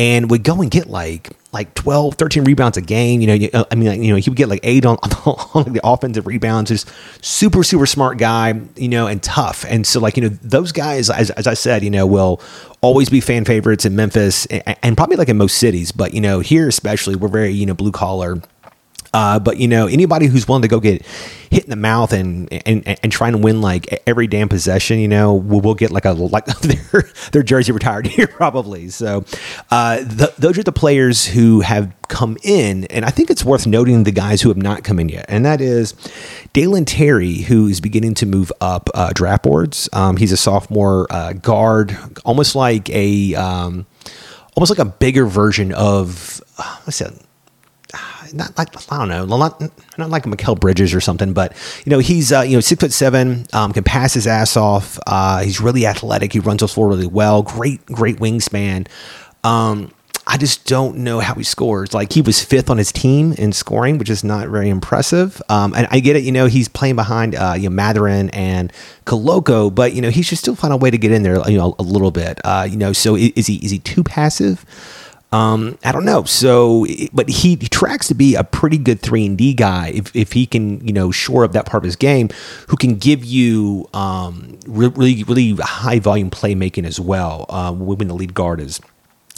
And 0.00 0.30
would 0.30 0.44
go 0.44 0.60
and 0.60 0.70
get 0.70 0.90
like 0.90 1.30
like 1.50 1.72
12 1.74 2.14
13 2.14 2.44
rebounds 2.44 2.76
a 2.76 2.82
game 2.82 3.22
you 3.22 3.26
know 3.26 3.48
uh, 3.54 3.64
i 3.70 3.74
mean 3.74 3.88
like, 3.88 4.00
you 4.00 4.08
know 4.08 4.16
he 4.16 4.28
would 4.28 4.36
get 4.36 4.48
like 4.48 4.60
eight 4.64 4.84
on, 4.84 4.96
on 5.54 5.72
the 5.72 5.80
offensive 5.82 6.26
rebounds. 6.26 6.70
Just 6.70 6.90
super 7.22 7.62
super 7.62 7.86
smart 7.86 8.18
guy 8.18 8.60
you 8.76 8.88
know 8.88 9.06
and 9.06 9.22
tough. 9.22 9.64
And 9.68 9.86
so 9.86 10.00
like 10.00 10.16
you 10.16 10.22
know 10.24 10.28
those 10.42 10.72
guys 10.72 11.08
as, 11.10 11.30
as 11.30 11.46
i 11.46 11.54
said 11.54 11.82
you 11.82 11.90
know 11.90 12.06
will 12.06 12.40
always 12.80 13.08
be 13.08 13.20
fan 13.20 13.44
favorites 13.44 13.84
in 13.84 13.96
memphis 13.96 14.46
and, 14.46 14.76
and 14.82 14.96
probably 14.96 15.16
like 15.16 15.28
in 15.28 15.38
most 15.38 15.58
cities. 15.58 15.90
But 15.92 16.12
you 16.12 16.20
know 16.20 16.40
here 16.40 16.68
especially 16.68 17.16
we're 17.16 17.28
very 17.28 17.52
you 17.52 17.66
know 17.66 17.74
blue 17.74 17.92
collar 17.92 18.42
uh, 19.14 19.38
but 19.38 19.58
you 19.58 19.68
know, 19.68 19.86
anybody 19.86 20.26
who's 20.26 20.46
willing 20.46 20.62
to 20.62 20.68
go 20.68 20.80
get 20.80 21.04
hit 21.50 21.64
in 21.64 21.70
the 21.70 21.76
mouth 21.76 22.12
and 22.12 22.52
and 22.66 22.86
and 22.86 23.10
try 23.10 23.28
and 23.28 23.42
win 23.42 23.60
like 23.60 24.02
every 24.06 24.26
damn 24.26 24.48
possession, 24.48 24.98
you 24.98 25.08
know, 25.08 25.34
will, 25.34 25.60
will 25.60 25.74
get 25.74 25.90
like 25.90 26.04
a 26.04 26.12
like 26.12 26.44
their 26.60 27.04
their 27.32 27.42
jersey 27.42 27.72
retired 27.72 28.06
here 28.08 28.26
probably. 28.26 28.88
So 28.88 29.24
uh, 29.70 29.98
the, 29.98 30.32
those 30.38 30.58
are 30.58 30.62
the 30.62 30.72
players 30.72 31.26
who 31.26 31.60
have 31.60 31.94
come 32.08 32.36
in, 32.42 32.84
and 32.86 33.04
I 33.04 33.10
think 33.10 33.30
it's 33.30 33.44
worth 33.44 33.66
noting 33.66 34.04
the 34.04 34.12
guys 34.12 34.42
who 34.42 34.48
have 34.48 34.58
not 34.58 34.84
come 34.84 34.98
in 34.98 35.08
yet, 35.08 35.26
and 35.28 35.44
that 35.44 35.60
is 35.60 35.94
Dalen 36.52 36.84
Terry, 36.84 37.38
who 37.38 37.66
is 37.66 37.80
beginning 37.80 38.14
to 38.14 38.26
move 38.26 38.52
up 38.60 38.90
uh, 38.94 39.12
draft 39.14 39.42
boards. 39.42 39.88
Um, 39.92 40.16
he's 40.16 40.32
a 40.32 40.36
sophomore 40.36 41.06
uh, 41.10 41.32
guard, 41.32 41.96
almost 42.24 42.54
like 42.54 42.90
a 42.90 43.34
um, 43.34 43.86
almost 44.54 44.70
like 44.70 44.78
a 44.78 44.90
bigger 44.90 45.24
version 45.24 45.72
of 45.72 46.42
what's 46.84 46.98
that 46.98 47.12
not 48.34 48.56
like 48.58 48.68
I 48.92 48.98
don't 48.98 49.08
know, 49.08 49.24
not, 49.24 49.60
not 49.98 50.10
like 50.10 50.24
Mikal 50.24 50.58
Bridges 50.58 50.94
or 50.94 51.00
something, 51.00 51.32
but 51.32 51.56
you 51.84 51.90
know 51.90 51.98
he's 51.98 52.32
uh, 52.32 52.40
you 52.42 52.56
know 52.56 52.60
six 52.60 52.80
foot 52.80 52.92
seven, 52.92 53.46
um, 53.52 53.72
can 53.72 53.84
pass 53.84 54.14
his 54.14 54.26
ass 54.26 54.56
off. 54.56 54.98
Uh, 55.06 55.42
he's 55.42 55.60
really 55.60 55.86
athletic. 55.86 56.32
He 56.32 56.40
runs 56.40 56.60
the 56.60 56.68
floor 56.68 56.88
really 56.88 57.06
well. 57.06 57.42
Great, 57.42 57.84
great 57.86 58.16
wingspan. 58.16 58.88
Um, 59.44 59.92
I 60.30 60.36
just 60.36 60.66
don't 60.66 60.98
know 60.98 61.20
how 61.20 61.34
he 61.34 61.42
scores. 61.42 61.94
Like 61.94 62.12
he 62.12 62.20
was 62.20 62.44
fifth 62.44 62.68
on 62.68 62.76
his 62.76 62.92
team 62.92 63.32
in 63.32 63.52
scoring, 63.52 63.96
which 63.96 64.10
is 64.10 64.22
not 64.22 64.48
very 64.48 64.68
impressive. 64.68 65.40
Um, 65.48 65.72
and 65.74 65.88
I 65.90 66.00
get 66.00 66.16
it, 66.16 66.22
you 66.22 66.32
know, 66.32 66.44
he's 66.46 66.68
playing 66.68 66.96
behind 66.96 67.34
uh, 67.34 67.54
you 67.56 67.70
know 67.70 67.74
Mathurin 67.74 68.28
and 68.30 68.70
Koloko, 69.06 69.74
but 69.74 69.94
you 69.94 70.02
know 70.02 70.10
he 70.10 70.20
should 70.20 70.36
still 70.36 70.54
find 70.54 70.74
a 70.74 70.76
way 70.76 70.90
to 70.90 70.98
get 70.98 71.12
in 71.12 71.22
there, 71.22 71.36
you 71.48 71.56
know, 71.56 71.74
a 71.78 71.82
little 71.82 72.10
bit. 72.10 72.38
Uh, 72.44 72.68
you 72.68 72.76
know, 72.76 72.92
so 72.92 73.16
is 73.16 73.46
he 73.46 73.56
is 73.56 73.70
he 73.70 73.78
too 73.78 74.04
passive? 74.04 74.66
Um, 75.30 75.78
I 75.84 75.92
don't 75.92 76.06
know. 76.06 76.24
So, 76.24 76.86
but 77.12 77.28
he, 77.28 77.56
he, 77.56 77.68
tracks 77.68 78.08
to 78.08 78.14
be 78.14 78.34
a 78.34 78.44
pretty 78.44 78.78
good 78.78 79.00
three 79.00 79.26
and 79.26 79.36
D 79.36 79.52
guy 79.52 79.88
if, 79.88 80.14
if 80.16 80.32
he 80.32 80.46
can, 80.46 80.86
you 80.86 80.92
know, 80.92 81.10
shore 81.10 81.44
up 81.44 81.52
that 81.52 81.66
part 81.66 81.82
of 81.82 81.84
his 81.84 81.96
game, 81.96 82.30
who 82.68 82.76
can 82.76 82.96
give 82.96 83.24
you 83.24 83.88
um, 83.92 84.58
really, 84.66 85.22
really 85.24 85.54
high 85.56 85.98
volume 85.98 86.30
playmaking 86.30 86.86
as 86.86 86.98
well 86.98 87.44
uh, 87.50 87.72
when 87.72 88.08
the 88.08 88.14
lead 88.14 88.32
guard 88.32 88.60
is 88.60 88.80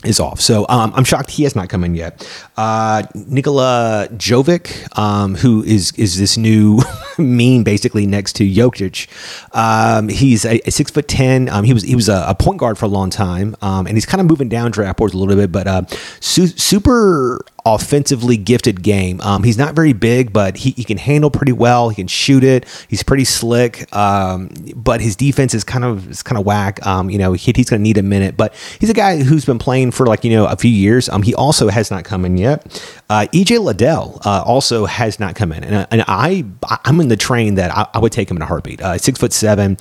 is 0.05 0.19
off. 0.19 0.41
So 0.41 0.65
um, 0.69 0.93
I'm 0.95 1.05
shocked 1.05 1.31
he 1.31 1.43
has 1.43 1.55
not 1.55 1.69
come 1.69 1.85
in 1.85 1.95
yet. 1.95 2.27
Uh, 2.57 3.03
Nikola 3.15 4.09
Jovic, 4.13 4.97
um, 4.99 5.35
who 5.35 5.63
is 5.63 5.93
is 5.93 6.19
this 6.19 6.37
new 6.37 6.81
meme 7.19 7.65
basically 7.65 8.07
next 8.07 8.35
to 8.37 8.45
Jokic. 8.45 9.09
Um, 9.55 10.09
he's 10.09 10.45
a, 10.45 10.61
a, 10.67 10.71
six 10.71 10.91
foot 10.91 11.09
ten. 11.09 11.49
Um, 11.49 11.65
he 11.65 11.75
was 11.75 11.83
he 11.83 11.95
was 11.95 12.09
a, 12.09 12.25
a, 12.29 12.35
point 12.35 12.59
guard 12.59 12.79
for 12.79 12.87
a 12.87 12.89
long 12.89 13.11
time, 13.11 13.57
um, 13.61 13.87
and 13.87 13.97
he's 13.97 14.07
kind 14.07 14.21
of 14.21 14.27
moving 14.27 14.49
down 14.49 14.71
draft 14.71 14.99
boards 14.99 15.13
a 15.13 15.19
little 15.19 15.37
bit, 15.37 15.53
but 15.53 15.67
uh, 15.67 15.83
su- 16.21 16.47
super 16.47 17.45
offensively 17.65 18.37
gifted 18.37 18.83
game. 18.83 19.21
Um, 19.21 19.43
he's 19.43 19.59
not 19.59 19.75
very 19.75 19.93
big, 19.93 20.33
but 20.33 20.57
he, 20.57 20.71
he 20.73 20.85
can 20.85 20.99
handle 20.99 21.31
pretty 21.31 21.53
well. 21.53 21.89
He 21.89 21.97
can 21.97 22.07
shoot 22.07 22.45
it. 22.45 22.67
He's 22.89 23.03
pretty 23.03 23.25
slick. 23.25 23.95
Um, 23.95 24.51
but 24.75 25.01
his 25.01 25.17
defense 25.17 25.55
is 25.55 25.65
kind 25.65 25.85
of 25.85 26.11
is 26.11 26.23
kind 26.23 26.39
of 26.39 26.47
whack. 26.47 26.85
Um, 26.87 27.11
you 27.11 27.19
know, 27.19 27.33
he, 27.33 27.53
he's 27.55 27.71
going 27.71 27.81
to 27.81 27.83
need 27.83 27.99
a 27.99 28.03
minute. 28.03 28.37
But 28.37 28.55
he's 28.79 28.91
a 28.91 28.95
guy 28.95 29.23
who's 29.23 29.45
been 29.45 29.59
playing 29.59 29.93
for 29.93 30.07
like 30.07 30.25
you 30.25 30.31
know 30.31 30.47
a 30.47 30.57
few 30.57 30.71
years. 30.71 31.09
Um, 31.09 31.23
he 31.23 31.35
also 31.35 31.69
has 31.69 31.91
not 31.91 32.05
come 32.05 32.25
in 32.25 32.37
yet. 32.37 32.67
Uh, 33.09 33.27
EJ 33.33 33.61
Liddell 33.61 34.21
uh, 34.25 34.43
also 34.45 34.87
has 34.87 35.19
not 35.19 35.35
come 35.35 35.53
in, 35.53 35.65
and, 35.65 35.75
uh, 35.75 35.87
and 35.91 36.05
I 36.07 36.45
I'm 36.85 37.01
in 37.01 37.09
the 37.09 37.17
train 37.17 37.57
that 37.57 37.77
I, 37.77 37.87
I 37.95 37.99
would 37.99 38.13
take 38.13 38.31
him 38.31 38.37
in 38.37 38.43
a 38.43 38.47
heartbeat. 38.47 38.81
Uh, 38.81 38.99
six 38.99 39.19
foot 39.19 39.33
seven, 39.33 39.77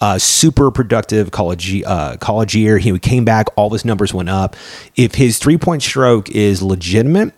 uh, 0.00 0.18
super 0.18 0.70
productive 0.70 1.30
college 1.30 1.82
uh, 1.84 2.16
college 2.18 2.54
year. 2.54 2.78
He 2.78 2.98
came 2.98 3.24
back, 3.24 3.48
all 3.56 3.70
his 3.70 3.84
numbers 3.84 4.14
went 4.14 4.28
up. 4.28 4.56
If 4.96 5.14
his 5.14 5.38
three 5.38 5.58
point 5.58 5.82
stroke 5.82 6.30
is 6.30 6.62
legitimate, 6.62 7.33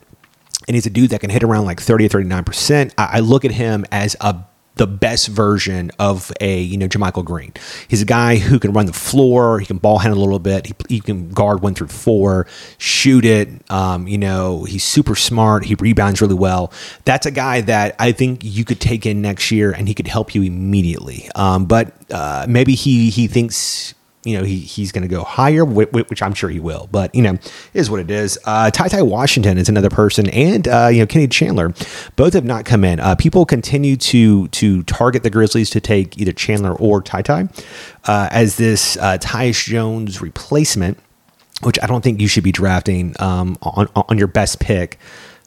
and 0.67 0.75
he's 0.75 0.87
a 0.87 0.91
dude 0.91 1.11
that 1.11 1.21
can 1.21 1.31
hit 1.31 1.43
around 1.43 1.65
like 1.65 1.81
30 1.81 2.07
or 2.07 2.09
39 2.09 2.45
percent, 2.45 2.95
I, 2.99 3.11
I 3.15 3.21
look 3.21 3.45
at 3.45 3.53
him 3.53 3.85
as 3.91 4.17
a 4.21 4.45
the 4.77 4.87
best 4.87 5.29
version 5.29 5.91
of 5.99 6.31
a 6.41 6.61
you 6.61 6.77
know 6.77 6.87
JaMychal 6.87 7.25
Green. 7.25 7.53
He's 7.89 8.03
a 8.03 8.07
guy 8.07 8.37
who 8.37 8.59
can 8.59 8.73
run 8.73 8.87
the 8.87 8.93
floor. 8.93 9.59
He 9.59 9.67
can 9.67 9.79
ball 9.79 9.99
handle 9.99 10.21
a 10.21 10.25
little 10.25 10.39
bit. 10.39 10.67
He, 10.67 10.75
he 10.89 11.01
can 11.01 11.31
guard 11.31 11.61
one 11.61 11.75
through 11.75 11.89
four, 11.89 12.47
shoot 12.79 13.25
it. 13.25 13.49
Um, 13.71 14.07
you 14.07 14.19
know 14.19 14.65
he's 14.65 14.85
super 14.85 15.17
smart. 15.17 15.65
He 15.65 15.75
rebounds 15.75 16.21
really 16.21 16.35
well. 16.35 16.73
That's 17.05 17.27
a 17.27 17.31
guy 17.31 17.63
that 17.63 17.97
I 17.99 18.13
think 18.13 18.41
you 18.45 18.65
could 18.65 18.81
take 18.81 19.07
in 19.07 19.23
next 19.23 19.51
year, 19.51 19.73
and 19.73 19.89
he 19.89 19.95
could 19.95 20.09
help 20.09 20.35
you 20.35 20.43
immediately. 20.43 21.29
Um, 21.35 21.65
but 21.65 21.95
uh, 22.11 22.47
maybe 22.49 22.75
he 22.75 23.11
he 23.11 23.27
thinks 23.27 23.95
you 24.27 24.37
know 24.37 24.45
he 24.45 24.59
he's 24.59 24.93
going 24.93 25.03
to 25.03 25.09
go 25.09 25.23
higher, 25.23 25.65
which 25.65 26.23
I'm 26.23 26.35
sure 26.35 26.51
he 26.51 26.61
will. 26.61 26.89
But 26.91 27.15
you 27.15 27.23
know, 27.23 27.39
is 27.73 27.91
what 27.91 28.01
it 28.01 28.11
is. 28.11 28.39
Uh, 28.45 28.71
Ty 28.71 28.89
Ty 28.89 29.03
Washington 29.03 29.57
is 29.57 29.69
another 29.69 29.89
person, 29.91 30.29
and 30.31 30.67
uh, 30.67 30.89
you 30.91 30.99
know 31.01 31.07
Kenny 31.07 31.29
Chandler, 31.29 31.73
both 32.17 32.35
have 32.35 32.45
not 32.45 32.65
come 32.65 32.85
in. 32.85 33.01
Uh, 33.01 33.15
people 33.15 33.47
continue 33.47 33.97
to 33.97 34.49
to 34.49 34.83
target 34.83 35.23
the 35.23 35.31
Grizzlies 35.31 35.71
to 35.71 35.81
take 35.81 36.19
either 36.19 36.33
Chandler 36.33 36.75
or 36.75 37.01
Ty 37.01 37.23
Ty 37.23 37.49
uh, 38.05 38.29
as 38.31 38.57
this 38.57 38.97
uh, 38.97 39.19
Tyus 39.19 39.65
Jones 39.65 40.21
replacement, 40.21 40.99
which 41.63 41.79
I 41.83 41.87
don't 41.87 42.03
think 42.03 42.21
you 42.21 42.29
should 42.29 42.45
be 42.45 42.53
drafting 42.53 43.15
um, 43.21 43.57
on 43.63 43.89
on 43.95 44.19
your 44.19 44.29
best 44.29 44.61
pick 44.61 44.99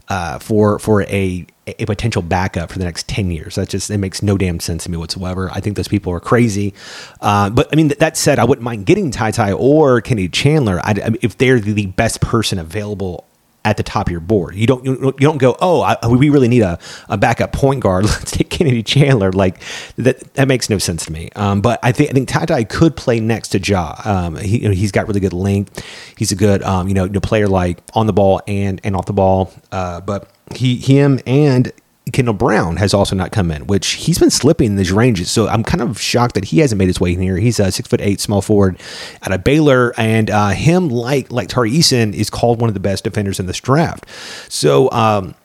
uh, 0.08 0.40
for 0.40 0.80
for 0.80 1.04
a 1.04 1.46
a 1.80 1.86
potential 1.86 2.22
backup 2.22 2.72
for 2.72 2.80
the 2.80 2.86
next 2.86 3.08
10 3.08 3.32
years. 3.32 3.56
That 3.56 3.70
just, 3.70 3.90
it 3.90 3.98
makes 3.98 4.22
no 4.22 4.38
damn 4.38 4.60
sense 4.60 4.86
to 4.86 4.92
me 4.92 4.98
whatsoever. 4.98 5.50
I 5.52 5.60
think 5.60 5.76
those 5.76 5.88
people 5.88 6.14
are 6.14 6.20
crazy. 6.20 6.74
Uh, 7.22 7.50
but 7.50 7.70
I 7.72 7.76
mean, 7.76 7.90
that 8.00 8.18
said, 8.18 8.40
I 8.40 8.46
wouldn't 8.46 8.64
mind 8.64 8.86
getting 8.86 9.12
Ty 9.12 9.32
Ty 9.32 9.54
or 9.54 10.02
Kenny 10.02 10.28
Chandler 10.30 10.80
I, 10.84 10.96
I 11.04 11.10
mean, 11.10 11.20
if 11.22 11.38
they're 11.38 11.60
the 11.60 11.88
best 11.88 12.22
person 12.22 12.60
available 12.60 13.26
at 13.66 13.78
the 13.78 13.84
top 13.84 14.08
of 14.08 14.12
your 14.12 14.22
board. 14.22 14.56
You 14.56 14.66
don't 14.68 14.86
you 14.86 15.12
don't 15.20 15.38
go, 15.38 15.56
oh, 15.60 15.82
I, 15.82 15.98
we 16.08 16.30
really 16.30 16.48
need 16.48 16.62
a, 16.62 16.80
a 17.10 17.18
backup 17.18 17.52
point 17.52 17.82
guard. 17.82 18.06
Let's 18.06 18.32
take 18.32 18.50
Kennedy 18.50 18.84
Chandler. 18.84 19.32
Like 19.32 19.62
that 19.98 20.20
that 20.36 20.48
makes 20.48 20.70
no 20.70 20.78
sense 20.78 21.06
to 21.06 21.12
me. 21.12 21.30
Um, 21.36 21.62
but 21.62 21.80
I 21.84 21.92
think 21.92 22.10
I 22.10 22.14
think 22.14 22.30
Ty 22.30 22.64
could 22.64 22.96
play 22.96 23.20
next 23.20 23.50
to 23.50 23.60
Ja. 23.60 23.96
Um, 24.06 24.38
he 24.38 24.62
you 24.62 24.70
know, 24.70 24.74
he's 24.74 24.92
got 24.92 25.08
really 25.08 25.20
good 25.20 25.34
length. 25.34 25.84
He's 26.18 26.32
a 26.32 26.36
good 26.36 26.64
um, 26.64 26.88
you 26.88 26.94
know 26.94 27.08
player 27.20 27.48
like 27.48 27.80
on 27.94 28.08
the 28.08 28.14
ball 28.14 28.42
and 28.48 28.80
and 28.84 28.96
off 28.96 29.06
the 29.06 29.14
ball. 29.14 29.54
Uh, 29.72 30.02
but 30.02 30.30
he 30.56 30.78
him 30.78 31.20
and 31.26 31.72
Kendall 32.12 32.34
Brown 32.34 32.78
has 32.78 32.94
also 32.94 33.16
not 33.16 33.32
come 33.32 33.52
in, 33.52 33.68
which 33.68 33.88
he's 33.92 34.20
been 34.20 34.30
slipping 34.30 34.68
in 34.68 34.76
these 34.76 34.92
ranges. 34.92 35.30
So 35.32 35.48
I'm 35.48 35.64
kind 35.64 35.82
of 35.82 36.00
shocked 36.00 36.36
that 36.36 36.46
he 36.46 36.60
hasn't 36.60 36.80
made 36.80 36.88
his 36.88 37.00
way 37.00 37.14
in 37.14 37.22
here. 37.22 37.38
He's 37.38 37.60
a 37.60 37.72
six 37.72 37.88
foot 37.88 38.02
eight 38.02 38.20
small 38.20 38.42
forward 38.42 38.80
out 39.22 39.32
of 39.32 39.44
Baylor, 39.44 39.94
and 39.98 40.30
uh, 40.30 40.50
him 40.50 40.90
like 40.90 41.32
like 41.32 41.50
Tari 41.50 41.72
Eason 41.72 42.14
is 42.14 42.30
called 42.30 42.62
one 42.62 42.70
of 42.70 42.74
the 42.74 42.80
best 42.80 43.04
defenders 43.04 43.40
in 43.40 43.46
this 43.46 43.60
draft. 43.60 44.06
So 44.50 44.90
um, 44.92 45.36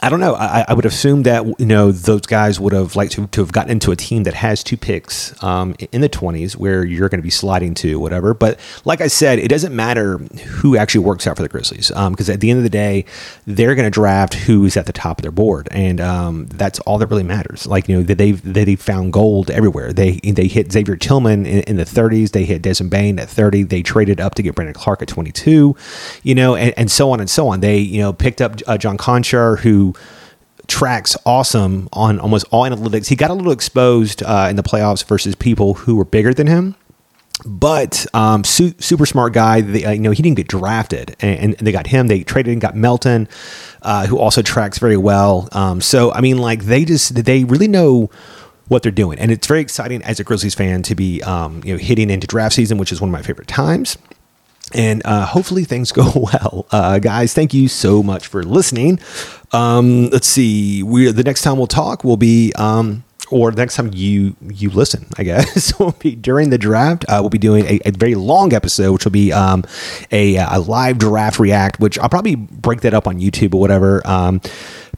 I 0.00 0.10
don't 0.10 0.20
know. 0.20 0.34
I, 0.34 0.64
I, 0.68 0.74
would 0.74 0.84
assume 0.84 1.22
that 1.22 1.46
you 1.58 1.66
know 1.66 1.90
those 1.90 2.22
guys 2.22 2.60
would 2.60 2.74
have 2.74 2.96
liked 2.96 3.12
to, 3.12 3.26
to 3.28 3.40
have 3.40 3.52
gotten 3.52 3.70
into 3.70 3.92
a 3.92 3.96
team 3.96 4.24
that 4.24 4.34
has 4.34 4.62
two 4.62 4.76
picks 4.76 5.42
um, 5.42 5.74
in 5.90 6.02
the 6.02 6.08
twenties, 6.08 6.56
where 6.56 6.84
you're 6.84 7.08
going 7.08 7.18
to 7.18 7.24
be 7.24 7.30
sliding 7.30 7.74
to 7.76 7.98
whatever. 7.98 8.34
But 8.34 8.60
like 8.84 9.00
I 9.00 9.06
said, 9.06 9.38
it 9.38 9.48
doesn't 9.48 9.74
matter 9.74 10.18
who 10.18 10.76
actually 10.76 11.04
works 11.04 11.26
out 11.26 11.36
for 11.36 11.42
the 11.42 11.48
Grizzlies 11.48 11.88
because 11.88 12.28
um, 12.28 12.32
at 12.32 12.40
the 12.40 12.50
end 12.50 12.58
of 12.58 12.62
the 12.62 12.70
day, 12.70 13.06
they're 13.46 13.74
going 13.74 13.86
to 13.86 13.90
draft 13.90 14.34
who's 14.34 14.76
at 14.76 14.86
the 14.86 14.92
top 14.92 15.18
of 15.18 15.22
their 15.22 15.32
board, 15.32 15.68
and 15.70 16.00
um, 16.00 16.46
that's 16.46 16.78
all 16.80 16.98
that 16.98 17.06
really 17.06 17.22
matters. 17.22 17.66
Like 17.66 17.88
you 17.88 17.96
know 17.96 18.02
they've 18.02 18.42
they 18.42 18.76
found 18.76 19.14
gold 19.14 19.50
everywhere. 19.50 19.94
They 19.94 20.16
they 20.18 20.46
hit 20.46 20.72
Xavier 20.72 20.96
Tillman 20.96 21.46
in, 21.46 21.60
in 21.62 21.76
the 21.76 21.84
30s. 21.84 22.32
They 22.32 22.44
hit 22.44 22.60
Desmond 22.60 22.90
Bane 22.90 23.18
at 23.18 23.30
30. 23.30 23.64
They 23.64 23.82
traded 23.82 24.20
up 24.20 24.34
to 24.34 24.42
get 24.42 24.54
Brandon 24.54 24.74
Clarke 24.74 25.02
at 25.02 25.08
22. 25.08 25.74
You 26.22 26.34
know, 26.34 26.54
and, 26.54 26.74
and 26.76 26.90
so 26.90 27.10
on 27.12 27.20
and 27.20 27.30
so 27.30 27.48
on. 27.48 27.60
They 27.60 27.78
you 27.78 28.00
know 28.00 28.12
picked 28.12 28.42
up 28.42 28.56
uh, 28.66 28.76
John 28.76 28.98
Konchar 28.98 29.58
who 29.60 29.85
tracks 30.66 31.16
awesome 31.24 31.88
on 31.92 32.18
almost 32.18 32.46
all 32.50 32.64
analytics. 32.64 33.08
He 33.08 33.16
got 33.16 33.30
a 33.30 33.34
little 33.34 33.52
exposed 33.52 34.22
uh, 34.22 34.46
in 34.50 34.56
the 34.56 34.62
playoffs 34.62 35.04
versus 35.04 35.34
people 35.34 35.74
who 35.74 35.96
were 35.96 36.04
bigger 36.04 36.34
than 36.34 36.46
him. 36.46 36.74
But 37.44 38.06
um, 38.14 38.44
su- 38.44 38.74
super 38.78 39.04
smart 39.04 39.34
guy. 39.34 39.60
They, 39.60 39.84
uh, 39.84 39.90
you 39.90 40.00
know, 40.00 40.10
he 40.10 40.22
didn't 40.22 40.38
get 40.38 40.48
drafted, 40.48 41.16
and, 41.20 41.54
and, 41.58 41.66
they 41.66 41.70
got 41.70 41.86
him. 41.86 42.06
They 42.06 42.22
traded 42.22 42.52
and 42.52 42.62
got 42.62 42.74
Melton, 42.74 43.28
uh, 43.82 44.06
who 44.06 44.18
also 44.18 44.40
tracks 44.40 44.78
very 44.78 44.96
well. 44.96 45.48
Um, 45.52 45.82
so 45.82 46.12
I 46.12 46.22
mean, 46.22 46.38
like 46.38 46.64
they 46.64 46.86
just 46.86 47.26
they 47.26 47.44
really 47.44 47.68
know 47.68 48.10
what 48.68 48.82
they're 48.82 48.90
doing, 48.90 49.18
and 49.18 49.30
it's 49.30 49.46
very 49.46 49.60
exciting 49.60 50.02
as 50.02 50.18
a 50.18 50.24
Grizzlies 50.24 50.54
fan 50.54 50.82
to 50.84 50.94
be 50.94 51.22
um, 51.24 51.60
you 51.62 51.74
know 51.74 51.78
hitting 51.78 52.08
into 52.08 52.26
draft 52.26 52.54
season, 52.54 52.78
which 52.78 52.90
is 52.90 53.02
one 53.02 53.10
of 53.10 53.12
my 53.12 53.22
favorite 53.22 53.48
times 53.48 53.98
and 54.74 55.02
uh, 55.04 55.26
hopefully 55.26 55.64
things 55.64 55.92
go 56.00 56.10
well. 56.14 56.66
Uh, 56.70 56.98
guys 56.98 57.34
thank 57.34 57.54
you 57.54 57.68
so 57.68 58.02
much 58.02 58.26
for 58.26 58.42
listening. 58.42 58.98
Um, 59.52 60.10
let's 60.10 60.26
see. 60.26 60.82
We 60.82 61.10
the 61.12 61.24
next 61.24 61.42
time 61.42 61.56
we'll 61.56 61.66
talk 61.66 62.04
will 62.04 62.16
be 62.16 62.52
um, 62.54 63.04
or 63.30 63.50
the 63.50 63.56
next 63.56 63.76
time 63.76 63.90
you 63.92 64.36
you 64.48 64.70
listen 64.70 65.06
i 65.16 65.22
guess 65.22 65.76
will 65.78 65.92
be 65.92 66.14
during 66.14 66.50
the 66.50 66.58
draft. 66.58 67.04
Uh, 67.08 67.18
we'll 67.20 67.30
be 67.30 67.38
doing 67.38 67.64
a, 67.66 67.80
a, 67.84 67.90
very 67.90 68.14
long 68.14 68.52
episode 68.52 68.92
which 68.92 69.04
will 69.04 69.12
be 69.12 69.32
um, 69.32 69.64
a, 70.12 70.36
a, 70.36 70.58
live 70.58 70.98
draft 70.98 71.38
react 71.38 71.80
which 71.80 71.98
i'll 71.98 72.08
probably 72.08 72.34
break 72.34 72.80
that 72.82 72.94
up 72.94 73.06
on 73.06 73.18
youtube 73.18 73.54
or 73.54 73.60
whatever. 73.60 74.06
Um, 74.06 74.40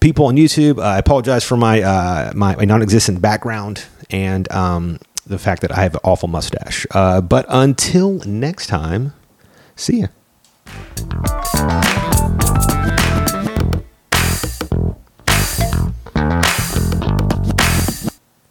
people 0.00 0.26
on 0.26 0.36
youtube 0.36 0.78
uh, 0.78 0.82
i 0.82 0.98
apologize 0.98 1.44
for 1.44 1.56
my, 1.56 1.82
uh, 1.82 2.32
my, 2.34 2.56
my 2.56 2.64
non-existent 2.64 3.20
background 3.20 3.84
and 4.10 4.50
um, 4.52 4.98
the 5.26 5.38
fact 5.38 5.62
that 5.62 5.72
i 5.72 5.82
have 5.82 5.94
an 5.94 6.00
awful 6.04 6.28
mustache. 6.28 6.86
Uh, 6.90 7.20
but 7.20 7.46
until 7.48 8.18
next 8.24 8.66
time 8.66 9.12
See 9.78 10.00
ya. 10.00 10.08